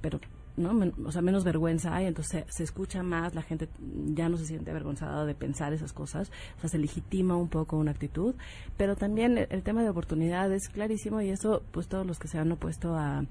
pero 0.02 0.20
¿no? 0.56 0.78
o 1.04 1.12
sea, 1.12 1.24
menos 1.24 1.44
vergüenza 1.44 1.96
hay, 1.96 2.06
entonces 2.06 2.46
se, 2.50 2.64
escucha 2.64 3.02
más, 3.02 3.34
la 3.34 3.42
gente 3.42 3.70
ya 4.14 4.30
no 4.30 4.38
se 4.38 4.46
siente 4.46 4.70
avergonzada 4.70 5.26
de 5.26 5.34
pensar 5.34 5.74
esas 5.74 5.94
cosas, 5.94 6.32
o 6.58 6.62
sea, 6.62 6.70
se 6.70 6.78
legitima 6.78 7.36
un 7.36 7.48
poco 7.48 7.76
una 7.76 7.90
actitud, 7.90 8.36
pero 8.78 8.96
también 8.96 9.36
el, 9.36 9.48
el 9.50 9.64
tema 9.64 9.82
de 9.82 9.90
oportunidad 9.90 10.54
es 10.54 10.70
clarísimo 10.70 11.22
y 11.22 11.32
eso, 11.32 11.64
pues 11.72 11.88
todos 11.88 12.06
los 12.06 12.20
que 12.20 12.28
se 12.28 12.38
han 12.38 12.52
opuesto 12.52 12.96
a 12.96 13.26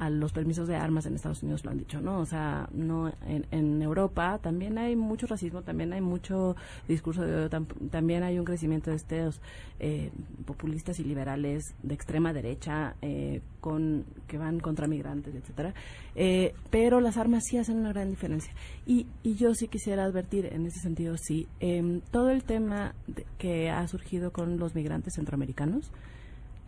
a 0.00 0.08
los 0.08 0.32
permisos 0.32 0.66
de 0.66 0.76
armas 0.76 1.04
en 1.04 1.14
Estados 1.14 1.42
Unidos 1.42 1.62
lo 1.62 1.70
han 1.70 1.76
dicho, 1.76 2.00
¿no? 2.00 2.20
O 2.20 2.26
sea, 2.26 2.66
no 2.72 3.12
en, 3.26 3.82
Europa 3.82 4.38
también 4.42 4.78
hay 4.78 4.96
mucho 4.96 5.26
racismo, 5.26 5.62
también 5.62 5.92
hay 5.92 6.00
mucho 6.00 6.56
discurso 6.88 7.22
de 7.22 7.36
odio, 7.36 7.50
también 7.90 8.22
hay 8.22 8.38
un 8.38 8.46
crecimiento 8.46 8.90
de 8.90 8.96
estos 8.96 9.42
eh, 9.78 10.10
populistas 10.46 10.98
y 11.00 11.04
liberales 11.04 11.74
de 11.82 11.94
extrema 11.94 12.32
derecha 12.32 12.96
eh, 13.02 13.42
con 13.60 14.06
que 14.26 14.38
van 14.38 14.58
contra 14.58 14.86
migrantes, 14.86 15.34
etcétera. 15.34 15.74
Eh, 16.14 16.54
pero 16.70 17.00
las 17.00 17.18
armas 17.18 17.44
sí 17.44 17.58
hacen 17.58 17.76
una 17.76 17.92
gran 17.92 18.08
diferencia. 18.08 18.54
Y, 18.86 19.06
y 19.22 19.34
yo 19.34 19.54
sí 19.54 19.68
quisiera 19.68 20.04
advertir 20.04 20.46
en 20.46 20.64
ese 20.64 20.80
sentido, 20.80 21.18
sí, 21.18 21.46
em, 21.60 22.00
todo 22.10 22.30
el 22.30 22.42
tema 22.44 22.94
que 23.36 23.68
ha 23.68 23.86
surgido 23.86 24.32
con 24.32 24.58
los 24.58 24.74
migrantes 24.74 25.12
centroamericanos 25.16 25.92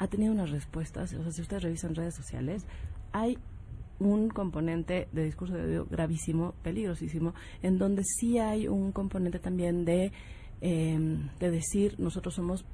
ha 0.03 0.09
tenido 0.09 0.33
unas 0.33 0.51
respuestas, 0.51 1.13
o 1.15 1.23
sea, 1.23 1.31
si 1.31 1.43
ustedes 1.43 1.63
revisan 1.63 1.95
redes 1.95 2.17
sociales, 2.17 2.65
hay 3.13 3.39
un 3.99 4.29
componente 4.29 5.09
de 5.13 5.25
discurso 5.25 5.55
de 5.55 5.65
odio 5.65 5.87
gravísimo, 5.91 6.55
peligrosísimo, 6.63 7.35
en 7.63 7.79
donde 7.79 8.03
sí 8.05 8.39
hay 8.39 8.67
un 8.69 8.93
componente 8.93 9.39
también 9.39 9.85
de, 9.85 10.13
eh, 10.61 11.19
de 11.39 11.51
decir 11.51 11.95
nosotros 11.99 12.35
somos 12.35 12.65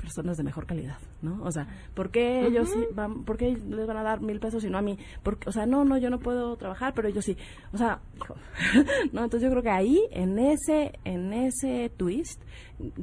personas 0.00 0.36
de 0.36 0.42
mejor 0.42 0.66
calidad, 0.66 0.98
¿no? 1.22 1.42
O 1.42 1.50
sea, 1.50 1.68
¿por 1.94 2.10
qué 2.10 2.46
ellos 2.46 2.68
sí 2.70 2.86
van, 2.94 3.24
por 3.24 3.36
qué 3.36 3.52
les 3.52 3.86
van 3.86 3.96
a 3.96 4.02
dar 4.02 4.20
mil 4.20 4.40
pesos 4.40 4.64
y 4.64 4.70
no 4.70 4.78
a 4.78 4.82
mí? 4.82 4.98
Porque, 5.22 5.48
o 5.48 5.52
sea, 5.52 5.66
no, 5.66 5.84
no, 5.84 5.98
yo 5.98 6.10
no 6.10 6.18
puedo 6.18 6.56
trabajar, 6.56 6.94
pero 6.94 7.08
ellos 7.08 7.24
sí. 7.24 7.36
O 7.72 7.78
sea, 7.78 8.00
¿no? 9.12 9.24
Entonces 9.24 9.42
yo 9.42 9.50
creo 9.50 9.62
que 9.62 9.70
ahí, 9.70 10.00
en 10.10 10.38
ese, 10.38 10.98
en 11.04 11.32
ese 11.32 11.90
twist, 11.96 12.42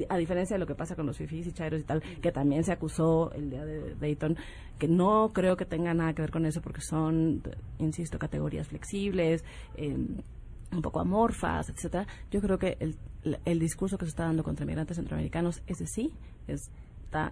a 0.10 0.18
diferencia 0.18 0.56
de 0.56 0.60
lo 0.60 0.68
que 0.68 0.76
pasa 0.76 0.96
con 0.96 1.06
los 1.06 1.18
fifis 1.18 1.48
y 1.48 1.52
chairos 1.52 1.82
y 1.82 1.84
tal, 1.84 2.02
que 2.22 2.32
también 2.32 2.64
se 2.64 2.72
acusó 2.72 3.32
el 3.32 3.50
día 3.50 3.64
de 3.64 3.96
Dayton, 3.96 4.36
que 4.78 4.88
no 4.88 5.32
creo 5.34 5.56
que 5.56 5.66
tenga 5.66 5.94
nada 5.94 6.14
que 6.14 6.22
ver 6.22 6.32
con 6.32 6.46
eso 6.46 6.62
porque 6.62 6.82
son, 6.82 7.42
insisto, 7.80 8.18
categorías 8.20 8.68
flexibles, 8.68 9.44
eh, 9.76 9.96
un 10.72 10.82
poco 10.82 11.00
amorfas, 11.00 11.70
etcétera. 11.70 12.06
Yo 12.32 12.42
creo 12.42 12.58
que 12.58 12.78
el, 12.80 12.98
el 13.46 13.60
discurso 13.60 13.98
que 13.98 14.06
se 14.06 14.10
está 14.10 14.24
dando 14.26 14.44
contra 14.44 14.66
migrantes 14.66 14.98
centroamericanos, 14.98 15.62
ese 15.68 15.86
sí, 15.88 16.14
es 16.48 16.70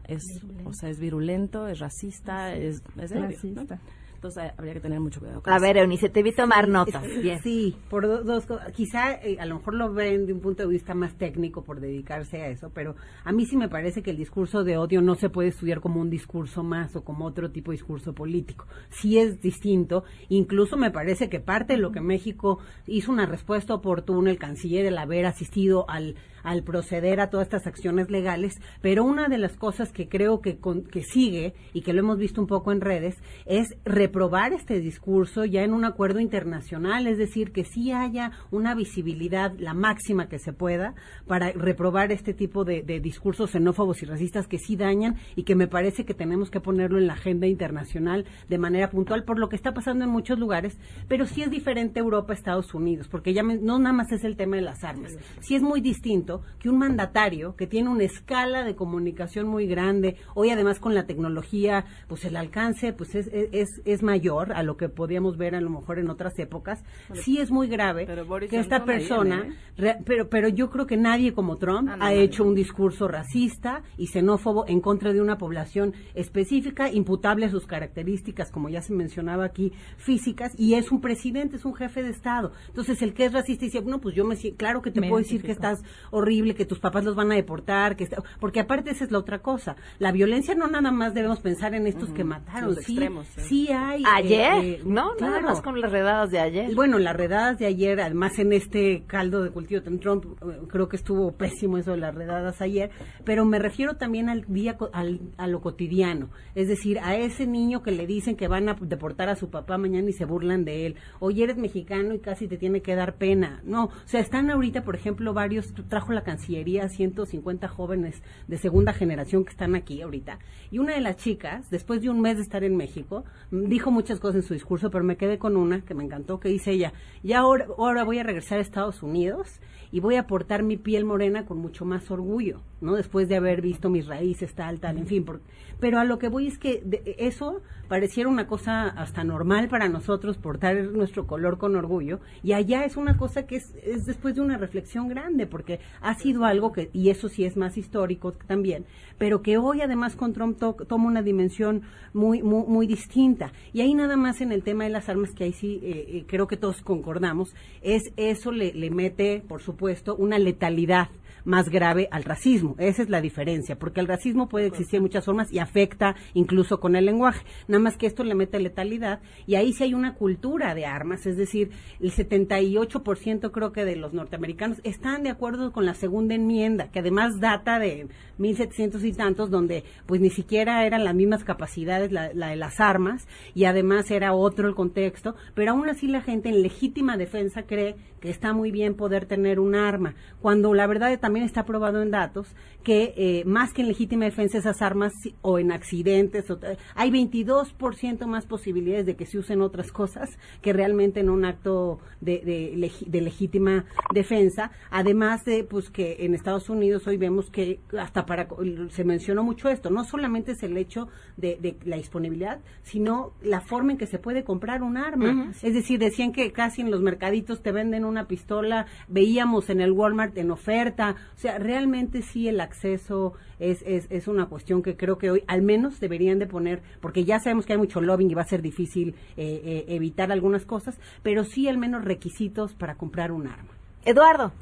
es, 0.08 0.24
o 0.66 0.74
sea, 0.74 0.90
es 0.90 1.00
virulento, 1.00 1.68
es 1.68 1.80
racista, 1.80 2.54
es, 2.54 2.82
es 3.00 3.12
racista. 3.12 3.80
Entonces 4.16 4.54
habría 4.58 4.74
que 4.74 4.80
tener 4.80 5.00
mucho 5.00 5.20
cuidado. 5.20 5.44
Con 5.44 5.54
a 5.54 5.60
ver, 5.60 5.78
Eunice, 5.78 6.10
te 6.10 6.24
vi 6.24 6.32
tomar 6.32 6.68
notas. 6.68 7.04
Sí, 7.44 7.76
por 7.90 8.08
dos 8.26 8.46
cosas. 8.46 8.72
Quizá 8.72 9.14
eh, 9.22 9.38
a 9.40 9.46
lo 9.46 9.56
mejor 9.56 9.76
lo 9.76 9.94
ven 9.94 10.26
de 10.26 10.34
un 10.34 10.40
punto 10.40 10.64
de 10.64 10.70
vista 10.70 10.96
más 10.96 11.14
técnico 11.16 11.64
por 11.64 11.80
dedicarse 11.80 12.42
a 12.42 12.48
eso, 12.48 12.72
pero 12.74 12.96
a 13.24 13.32
mí 13.32 13.46
sí 13.46 13.56
me 13.56 13.70
parece 13.70 14.02
que 14.02 14.12
el 14.12 14.18
discurso 14.18 14.64
de 14.64 14.78
odio 14.78 15.02
no 15.02 15.14
se 15.14 15.30
puede 15.30 15.50
estudiar 15.50 15.80
como 15.80 16.02
un 16.02 16.10
discurso 16.10 16.64
más 16.64 16.96
o 16.96 17.04
como 17.04 17.26
otro 17.26 17.52
tipo 17.52 17.72
de 17.72 17.78
discurso 17.78 18.14
político. 18.14 18.66
Sí 18.90 19.20
es 19.20 19.42
distinto. 19.42 20.06
Incluso 20.30 20.76
me 20.76 20.90
parece 20.90 21.30
que 21.30 21.40
parte 21.40 21.74
de 21.74 21.80
lo 21.80 21.92
que 21.92 22.02
México 22.02 22.60
hizo 22.88 23.12
una 23.12 23.28
respuesta 23.28 23.76
oportuna, 23.76 24.32
el 24.32 24.40
canciller, 24.40 24.88
el 24.88 24.98
haber 24.98 25.28
asistido 25.28 25.88
al 25.88 26.16
al 26.46 26.64
proceder 26.64 27.20
a 27.20 27.30
todas 27.30 27.48
estas 27.48 27.68
acciones 27.68 28.10
legales, 28.10 28.62
pero 28.82 29.04
una 29.04 29.28
de 29.28 29.40
las 29.40 29.58
cosas 29.58 29.92
que 29.92 30.08
creo 30.08 30.42
que, 30.42 30.60
que 30.92 31.02
sigue 31.02 31.56
y 31.74 31.82
que 31.82 31.92
lo 31.92 32.00
hemos 32.00 32.20
visto 32.20 32.40
un 32.40 32.48
poco 32.48 32.72
en 32.72 32.82
redes 32.82 33.18
es 33.46 33.76
reprobar 33.84 34.54
este 34.54 34.80
discurso 34.80 35.44
ya 35.44 35.64
en 35.64 35.74
un 35.74 35.86
acuerdo 35.86 36.20
internacional, 36.20 37.08
es 37.08 37.18
decir, 37.18 37.52
que 37.52 37.66
sí 37.66 37.92
haya 37.92 38.32
una 38.52 38.76
visibilidad, 38.76 39.54
la 39.58 39.74
máxima 39.74 40.30
que 40.30 40.38
se 40.38 40.54
pueda, 40.54 40.94
para 41.28 41.52
reprobar 41.52 42.12
este 42.12 42.34
tipo 42.34 42.64
de, 42.64 42.84
discursos 43.02 43.52
xenófobos 43.52 44.04
y 44.04 44.06
racistas 44.06 44.48
que 44.48 44.60
sí 44.60 44.76
dañan 44.76 45.16
y 45.36 45.44
que 45.44 45.56
me 45.56 45.68
parece 45.68 46.06
que 46.06 46.14
tenemos 46.14 46.52
que 46.52 46.62
ponerlo 46.62 47.00
en 47.00 47.08
la 47.08 47.14
agenda 47.14 47.48
internacional 47.48 48.26
de 48.48 48.58
manera 48.60 48.92
puntual 48.92 49.24
por 49.24 49.40
lo 49.40 49.50
que 49.50 49.56
está 49.56 49.74
pasando 49.74 50.06
en 50.06 50.12
muchos 50.12 50.38
lugares, 50.38 50.78
pero 51.08 51.26
sí 51.26 51.42
es 51.42 51.50
diferente 51.50 52.00
Europa, 52.00 52.34
Estados 52.34 52.74
Unidos, 52.76 53.08
porque 53.08 53.34
ya 53.34 53.42
no 53.42 53.80
nada 53.80 53.94
más 53.94 54.12
es 54.12 54.24
el 54.24 54.38
tema 54.38 54.58
de 54.58 54.62
las 54.62 54.84
armas, 54.84 55.18
sí 55.42 55.56
es 55.56 55.64
muy 55.64 55.82
distinto 55.82 56.35
que 56.60 56.70
un 56.70 56.78
mandatario 56.78 57.56
que 57.56 57.68
tiene 57.68 57.90
una 57.90 58.04
escala 58.04 58.64
de 58.64 58.76
comunicación 58.76 59.48
muy 59.48 59.68
grande, 59.68 60.18
hoy 60.34 60.50
además 60.50 60.80
con 60.80 60.96
la 60.96 61.06
tecnología, 61.06 61.86
pues 62.08 62.26
el 62.26 62.36
alcance 62.36 62.94
pues 62.94 63.16
es, 63.16 63.30
es, 63.32 63.82
es 63.86 64.04
mayor 64.04 64.54
a 64.54 64.64
lo 64.64 64.78
que 64.78 64.90
podíamos 64.90 65.38
ver 65.38 65.56
a 65.56 65.62
lo 65.62 65.70
mejor 65.70 66.00
en 66.00 66.10
otras 66.10 66.38
épocas, 66.40 66.84
sí 67.14 67.40
es 67.40 67.52
muy 67.52 67.68
grave 67.68 68.08
que 68.50 68.60
esta 68.60 68.86
persona, 68.86 69.48
¿eh? 69.78 69.98
pero, 70.06 70.30
pero 70.30 70.48
yo 70.48 70.70
creo 70.70 70.86
que 70.86 70.98
nadie 70.98 71.34
como 71.34 71.58
Trump 71.58 71.90
ah, 71.92 71.98
ha 72.00 72.14
hecho 72.14 72.44
un 72.44 72.56
discurso 72.56 73.08
racista 73.08 73.84
y 73.98 74.08
xenófobo 74.08 74.66
en 74.68 74.82
contra 74.82 75.14
de 75.14 75.22
una 75.22 75.38
población 75.38 75.94
específica, 76.14 76.92
imputable 76.92 77.46
a 77.46 77.50
sus 77.50 77.66
características, 77.66 78.52
como 78.52 78.70
ya 78.70 78.82
se 78.82 78.94
mencionaba 78.94 79.46
aquí, 79.46 79.72
físicas, 79.98 80.54
y 80.58 80.76
es 80.76 80.92
un 80.92 81.02
presidente, 81.02 81.58
es 81.58 81.66
un 81.66 81.76
jefe 81.76 82.04
de 82.04 82.10
Estado. 82.10 82.52
Entonces, 82.68 83.02
el 83.02 83.14
que 83.14 83.26
es 83.26 83.34
racista 83.34 83.66
dice, 83.66 83.80
bueno, 83.80 84.00
pues 84.00 84.16
yo 84.16 84.24
me 84.26 84.36
claro 84.54 84.82
que 84.82 84.92
te 84.92 85.02
puedo 85.02 85.18
decir 85.18 85.42
que 85.42 85.52
estás 85.52 85.84
horrible, 86.26 86.56
que 86.56 86.66
tus 86.66 86.80
papás 86.80 87.04
los 87.06 87.16
van 87.16 87.32
a 87.32 87.36
deportar, 87.36 87.96
que 87.96 88.08
porque 88.40 88.60
aparte 88.60 88.92
esa 88.92 89.04
es 89.04 89.12
la 89.12 89.20
otra 89.20 89.40
cosa. 89.40 89.76
La 90.00 90.12
violencia 90.12 90.56
no 90.56 90.68
nada 90.68 90.92
más 90.92 91.14
debemos 91.14 91.40
pensar 91.40 91.74
en 91.76 91.88
estos 91.88 92.10
que 92.12 92.24
mataron, 92.24 92.70
Los 92.76 92.84
sí, 92.84 92.94
extremos, 92.94 93.28
sí. 93.28 93.42
sí 93.42 93.68
hay. 93.72 94.04
Ayer, 94.14 94.52
eh, 94.64 94.72
eh, 94.74 94.82
¿no? 94.86 95.16
Nada 95.20 95.40
más 95.42 95.62
con 95.62 95.80
las 95.80 95.92
redadas 95.92 96.32
de 96.32 96.40
ayer. 96.40 96.74
Bueno, 96.76 96.98
las 97.00 97.16
redadas 97.16 97.58
de 97.60 97.66
ayer, 97.68 98.00
además 98.02 98.38
en 98.40 98.54
este 98.54 99.04
caldo 99.08 99.44
de 99.44 99.52
cultivo 99.52 99.82
de 99.82 99.98
Trump, 99.98 100.26
eh, 100.42 100.60
creo 100.68 100.90
que 100.90 100.96
estuvo 100.96 101.32
pésimo 101.34 101.78
eso 101.78 101.92
de 101.92 101.98
las 101.98 102.16
redadas 102.16 102.62
ayer, 102.62 102.90
pero 103.24 103.46
me 103.46 103.60
refiero 103.60 103.96
también 103.98 104.30
al 104.30 104.46
día, 104.48 104.78
co- 104.78 104.90
al, 104.94 105.20
a 105.38 105.48
lo 105.48 105.62
cotidiano, 105.62 106.30
es 106.56 106.68
decir, 106.68 107.00
a 107.00 107.16
ese 107.16 107.46
niño 107.48 107.82
que 107.84 107.92
le 107.92 108.08
dicen 108.08 108.36
que 108.36 108.48
van 108.48 108.70
a 108.70 108.76
deportar 108.80 109.30
a 109.30 109.36
su 109.36 109.50
papá 109.50 109.78
mañana 109.78 110.10
y 110.10 110.14
se 110.14 110.26
burlan 110.26 110.66
de 110.66 110.86
él, 110.88 110.96
oye 111.20 111.44
eres 111.44 111.58
mexicano 111.58 112.14
y 112.14 112.20
casi 112.20 112.48
te 112.48 112.58
tiene 112.58 112.82
que 112.82 112.96
dar 112.96 113.16
pena, 113.16 113.62
no, 113.64 113.86
o 113.86 113.92
sea, 114.06 114.20
están 114.22 114.50
ahorita, 114.50 114.84
por 114.84 114.96
ejemplo, 114.96 115.34
varios, 115.34 115.74
trajo 115.90 116.14
la 116.16 116.24
Cancillería 116.24 116.90
150 116.90 117.68
jóvenes 117.68 118.24
de 118.48 118.58
segunda 118.58 118.94
generación 118.94 119.46
que 119.46 119.52
están 119.52 119.76
aquí 119.76 120.02
ahorita, 120.02 120.40
y 120.72 120.80
una 120.80 120.96
de 120.96 121.02
las 121.02 121.18
chicas, 121.18 121.70
después 121.70 122.02
de 122.02 122.10
un 122.10 122.22
mes 122.22 122.38
de 122.38 122.44
estar 122.44 122.64
en 122.64 122.76
México, 122.76 123.24
dijo 123.52 123.92
muchas 123.92 124.20
cosas 124.20 124.38
en 124.38 124.44
su 124.44 124.54
discurso, 124.54 124.90
pero 124.90 125.04
me 125.04 125.18
quedé 125.18 125.38
con 125.38 125.56
una 125.58 125.82
que 125.82 125.94
me 125.94 126.04
encantó, 126.04 126.40
que 126.40 126.50
dice 126.50 126.72
ella, 126.72 126.94
ya 127.24 127.40
ahora, 127.40 127.68
ahora 127.78 128.04
voy 128.04 128.20
a 128.20 128.24
regresar 128.24 128.58
a 128.58 128.62
Estados 128.62 129.04
Unidos 129.04 129.60
y 129.92 130.00
voy 130.00 130.16
a 130.16 130.28
portar 130.28 130.64
mi 130.64 130.78
piel 130.78 131.06
morena 131.06 131.46
con 131.46 131.58
mucho 131.58 131.86
más 131.86 132.10
orgullo, 132.10 132.62
¿no? 132.82 132.96
Después 132.96 133.28
de 133.30 133.38
haber 133.38 133.62
visto 133.62 133.90
mis 133.90 134.06
raíces, 134.08 134.54
tal, 134.54 134.80
tal, 134.80 134.98
en 134.98 135.08
fin. 135.08 135.24
por- 135.26 135.42
pero 135.80 136.00
a 136.00 136.06
lo 136.06 136.20
que 136.20 136.30
voy 136.30 136.48
es 136.48 136.58
que 136.58 136.82
de- 136.86 137.16
eso 137.18 137.62
pareciera 137.90 138.30
una 138.30 138.48
cosa 138.48 138.88
hasta 138.88 139.24
normal 139.24 139.68
para 139.68 139.90
nosotros, 139.90 140.38
portar 140.38 140.76
nuestro 140.92 141.28
color 141.28 141.58
con 141.58 141.76
orgullo, 141.76 142.20
y 142.44 142.54
allá 142.54 142.86
es 142.86 142.96
una 142.98 143.18
cosa 143.18 143.46
que 143.46 143.58
es, 143.58 143.74
es 143.84 144.06
después 144.06 144.36
de 144.36 144.42
una 144.42 144.58
reflexión 144.58 145.08
grande, 145.10 145.48
porque 145.48 145.80
ha 146.02 146.14
sido 146.16 146.46
algo 146.46 146.72
que, 146.72 146.90
y 146.94 147.10
eso 147.10 147.28
sí 147.30 147.44
es 147.46 147.58
más 147.58 147.78
histórico 147.78 148.32
también, 148.34 148.86
pero 149.18 149.42
que 149.42 149.58
hoy 149.58 149.82
además 149.82 150.16
con 150.16 150.34
Trump 150.34 150.58
to- 150.58 150.78
toma 150.88 151.08
una 151.08 151.22
dimensión 151.22 151.82
muy, 152.14 152.42
muy, 152.42 152.64
muy 152.68 152.88
distinta. 152.88 153.52
Y 153.74 153.82
ahí 153.82 153.94
nada 153.94 154.16
más 154.18 154.42
en 154.42 154.52
el 154.52 154.64
tema 154.64 154.86
de 154.86 154.90
las 154.92 155.10
armas, 155.10 155.32
que 155.34 155.44
ahí 155.44 155.54
sí 155.54 155.80
eh, 155.84 156.06
eh, 156.10 156.24
creo 156.28 156.48
que 156.48 156.58
todos 156.58 156.82
concordamos, 156.82 157.54
es 157.82 158.12
eso 158.16 158.52
le, 158.52 158.74
le 158.74 158.90
mete, 158.90 159.44
por 159.48 159.62
supuesto, 159.62 160.16
una 160.16 160.40
letalidad 160.40 161.10
más 161.44 161.70
grave 161.70 162.08
al 162.10 162.24
racismo. 162.24 162.65
Esa 162.78 163.04
es 163.04 163.10
la 163.10 163.22
diferencia, 163.22 163.78
porque 163.78 164.00
el 164.00 164.08
racismo 164.08 164.50
puede 164.50 164.68
existir 164.68 165.00
de 165.00 165.02
muchas 165.02 165.26
formas 165.26 165.52
y 165.52 165.60
afecta 165.60 166.16
incluso 166.34 166.80
con 166.80 166.96
el 166.96 167.06
lenguaje. 167.06 167.46
Nada 167.68 167.84
más 167.84 167.98
que 167.98 168.08
esto 168.08 168.24
le 168.24 168.36
mete 168.36 168.60
letalidad 168.60 169.20
y 169.46 169.56
ahí 169.56 169.74
sí 169.74 169.84
hay 169.84 169.94
una 169.94 170.16
cultura 170.16 170.74
de 170.74 170.86
armas, 170.86 171.26
es 171.26 171.38
decir, 171.38 171.72
el 172.00 172.12
78% 172.12 173.52
creo 173.52 173.72
que 173.72 173.86
de 173.86 173.96
los 173.96 174.14
norteamericanos 174.14 174.80
están 174.84 175.24
de 175.24 175.30
acuerdo 175.30 175.72
con 175.72 175.86
la 175.86 175.94
segunda 175.94 176.36
enmienda, 176.36 176.90
que 176.92 177.00
además 177.00 177.40
data 177.40 177.80
de 177.80 178.08
1700 178.38 179.04
y 179.04 179.14
tantos, 179.14 179.50
donde 179.50 179.84
pues 180.06 180.22
ni 180.22 180.30
siquiera 180.30 180.86
eran 180.86 181.04
las 181.04 181.16
mismas 181.16 181.44
capacidades 181.44 182.12
la, 182.12 182.34
la 182.34 182.50
de 182.50 182.56
las 182.56 182.80
armas 182.80 183.28
y 183.54 183.66
además 183.66 184.10
era 184.12 184.34
otro 184.34 184.68
el 184.68 184.76
contexto, 184.76 185.36
pero 185.54 185.72
aún 185.72 185.90
así 185.90 186.08
la 186.08 186.22
gente 186.22 186.50
en 186.50 186.62
legítima 186.62 187.18
defensa 187.18 187.64
cree 187.64 187.96
que 188.26 188.32
está 188.32 188.54
muy 188.54 188.72
bien 188.72 188.96
poder 188.96 189.26
tener 189.26 189.60
un 189.60 189.76
arma, 189.76 190.16
cuando 190.42 190.74
la 190.74 190.88
verdad 190.88 191.18
también 191.20 191.46
está 191.46 191.64
probado 191.66 192.02
en 192.02 192.12
datos 192.12 192.48
que 192.84 193.14
eh, 193.18 193.44
más 193.46 193.74
que 193.74 193.82
en 193.82 193.88
legítima 193.88 194.26
defensa 194.26 194.58
esas 194.58 194.82
armas 194.82 195.14
o 195.42 195.60
en 195.60 195.72
accidentes, 195.72 196.50
o 196.50 196.60
hay 196.96 197.12
22% 197.12 198.26
más 198.26 198.46
posibilidades 198.46 199.06
de 199.06 199.16
que 199.16 199.26
se 199.26 199.38
usen 199.38 199.62
otras 199.62 199.92
cosas 199.92 200.38
que 200.62 200.74
realmente 200.74 201.20
en 201.20 201.30
un 201.30 201.46
acto 201.46 202.00
de, 202.22 202.40
de, 202.40 202.92
de 203.06 203.22
legítima 203.22 203.86
defensa, 204.14 204.72
además 204.90 205.46
de 205.46 205.64
pues 205.64 205.90
que 205.90 206.18
en 206.20 206.34
Estados 206.34 206.70
Unidos 206.70 207.08
hoy 207.08 207.18
vemos 207.18 207.50
que 207.50 207.80
hasta 207.98 208.26
para 208.26 208.48
se 208.90 209.04
mencionó 209.04 209.44
mucho 209.44 209.70
esto, 209.70 209.90
no 209.90 210.04
solamente 210.04 210.54
es 210.54 210.64
el 210.64 210.78
hecho 210.78 211.08
de, 211.38 211.58
de 211.62 211.78
la 211.86 211.98
disponibilidad, 211.98 212.60
sino 212.84 213.34
la 213.42 213.62
forma 213.62 213.92
en 213.92 213.98
que 213.98 214.08
se 214.08 214.20
puede 214.20 214.44
comprar 214.44 214.82
un 214.84 214.98
arma. 214.98 215.52
Es 215.62 215.74
decir, 215.74 216.00
decían 216.00 216.32
que 216.32 216.52
casi 216.52 216.82
en 216.82 216.92
los 216.92 217.02
mercaditos 217.02 217.62
te 217.62 217.72
venden 217.72 218.06
una 218.16 218.28
pistola, 218.28 218.86
veíamos 219.10 219.70
en 219.70 219.82
el 219.82 219.92
Walmart 219.92 220.38
en 220.38 220.50
oferta, 220.50 221.16
o 221.34 221.38
sea, 221.38 221.60
realmente 221.60 222.22
sí 222.22 222.48
el 222.48 222.62
acceso 222.62 223.34
es, 223.60 223.84
es, 223.86 224.10
es 224.10 224.30
una 224.30 224.46
cuestión 224.46 224.82
que 224.82 224.96
creo 224.96 225.18
que 225.18 225.32
hoy 225.32 225.44
al 225.48 225.62
menos 225.62 226.00
deberían 226.00 226.40
de 226.40 226.48
poner, 226.48 226.82
porque 227.02 227.26
ya 227.26 227.40
sabemos 227.40 227.66
que 227.66 227.74
hay 227.74 227.80
mucho 227.80 228.00
lobbying 228.00 228.32
y 228.32 228.34
va 228.34 228.44
a 228.44 228.46
ser 228.46 228.62
difícil 228.62 229.16
eh, 229.36 229.62
eh, 229.66 229.86
evitar 229.90 230.32
algunas 230.32 230.66
cosas, 230.66 230.98
pero 231.24 231.44
sí 231.44 231.68
al 231.68 231.78
menos 231.78 232.06
requisitos 232.06 232.74
para 232.74 232.96
comprar 232.96 233.34
un 233.34 233.48
arma. 233.48 233.70
Eduardo. 234.06 234.54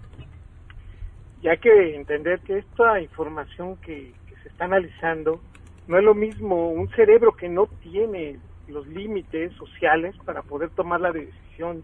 Y 1.44 1.48
hay 1.48 1.58
que 1.60 1.96
entender 1.96 2.40
que 2.40 2.58
esta 2.58 3.00
información 3.02 3.76
que, 3.78 4.14
que 4.28 4.36
se 4.42 4.50
está 4.50 4.66
analizando 4.66 5.40
no 5.88 5.98
es 5.98 6.04
lo 6.04 6.16
mismo 6.16 6.72
un 6.72 6.90
cerebro 6.90 7.34
que 7.34 7.50
no 7.50 7.68
tiene 7.84 8.40
los 8.68 8.88
límites 8.88 9.54
sociales 9.54 10.16
para 10.26 10.42
poder 10.42 10.72
tomar 10.72 11.02
la 11.02 11.12
decisión 11.12 11.84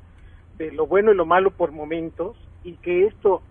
de 0.60 0.72
lo 0.72 0.86
bueno 0.86 1.12
y 1.12 1.16
lo 1.16 1.26
malo 1.26 1.52
por 1.52 1.72
momentos 1.72 2.38
y 2.64 2.74
que 2.74 3.08
esto 3.08 3.42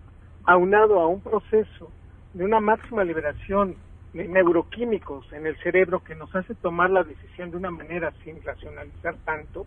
aunado 0.45 0.99
a 0.99 1.07
un 1.07 1.21
proceso 1.21 1.91
de 2.33 2.45
una 2.45 2.59
máxima 2.59 3.03
liberación 3.03 3.75
de 4.13 4.27
neuroquímicos 4.27 5.31
en 5.33 5.47
el 5.47 5.57
cerebro 5.57 6.03
que 6.03 6.15
nos 6.15 6.33
hace 6.35 6.53
tomar 6.55 6.91
la 6.91 7.03
decisión 7.03 7.49
de 7.51 7.57
una 7.57 7.71
manera 7.71 8.13
sin 8.23 8.41
racionalizar 8.43 9.15
tanto 9.25 9.65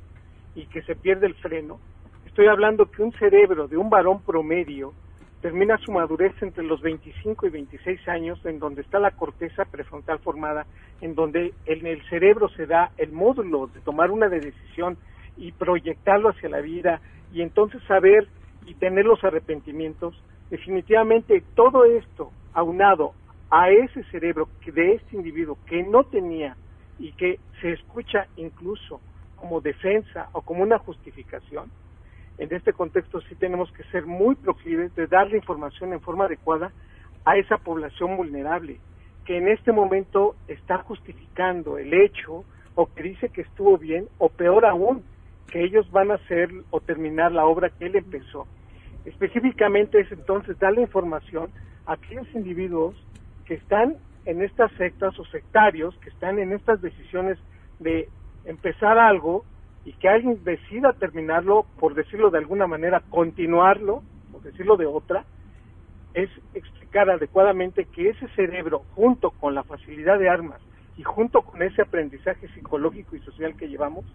y 0.55 0.67
que 0.67 0.83
se 0.83 0.95
pierde 0.95 1.27
el 1.27 1.35
freno. 1.35 1.81
Estoy 2.27 2.47
hablando 2.47 2.91
que 2.91 3.03
un 3.03 3.13
cerebro 3.13 3.67
de 3.67 3.77
un 3.77 3.91
varón 3.91 4.23
promedio 4.23 4.93
termina 5.41 5.77
su 5.79 5.91
madurez 5.91 6.35
entre 6.41 6.63
los 6.63 6.81
25 6.81 7.49
y 7.49 7.51
26 7.51 8.09
años, 8.09 8.47
en 8.47 8.61
donde 8.61 8.83
está 8.83 9.01
la 9.01 9.11
corteza 9.11 9.65
prefrontal 9.65 10.21
formada, 10.21 10.67
en 11.01 11.17
donde 11.17 11.53
en 11.67 11.85
el 11.85 12.01
cerebro 12.09 12.49
se 12.51 12.67
da 12.67 12.93
el 12.97 13.11
módulo 13.11 13.67
de 13.67 13.81
tomar 13.81 14.13
una 14.13 14.29
decisión 14.29 14.97
y 15.37 15.51
proyectarlo 15.51 16.29
hacia 16.29 16.49
la 16.49 16.61
vida 16.61 17.01
y 17.33 17.43
entonces 17.43 17.83
saber 17.89 18.29
y 18.67 18.75
tener 18.75 19.05
los 19.05 19.23
arrepentimientos. 19.25 20.15
Definitivamente 20.51 21.43
todo 21.55 21.85
esto 21.85 22.31
aunado 22.53 23.15
a 23.51 23.71
ese 23.71 24.05
cerebro 24.05 24.49
de 24.67 24.95
este 24.95 25.17
individuo 25.17 25.59
que 25.67 25.83
no 25.83 26.05
tenía 26.05 26.57
y 26.99 27.13
que 27.13 27.39
se 27.61 27.73
escucha 27.73 28.27
incluso 28.37 29.01
como 29.37 29.61
defensa 29.61 30.29
o 30.33 30.43
como 30.43 30.63
una 30.63 30.79
justificación, 30.79 31.71
en 32.39 32.55
este 32.55 32.73
contexto 32.73 33.21
sí 33.23 33.35
tenemos 33.35 33.71
que 33.73 33.85
ser 33.85 34.07
muy 34.07 34.35
proclives 34.37 34.95
de 34.95 35.07
darle 35.07 35.37
información 35.37 35.93
en 35.93 36.01
forma 36.01 36.27
adecuada 36.27 36.73
a 37.25 37.37
esa 37.37 37.59
población 37.59 38.17
vulnerable 38.17 38.79
que 39.25 39.39
en 39.39 39.49
este 39.49 39.73
momento 39.73 40.35
está 40.49 40.79
justificando 40.79 41.79
el 41.79 41.93
hecho 41.95 42.45
o 42.75 42.87
que 42.87 43.03
dice 43.03 43.29
que 43.29 43.43
estuvo 43.43 43.79
bien 43.79 44.09
o 44.19 44.29
peor 44.29 44.65
aún 44.65 45.05
que 45.53 45.63
ellos 45.63 45.89
van 45.91 46.11
a 46.11 46.15
hacer 46.15 46.49
o 46.71 46.81
terminar 46.81 47.31
la 47.31 47.45
obra 47.45 47.69
que 47.69 47.85
él 47.85 47.95
empezó. 47.95 48.47
Específicamente 49.05 50.01
es 50.01 50.11
entonces 50.11 50.59
darle 50.59 50.81
información 50.81 51.51
a 51.85 51.93
aquellos 51.93 52.27
individuos 52.35 52.97
que 53.45 53.55
están 53.55 53.97
en 54.25 54.41
estas 54.41 54.73
sectas 54.73 55.19
o 55.19 55.25
sectarios, 55.27 55.95
que 55.99 56.09
están 56.09 56.39
en 56.39 56.53
estas 56.53 56.81
decisiones 56.81 57.39
de 57.81 58.09
empezar 58.47 58.99
algo 58.99 59.45
y 59.85 59.93
que 59.93 60.09
alguien 60.09 60.43
decida 60.43 60.95
terminarlo, 60.95 61.67
por 61.79 61.95
decirlo 61.95 62.31
de 62.31 62.39
alguna 62.39 62.67
manera, 62.67 63.03
continuarlo, 63.11 64.03
por 64.33 64.41
decirlo 64.43 64.79
de 64.79 64.87
otra, 64.87 65.27
es 66.15 66.31
explicar 66.55 67.11
adecuadamente 67.11 67.85
que 67.85 68.09
ese 68.09 68.27
cerebro, 68.29 68.85
junto 68.95 69.33
con 69.33 69.55
la 69.55 69.65
facilidad 69.65 70.19
de 70.19 70.31
armas 70.31 70.63
y 70.97 71.03
junto 71.03 71.43
con 71.43 71.61
ese 71.63 71.83
aprendizaje 71.83 72.49
psicológico 72.55 73.17
y 73.17 73.21
social 73.21 73.55
que 73.57 73.69
llevamos, 73.69 74.07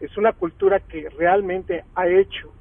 es 0.00 0.16
una 0.16 0.32
cultura 0.32 0.80
que 0.80 1.08
realmente 1.10 1.84
ha 1.94 2.08
hecho 2.08 2.54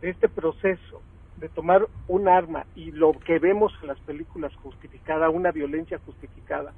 este 0.00 0.28
proceso 0.28 1.04
de 1.36 1.48
tomar 1.50 1.88
un 2.06 2.28
arma 2.28 2.66
y 2.74 2.92
lo 2.92 3.12
que 3.24 3.38
vemos 3.38 3.72
en 3.82 3.88
las 3.88 4.00
películas 4.00 4.54
justificada, 4.56 5.30
una 5.30 5.52
violencia 5.52 5.98
justificada, 5.98 6.74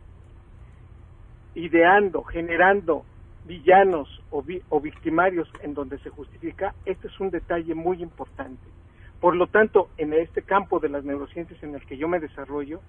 ideando, 1.54 2.24
generando 2.24 3.06
villanos 3.44 4.08
o, 4.30 4.42
vi- 4.42 4.62
o 4.68 4.80
victimarios 4.80 5.48
en 5.62 5.74
donde 5.74 5.98
se 6.00 6.10
justifica, 6.10 6.74
este 6.84 7.08
es 7.08 7.20
un 7.20 7.30
detalle 7.30 7.74
muy 7.74 8.02
importante. 8.02 8.70
Por 9.20 9.36
lo 9.36 9.48
tanto, 9.48 9.90
en 9.96 10.12
este 10.14 10.42
campo 10.44 10.80
de 10.80 10.88
las 10.90 11.04
neurociencias 11.04 11.62
en 11.62 11.74
el 11.74 11.84
que 11.86 11.96
yo 11.96 12.08
me 12.08 12.20
desarrollo, 12.20 12.82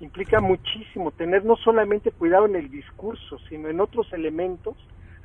implica 0.00 0.40
muchísimo 0.40 1.12
tener 1.12 1.44
no 1.44 1.56
solamente 1.56 2.12
cuidado 2.12 2.46
en 2.46 2.56
el 2.56 2.70
discurso, 2.70 3.38
sino 3.48 3.68
en 3.68 3.80
otros 3.80 4.12
elementos 4.12 4.76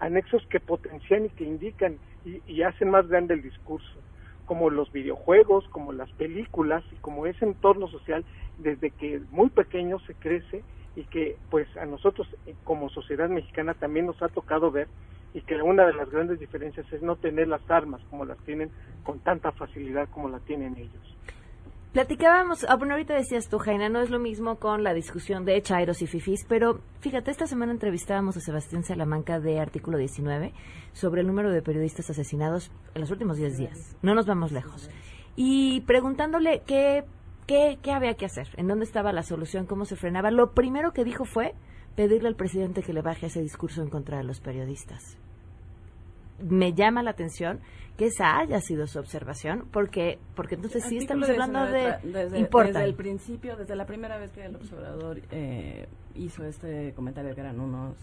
anexos 0.03 0.45
que 0.49 0.59
potencian 0.59 1.25
y 1.25 1.29
que 1.29 1.45
indican 1.45 1.97
y, 2.25 2.61
hacen 2.61 2.89
más 2.89 3.07
grande 3.07 3.33
el 3.33 3.41
discurso, 3.41 3.99
como 4.45 4.69
los 4.69 4.91
videojuegos, 4.91 5.67
como 5.69 5.91
las 5.91 6.11
películas 6.13 6.83
y 6.91 6.95
como 6.97 7.25
ese 7.25 7.45
entorno 7.45 7.87
social 7.87 8.23
desde 8.57 8.91
que 8.91 9.21
muy 9.31 9.49
pequeño 9.49 9.99
se 9.99 10.13
crece 10.15 10.63
y 10.95 11.03
que 11.05 11.37
pues 11.49 11.67
a 11.77 11.85
nosotros 11.85 12.27
como 12.63 12.89
sociedad 12.89 13.29
mexicana 13.29 13.73
también 13.73 14.05
nos 14.05 14.21
ha 14.21 14.27
tocado 14.27 14.71
ver 14.71 14.87
y 15.33 15.41
que 15.41 15.55
una 15.61 15.85
de 15.85 15.93
las 15.93 16.09
grandes 16.09 16.39
diferencias 16.39 16.85
es 16.93 17.01
no 17.01 17.15
tener 17.15 17.47
las 17.47 17.67
armas 17.69 18.01
como 18.09 18.25
las 18.25 18.37
tienen 18.39 18.71
con 19.03 19.19
tanta 19.19 19.51
facilidad 19.53 20.07
como 20.09 20.29
la 20.29 20.39
tienen 20.39 20.77
ellos. 20.77 21.17
Platicábamos, 21.93 22.65
ah, 22.67 22.75
bueno, 22.75 22.95
ahorita 22.95 23.13
decías 23.13 23.49
tú, 23.49 23.59
Jaina, 23.59 23.87
no 23.87 24.01
es 24.01 24.09
lo 24.09 24.17
mismo 24.17 24.55
con 24.55 24.83
la 24.83 24.95
discusión 24.95 25.45
de 25.45 25.61
Chairos 25.61 26.01
y 26.01 26.07
Fifis, 26.07 26.43
pero 26.49 26.79
fíjate, 27.01 27.29
esta 27.29 27.45
semana 27.45 27.71
entrevistábamos 27.71 28.35
a 28.35 28.39
Sebastián 28.39 28.83
Salamanca 28.83 29.39
de 29.39 29.59
Artículo 29.59 29.99
19 29.99 30.53
sobre 30.93 31.21
el 31.21 31.27
número 31.27 31.51
de 31.51 31.61
periodistas 31.61 32.09
asesinados 32.09 32.71
en 32.95 33.01
los 33.01 33.11
últimos 33.11 33.37
10 33.37 33.57
días. 33.59 33.95
No 34.01 34.15
nos 34.15 34.25
vamos 34.25 34.51
lejos. 34.51 34.89
Y 35.35 35.81
preguntándole 35.81 36.63
qué, 36.65 37.03
qué, 37.45 37.77
qué 37.79 37.91
había 37.91 38.15
que 38.15 38.25
hacer, 38.25 38.47
en 38.57 38.67
dónde 38.67 38.85
estaba 38.85 39.13
la 39.13 39.21
solución, 39.21 39.67
cómo 39.67 39.85
se 39.85 39.95
frenaba, 39.95 40.31
lo 40.31 40.53
primero 40.53 40.93
que 40.93 41.03
dijo 41.03 41.25
fue 41.25 41.53
pedirle 41.95 42.27
al 42.27 42.35
presidente 42.35 42.81
que 42.81 42.93
le 42.93 43.03
baje 43.03 43.27
ese 43.27 43.43
discurso 43.43 43.83
en 43.83 43.91
contra 43.91 44.17
de 44.17 44.23
los 44.23 44.39
periodistas. 44.39 45.19
Me 46.43 46.73
llama 46.73 47.03
la 47.03 47.11
atención 47.11 47.59
que 47.97 48.07
esa 48.07 48.37
haya 48.39 48.59
sido 48.59 48.87
su 48.87 48.99
observación, 48.99 49.67
porque 49.71 50.19
porque 50.35 50.55
entonces 50.55 50.83
sí 50.85 50.97
estamos 50.97 51.29
hablando 51.29 51.65
de... 51.67 51.97
Desde, 52.03 52.39
importa. 52.39 52.79
desde 52.79 52.85
el 52.85 52.95
principio, 52.95 53.55
desde 53.55 53.75
la 53.75 53.85
primera 53.85 54.17
vez 54.17 54.31
que 54.31 54.45
el 54.45 54.55
observador 54.55 55.21
eh, 55.31 55.87
hizo 56.15 56.43
este 56.43 56.93
comentario 56.93 57.33
que 57.35 57.41
eran 57.41 57.59
unos 57.59 57.95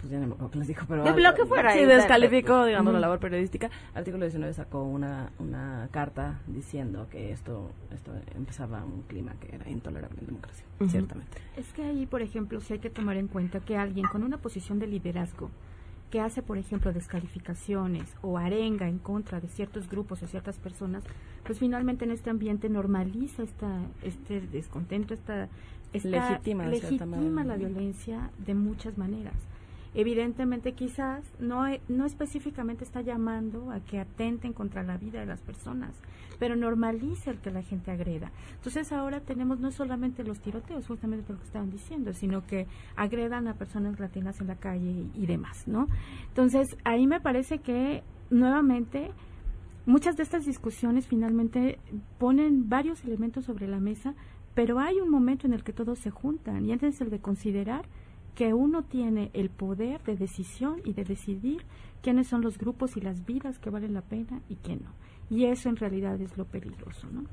pues 0.00 0.10
ya 0.10 0.18
no 0.18 0.28
me 0.28 0.32
acuerdo 0.32 0.50
qué 0.52 0.58
les 0.58 0.68
dijo, 0.68 0.86
pero... 0.88 1.04
De 1.04 1.20
lo 1.20 1.34
que 1.34 1.44
fuera. 1.44 1.74
Sí, 1.74 1.84
descalificó, 1.84 2.64
digamos, 2.64 2.94
la 2.94 3.00
labor 3.00 3.18
periodística. 3.18 3.68
Artículo 3.92 4.24
19 4.24 4.54
sacó 4.54 4.82
una, 4.82 5.30
una 5.38 5.88
carta 5.90 6.40
diciendo 6.46 7.06
que 7.10 7.32
esto, 7.32 7.70
esto 7.92 8.12
empezaba 8.34 8.82
un 8.82 9.02
clima 9.02 9.34
que 9.38 9.54
era 9.54 9.68
intolerable 9.68 10.20
en 10.20 10.26
democracia, 10.26 10.64
ciertamente. 10.88 11.36
Es 11.56 11.70
que 11.74 11.82
ahí, 11.82 12.06
por 12.06 12.22
ejemplo, 12.22 12.60
sí 12.60 12.74
hay 12.74 12.78
que 12.78 12.88
tomar 12.88 13.18
en 13.18 13.28
cuenta 13.28 13.60
que 13.60 13.76
alguien 13.76 14.06
con 14.06 14.22
una 14.22 14.38
posición 14.38 14.78
de 14.78 14.86
liderazgo 14.86 15.50
que 16.10 16.20
hace, 16.20 16.42
por 16.42 16.58
ejemplo, 16.58 16.92
descalificaciones 16.92 18.14
o 18.20 18.36
arenga 18.36 18.88
en 18.88 18.98
contra 18.98 19.40
de 19.40 19.48
ciertos 19.48 19.88
grupos 19.88 20.22
o 20.22 20.26
ciertas 20.26 20.58
personas, 20.58 21.04
pues 21.44 21.58
finalmente 21.58 22.04
en 22.04 22.10
este 22.10 22.30
ambiente 22.30 22.68
normaliza 22.68 23.42
esta, 23.42 23.80
este 24.02 24.40
descontento, 24.40 25.14
esta, 25.14 25.48
esta 25.92 26.08
Legitima, 26.08 26.66
legitima 26.66 27.44
la 27.44 27.56
violencia 27.56 28.30
de 28.38 28.54
muchas 28.54 28.98
maneras. 28.98 29.34
Evidentemente, 29.94 30.72
quizás 30.72 31.24
no, 31.40 31.66
e- 31.66 31.80
no 31.88 32.06
específicamente 32.06 32.84
está 32.84 33.00
llamando 33.00 33.70
a 33.72 33.80
que 33.80 33.98
atenten 33.98 34.52
contra 34.52 34.82
la 34.82 34.96
vida 34.96 35.20
de 35.20 35.26
las 35.26 35.40
personas, 35.40 36.00
pero 36.38 36.54
normaliza 36.54 37.30
el 37.32 37.38
que 37.38 37.50
la 37.50 37.62
gente 37.62 37.90
agreda. 37.90 38.30
Entonces 38.54 38.92
ahora 38.92 39.20
tenemos 39.20 39.58
no 39.58 39.70
solamente 39.72 40.22
los 40.22 40.40
tiroteos, 40.40 40.86
justamente 40.86 41.32
lo 41.32 41.38
que 41.38 41.44
estaban 41.44 41.70
diciendo, 41.70 42.12
sino 42.12 42.46
que 42.46 42.66
agredan 42.96 43.48
a 43.48 43.54
personas 43.54 43.98
latinas 43.98 44.40
en 44.40 44.46
la 44.46 44.56
calle 44.56 44.90
y, 44.90 45.10
y 45.14 45.26
demás, 45.26 45.66
¿no? 45.66 45.88
Entonces 46.28 46.76
ahí 46.84 47.06
me 47.06 47.20
parece 47.20 47.58
que 47.58 48.02
nuevamente 48.30 49.10
muchas 49.86 50.16
de 50.16 50.22
estas 50.22 50.44
discusiones 50.44 51.06
finalmente 51.06 51.78
ponen 52.18 52.68
varios 52.68 53.04
elementos 53.04 53.44
sobre 53.44 53.66
la 53.66 53.80
mesa, 53.80 54.14
pero 54.54 54.78
hay 54.78 55.00
un 55.00 55.10
momento 55.10 55.46
en 55.46 55.52
el 55.52 55.64
que 55.64 55.72
todos 55.72 55.98
se 55.98 56.10
juntan 56.10 56.64
y 56.64 56.72
es 56.72 57.00
el 57.00 57.10
de 57.10 57.18
considerar 57.18 57.86
que 58.34 58.54
uno 58.54 58.82
tiene 58.82 59.30
el 59.34 59.50
poder 59.50 60.02
de 60.04 60.16
decisión 60.16 60.80
y 60.84 60.92
de 60.92 61.04
decidir 61.04 61.64
quiénes 62.02 62.28
son 62.28 62.42
los 62.42 62.58
grupos 62.58 62.96
y 62.96 63.00
las 63.00 63.24
vidas 63.26 63.58
que 63.58 63.70
valen 63.70 63.94
la 63.94 64.02
pena 64.02 64.40
y 64.48 64.56
quién 64.56 64.80
no. 64.84 64.92
Y 65.28 65.44
eso 65.44 65.68
en 65.68 65.76
realidad 65.76 66.20
es 66.20 66.36
lo 66.36 66.44
peligroso, 66.44 67.08
¿no? 67.10 67.24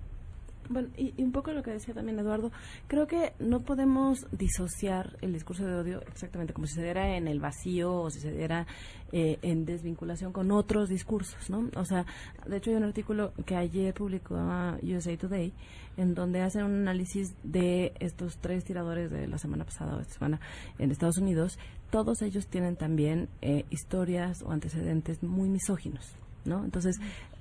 Bueno, 0.69 0.89
y, 0.97 1.21
un 1.21 1.31
poco 1.31 1.51
lo 1.51 1.63
que 1.63 1.71
decía 1.71 1.93
también 1.93 2.19
Eduardo, 2.19 2.51
creo 2.87 3.07
que 3.07 3.33
no 3.39 3.61
podemos 3.61 4.27
disociar 4.31 5.17
el 5.21 5.33
discurso 5.33 5.65
de 5.65 5.75
odio 5.75 6.01
exactamente 6.01 6.53
como 6.53 6.67
si 6.67 6.75
se 6.75 6.83
diera 6.83 7.15
en 7.15 7.27
el 7.27 7.39
vacío 7.39 7.93
o 7.93 8.09
si 8.09 8.19
se 8.19 8.31
diera 8.31 8.67
eh, 9.11 9.39
en 9.41 9.65
desvinculación 9.65 10.33
con 10.33 10.51
otros 10.51 10.89
discursos, 10.89 11.49
¿no? 11.49 11.69
O 11.75 11.85
sea, 11.85 12.05
de 12.45 12.57
hecho 12.57 12.71
hay 12.71 12.75
un 12.75 12.83
artículo 12.83 13.33
que 13.45 13.55
ayer 13.55 13.93
publicó 13.93 14.35
USA 14.35 15.17
Today 15.17 15.53
en 15.97 16.13
donde 16.13 16.41
hacen 16.41 16.63
un 16.63 16.75
análisis 16.81 17.33
de 17.43 17.93
estos 17.99 18.37
tres 18.37 18.63
tiradores 18.63 19.09
de 19.09 19.27
la 19.27 19.37
semana 19.37 19.65
pasada 19.65 19.95
o 19.95 19.99
esta 19.99 20.13
semana 20.13 20.39
en 20.77 20.91
Estados 20.91 21.17
Unidos. 21.17 21.57
Todos 21.89 22.21
ellos 22.21 22.47
tienen 22.47 22.75
también 22.75 23.29
eh, 23.41 23.65
historias 23.69 24.43
o 24.43 24.51
antecedentes 24.51 25.23
muy 25.23 25.49
misóginos. 25.49 26.15
¿no? 26.45 26.63
Entonces, 26.63 26.97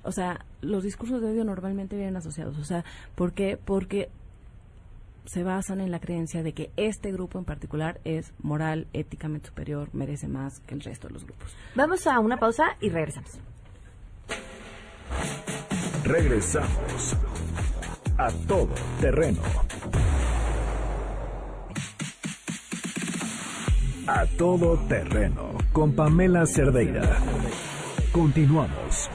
o 0.07 0.11
sea, 0.13 0.45
los 0.61 0.83
discursos 0.83 1.21
de 1.21 1.27
odio 1.27 1.43
normalmente 1.43 1.97
vienen 1.97 2.15
asociados. 2.15 2.57
O 2.57 2.63
sea, 2.63 2.85
¿por 3.13 3.33
qué? 3.33 3.59
Porque 3.63 4.09
se 5.25 5.43
basan 5.43 5.81
en 5.81 5.91
la 5.91 5.99
creencia 5.99 6.43
de 6.43 6.53
que 6.53 6.71
este 6.77 7.11
grupo 7.11 7.37
en 7.37 7.43
particular 7.43 7.99
es 8.05 8.33
moral, 8.39 8.87
éticamente 8.93 9.49
superior, 9.49 9.89
merece 9.91 10.29
más 10.29 10.61
que 10.61 10.75
el 10.75 10.81
resto 10.81 11.09
de 11.09 11.13
los 11.13 11.25
grupos. 11.25 11.57
Vamos 11.75 12.07
a 12.07 12.19
una 12.19 12.37
pausa 12.37 12.77
y 12.79 12.89
regresamos. 12.89 13.37
Regresamos 16.05 17.17
a 18.17 18.31
todo 18.47 18.73
terreno. 19.01 19.41
A 24.07 24.25
todo 24.37 24.77
terreno 24.87 25.51
con 25.73 25.93
Pamela 25.93 26.45
Cerdeira. 26.45 27.19
Continuamos. 28.13 29.09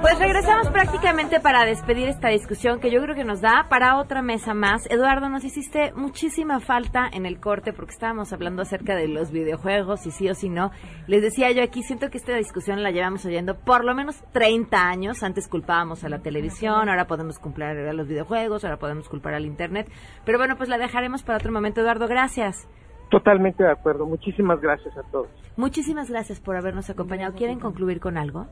Pues 0.00 0.18
regresamos 0.18 0.70
prácticamente 0.70 1.40
para 1.40 1.64
despedir 1.64 2.08
esta 2.08 2.28
discusión 2.28 2.80
que 2.80 2.90
yo 2.90 3.02
creo 3.02 3.14
que 3.14 3.24
nos 3.24 3.40
da 3.40 3.66
para 3.68 3.98
otra 3.98 4.22
mesa 4.22 4.54
más. 4.54 4.90
Eduardo, 4.90 5.28
nos 5.28 5.44
hiciste 5.44 5.92
muchísima 5.94 6.58
falta 6.58 7.06
en 7.12 7.26
el 7.26 7.38
corte 7.38 7.72
porque 7.72 7.92
estábamos 7.92 8.32
hablando 8.32 8.62
acerca 8.62 8.96
de 8.96 9.08
los 9.08 9.30
videojuegos 9.30 10.06
y 10.06 10.10
sí 10.10 10.28
o 10.28 10.34
sí 10.34 10.48
no. 10.48 10.70
Les 11.06 11.22
decía 11.22 11.50
yo 11.52 11.62
aquí, 11.62 11.82
siento 11.82 12.08
que 12.08 12.18
esta 12.18 12.34
discusión 12.34 12.82
la 12.82 12.90
llevamos 12.90 13.26
oyendo 13.26 13.56
por 13.58 13.84
lo 13.84 13.94
menos 13.94 14.22
30 14.32 14.80
años. 14.80 15.22
Antes 15.22 15.48
culpábamos 15.48 16.02
a 16.02 16.08
la 16.08 16.20
televisión, 16.20 16.88
ahora 16.88 17.06
podemos 17.06 17.38
culpar 17.38 17.76
a 17.76 17.92
los 17.92 18.08
videojuegos, 18.08 18.64
ahora 18.64 18.78
podemos 18.78 19.08
culpar 19.08 19.34
al 19.34 19.44
Internet. 19.44 19.90
Pero 20.24 20.38
bueno, 20.38 20.56
pues 20.56 20.68
la 20.68 20.78
dejaremos 20.78 21.22
para 21.22 21.36
otro 21.38 21.52
momento. 21.52 21.82
Eduardo, 21.82 22.08
gracias. 22.08 22.66
Totalmente 23.10 23.64
de 23.64 23.70
acuerdo. 23.70 24.06
Muchísimas 24.06 24.60
gracias 24.60 24.96
a 24.96 25.02
todos. 25.10 25.28
Muchísimas 25.56 26.08
gracias 26.08 26.40
por 26.40 26.56
habernos 26.56 26.88
acompañado. 26.88 27.34
¿Quieren 27.34 27.58
concluir 27.58 28.00
con 28.00 28.16
algo? 28.16 28.46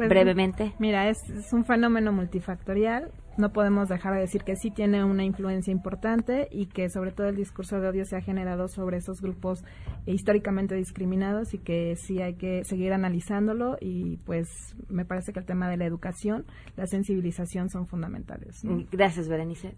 Pues, 0.00 0.08
Brevemente. 0.08 0.72
Mira, 0.78 1.10
es, 1.10 1.28
es 1.28 1.52
un 1.52 1.66
fenómeno 1.66 2.10
multifactorial. 2.10 3.12
No 3.36 3.52
podemos 3.52 3.90
dejar 3.90 4.14
de 4.14 4.20
decir 4.20 4.44
que 4.44 4.56
sí 4.56 4.70
tiene 4.70 5.04
una 5.04 5.24
influencia 5.24 5.70
importante 5.70 6.48
y 6.50 6.68
que 6.68 6.88
sobre 6.88 7.12
todo 7.12 7.28
el 7.28 7.36
discurso 7.36 7.82
de 7.82 7.88
odio 7.88 8.06
se 8.06 8.16
ha 8.16 8.22
generado 8.22 8.68
sobre 8.68 8.96
esos 8.96 9.20
grupos 9.20 9.62
históricamente 10.06 10.74
discriminados 10.74 11.52
y 11.52 11.58
que 11.58 11.96
sí 11.96 12.22
hay 12.22 12.36
que 12.36 12.64
seguir 12.64 12.94
analizándolo 12.94 13.76
y 13.78 14.16
pues 14.24 14.74
me 14.88 15.04
parece 15.04 15.34
que 15.34 15.40
el 15.40 15.44
tema 15.44 15.68
de 15.68 15.76
la 15.76 15.84
educación, 15.84 16.46
la 16.78 16.86
sensibilización 16.86 17.68
son 17.68 17.86
fundamentales. 17.86 18.64
¿no? 18.64 18.82
Gracias, 18.90 19.28
Berenice. 19.28 19.74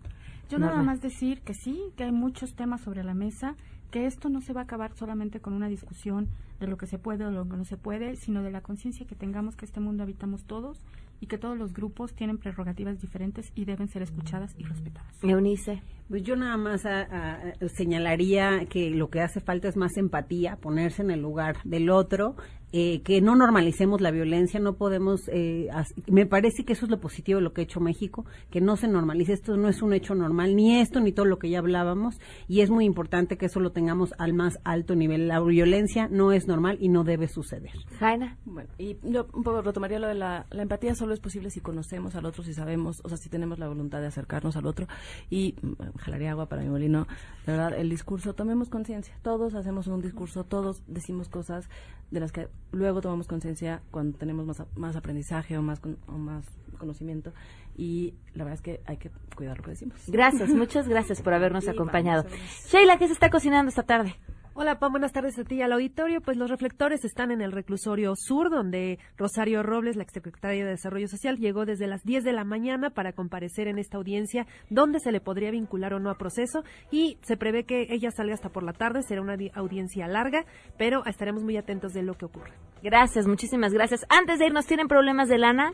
Yo 0.48 0.60
nada 0.60 0.82
más 0.82 1.00
decir 1.00 1.40
que 1.40 1.54
sí, 1.54 1.80
que 1.96 2.04
hay 2.04 2.12
muchos 2.12 2.54
temas 2.54 2.82
sobre 2.82 3.02
la 3.02 3.14
mesa, 3.14 3.56
que 3.92 4.06
esto 4.06 4.30
no 4.30 4.40
se 4.40 4.54
va 4.54 4.62
a 4.62 4.64
acabar 4.64 4.94
solamente 4.94 5.40
con 5.40 5.52
una 5.52 5.68
discusión 5.68 6.28
de 6.58 6.66
lo 6.66 6.78
que 6.78 6.86
se 6.86 6.98
puede 6.98 7.26
o 7.26 7.30
lo 7.30 7.46
que 7.48 7.56
no 7.58 7.64
se 7.64 7.76
puede, 7.76 8.16
sino 8.16 8.42
de 8.42 8.50
la 8.50 8.62
conciencia 8.62 9.06
que 9.06 9.14
tengamos 9.14 9.54
que 9.54 9.66
este 9.66 9.80
mundo 9.80 10.02
habitamos 10.02 10.44
todos 10.44 10.80
y 11.20 11.26
que 11.26 11.36
todos 11.36 11.58
los 11.58 11.74
grupos 11.74 12.14
tienen 12.14 12.38
prerrogativas 12.38 13.00
diferentes 13.00 13.52
y 13.54 13.66
deben 13.66 13.88
ser 13.88 14.02
escuchadas 14.02 14.54
y 14.58 14.64
respetadas. 14.64 15.14
Eunice. 15.22 15.82
Pues 16.12 16.24
yo 16.24 16.36
nada 16.36 16.58
más 16.58 16.84
a- 16.84 17.04
a- 17.10 17.68
señalaría 17.68 18.66
que 18.66 18.90
lo 18.90 19.08
que 19.08 19.22
hace 19.22 19.40
falta 19.40 19.68
es 19.68 19.78
más 19.78 19.96
empatía, 19.96 20.56
ponerse 20.56 21.00
en 21.00 21.10
el 21.10 21.22
lugar 21.22 21.56
del 21.64 21.88
otro, 21.88 22.36
eh, 22.74 23.00
que 23.02 23.20
no 23.22 23.34
normalicemos 23.34 24.00
la 24.02 24.10
violencia, 24.10 24.58
no 24.60 24.74
podemos, 24.76 25.28
eh, 25.28 25.68
me 26.06 26.24
parece 26.26 26.64
que 26.64 26.72
eso 26.74 26.84
es 26.86 26.90
lo 26.90 27.00
positivo 27.00 27.38
de 27.38 27.44
lo 27.44 27.52
que 27.52 27.60
ha 27.62 27.64
hecho 27.64 27.80
México, 27.80 28.24
que 28.50 28.60
no 28.62 28.76
se 28.76 28.88
normalice, 28.88 29.32
esto 29.34 29.56
no 29.58 29.68
es 29.68 29.80
un 29.82 29.92
hecho 29.92 30.14
normal, 30.14 30.54
ni 30.56 30.80
esto 30.80 31.00
ni 31.00 31.12
todo 31.12 31.24
lo 31.26 31.38
que 31.38 31.48
ya 31.50 31.58
hablábamos, 31.60 32.18
y 32.48 32.60
es 32.60 32.70
muy 32.70 32.84
importante 32.86 33.36
que 33.38 33.46
eso 33.46 33.60
lo 33.60 33.72
tengamos 33.72 34.14
al 34.18 34.32
más 34.34 34.58
alto 34.64 34.94
nivel. 34.96 35.28
La 35.28 35.40
violencia 35.40 36.08
no 36.10 36.32
es 36.32 36.46
normal 36.46 36.76
y 36.80 36.88
no 36.88 37.04
debe 37.04 37.28
suceder. 37.28 37.72
Jaina. 37.98 38.36
Bueno, 38.46 38.68
y 38.78 38.96
yo 39.02 39.26
un 39.34 39.42
poco 39.44 39.60
retomaría 39.62 39.98
lo 39.98 40.08
de 40.08 40.14
la, 40.14 40.46
la 40.50 40.62
empatía 40.62 40.94
solo 40.94 41.12
es 41.14 41.20
posible 41.20 41.50
si 41.50 41.60
conocemos 41.60 42.14
al 42.16 42.24
otro, 42.26 42.42
si 42.42 42.52
sabemos, 42.54 43.00
o 43.04 43.08
sea, 43.08 43.16
si 43.18 43.28
tenemos 43.28 43.58
la 43.58 43.68
voluntad 43.68 44.00
de 44.00 44.06
acercarnos 44.06 44.56
al 44.56 44.66
otro. 44.66 44.86
Y 45.28 45.56
jalaría 46.02 46.32
agua 46.32 46.46
para 46.46 46.62
mi 46.62 46.68
molino, 46.68 47.06
de 47.46 47.52
verdad, 47.52 47.74
el 47.78 47.88
discurso, 47.88 48.34
tomemos 48.34 48.68
conciencia. 48.68 49.14
Todos 49.22 49.54
hacemos 49.54 49.86
un 49.86 50.02
discurso, 50.02 50.44
todos 50.44 50.82
decimos 50.86 51.28
cosas 51.28 51.68
de 52.10 52.20
las 52.20 52.30
que 52.32 52.48
luego 52.72 53.00
tomamos 53.00 53.26
conciencia 53.26 53.80
cuando 53.90 54.18
tenemos 54.18 54.44
más, 54.46 54.62
más 54.76 54.96
aprendizaje 54.96 55.56
o 55.56 55.62
más, 55.62 55.80
con- 55.80 55.96
o 56.06 56.12
más 56.12 56.44
conocimiento. 56.78 57.32
Y 57.76 58.14
la 58.34 58.44
verdad 58.44 58.54
es 58.56 58.62
que 58.62 58.80
hay 58.86 58.98
que 58.98 59.10
cuidar 59.34 59.56
lo 59.56 59.64
que 59.64 59.70
decimos. 59.70 59.96
Gracias, 60.08 60.50
muchas 60.50 60.86
gracias 60.88 61.22
por 61.22 61.32
habernos 61.32 61.64
Sí, 61.64 61.70
acompañado. 61.70 62.26
Sheila, 62.68 62.98
¿qué 62.98 63.06
se 63.06 63.14
está 63.14 63.30
cocinando 63.30 63.70
esta 63.70 63.82
tarde? 63.84 64.14
Hola, 64.54 64.78
Pam, 64.78 64.92
buenas 64.92 65.12
tardes 65.12 65.38
a 65.38 65.44
ti 65.44 65.54
y 65.54 65.62
al 65.62 65.72
auditorio. 65.72 66.20
Pues 66.20 66.36
los 66.36 66.50
reflectores 66.50 67.06
están 67.06 67.30
en 67.30 67.40
el 67.40 67.52
reclusorio 67.52 68.12
sur, 68.14 68.50
donde 68.50 68.98
Rosario 69.16 69.62
Robles, 69.62 69.96
la 69.96 70.02
exsecretaria 70.02 70.66
de 70.66 70.72
Desarrollo 70.72 71.08
Social, 71.08 71.38
llegó 71.38 71.64
desde 71.64 71.86
las 71.86 72.04
10 72.04 72.22
de 72.22 72.32
la 72.32 72.44
mañana 72.44 72.90
para 72.90 73.14
comparecer 73.14 73.66
en 73.66 73.78
esta 73.78 73.96
audiencia, 73.96 74.46
donde 74.68 75.00
se 75.00 75.10
le 75.10 75.22
podría 75.22 75.50
vincular 75.50 75.94
o 75.94 76.00
no 76.00 76.10
a 76.10 76.18
proceso, 76.18 76.64
y 76.90 77.16
se 77.22 77.38
prevé 77.38 77.64
que 77.64 77.86
ella 77.88 78.10
salga 78.10 78.34
hasta 78.34 78.50
por 78.50 78.62
la 78.62 78.74
tarde. 78.74 79.02
Será 79.02 79.22
una 79.22 79.38
audiencia 79.54 80.06
larga, 80.06 80.44
pero 80.76 81.06
estaremos 81.06 81.42
muy 81.42 81.56
atentos 81.56 81.94
de 81.94 82.02
lo 82.02 82.12
que 82.12 82.26
ocurra. 82.26 82.52
Gracias, 82.82 83.26
muchísimas 83.26 83.72
gracias. 83.72 84.04
Antes 84.10 84.38
de 84.38 84.48
irnos, 84.48 84.66
¿tienen 84.66 84.86
problemas 84.86 85.30
de 85.30 85.38
lana? 85.38 85.72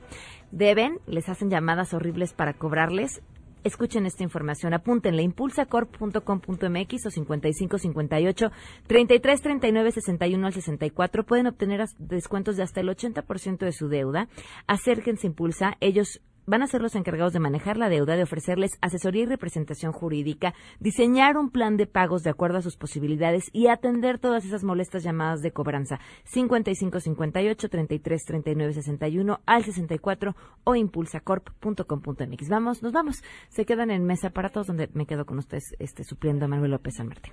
Deben, 0.52 1.00
les 1.08 1.28
hacen 1.28 1.50
llamadas 1.50 1.94
horribles 1.94 2.32
para 2.32 2.52
cobrarles 2.52 3.22
Escuchen 3.64 4.06
esta 4.06 4.22
información, 4.22 4.74
apúntenle 4.74 5.22
impulsacorp.com.mx 5.22 7.06
o 7.06 7.10
5558 7.10 8.52
33 8.86 9.42
39 9.42 9.92
61 9.92 10.46
al 10.46 10.52
64. 10.52 11.24
Pueden 11.24 11.46
obtener 11.46 11.84
descuentos 11.98 12.56
de 12.56 12.62
hasta 12.62 12.80
el 12.80 12.88
80% 12.88 13.58
de 13.58 13.72
su 13.72 13.88
deuda. 13.88 14.28
Acérquense 14.66 15.26
Impulsa, 15.26 15.76
ellos 15.80 16.20
van 16.48 16.62
a 16.62 16.66
ser 16.66 16.82
los 16.82 16.94
encargados 16.94 17.32
de 17.32 17.40
manejar 17.40 17.76
la 17.76 17.88
deuda, 17.88 18.16
de 18.16 18.22
ofrecerles 18.22 18.78
asesoría 18.80 19.22
y 19.22 19.26
representación 19.26 19.92
jurídica, 19.92 20.54
diseñar 20.80 21.36
un 21.36 21.50
plan 21.50 21.76
de 21.76 21.86
pagos 21.86 22.22
de 22.22 22.30
acuerdo 22.30 22.58
a 22.58 22.62
sus 22.62 22.76
posibilidades 22.76 23.50
y 23.52 23.68
atender 23.68 24.18
todas 24.18 24.44
esas 24.44 24.64
molestas 24.64 25.02
llamadas 25.04 25.42
de 25.42 25.52
cobranza. 25.52 26.00
55 26.24 27.00
58 27.00 27.68
33 27.68 28.24
39 28.24 28.72
61 28.72 29.40
al 29.46 29.64
64 29.64 30.34
o 30.64 30.74
impulsacorp.com.mx. 30.74 32.48
Vamos, 32.48 32.82
nos 32.82 32.92
vamos. 32.92 33.22
Se 33.48 33.64
quedan 33.64 33.90
en 33.90 34.04
mesa 34.04 34.30
para 34.30 34.48
todos 34.48 34.68
donde 34.68 34.88
me 34.94 35.06
quedo 35.06 35.26
con 35.26 35.38
ustedes 35.38 35.74
este 35.78 36.02
supliendo 36.04 36.46
a 36.46 36.48
Manuel 36.48 36.72
López 36.72 36.94
San 36.96 37.08
Martín. 37.08 37.32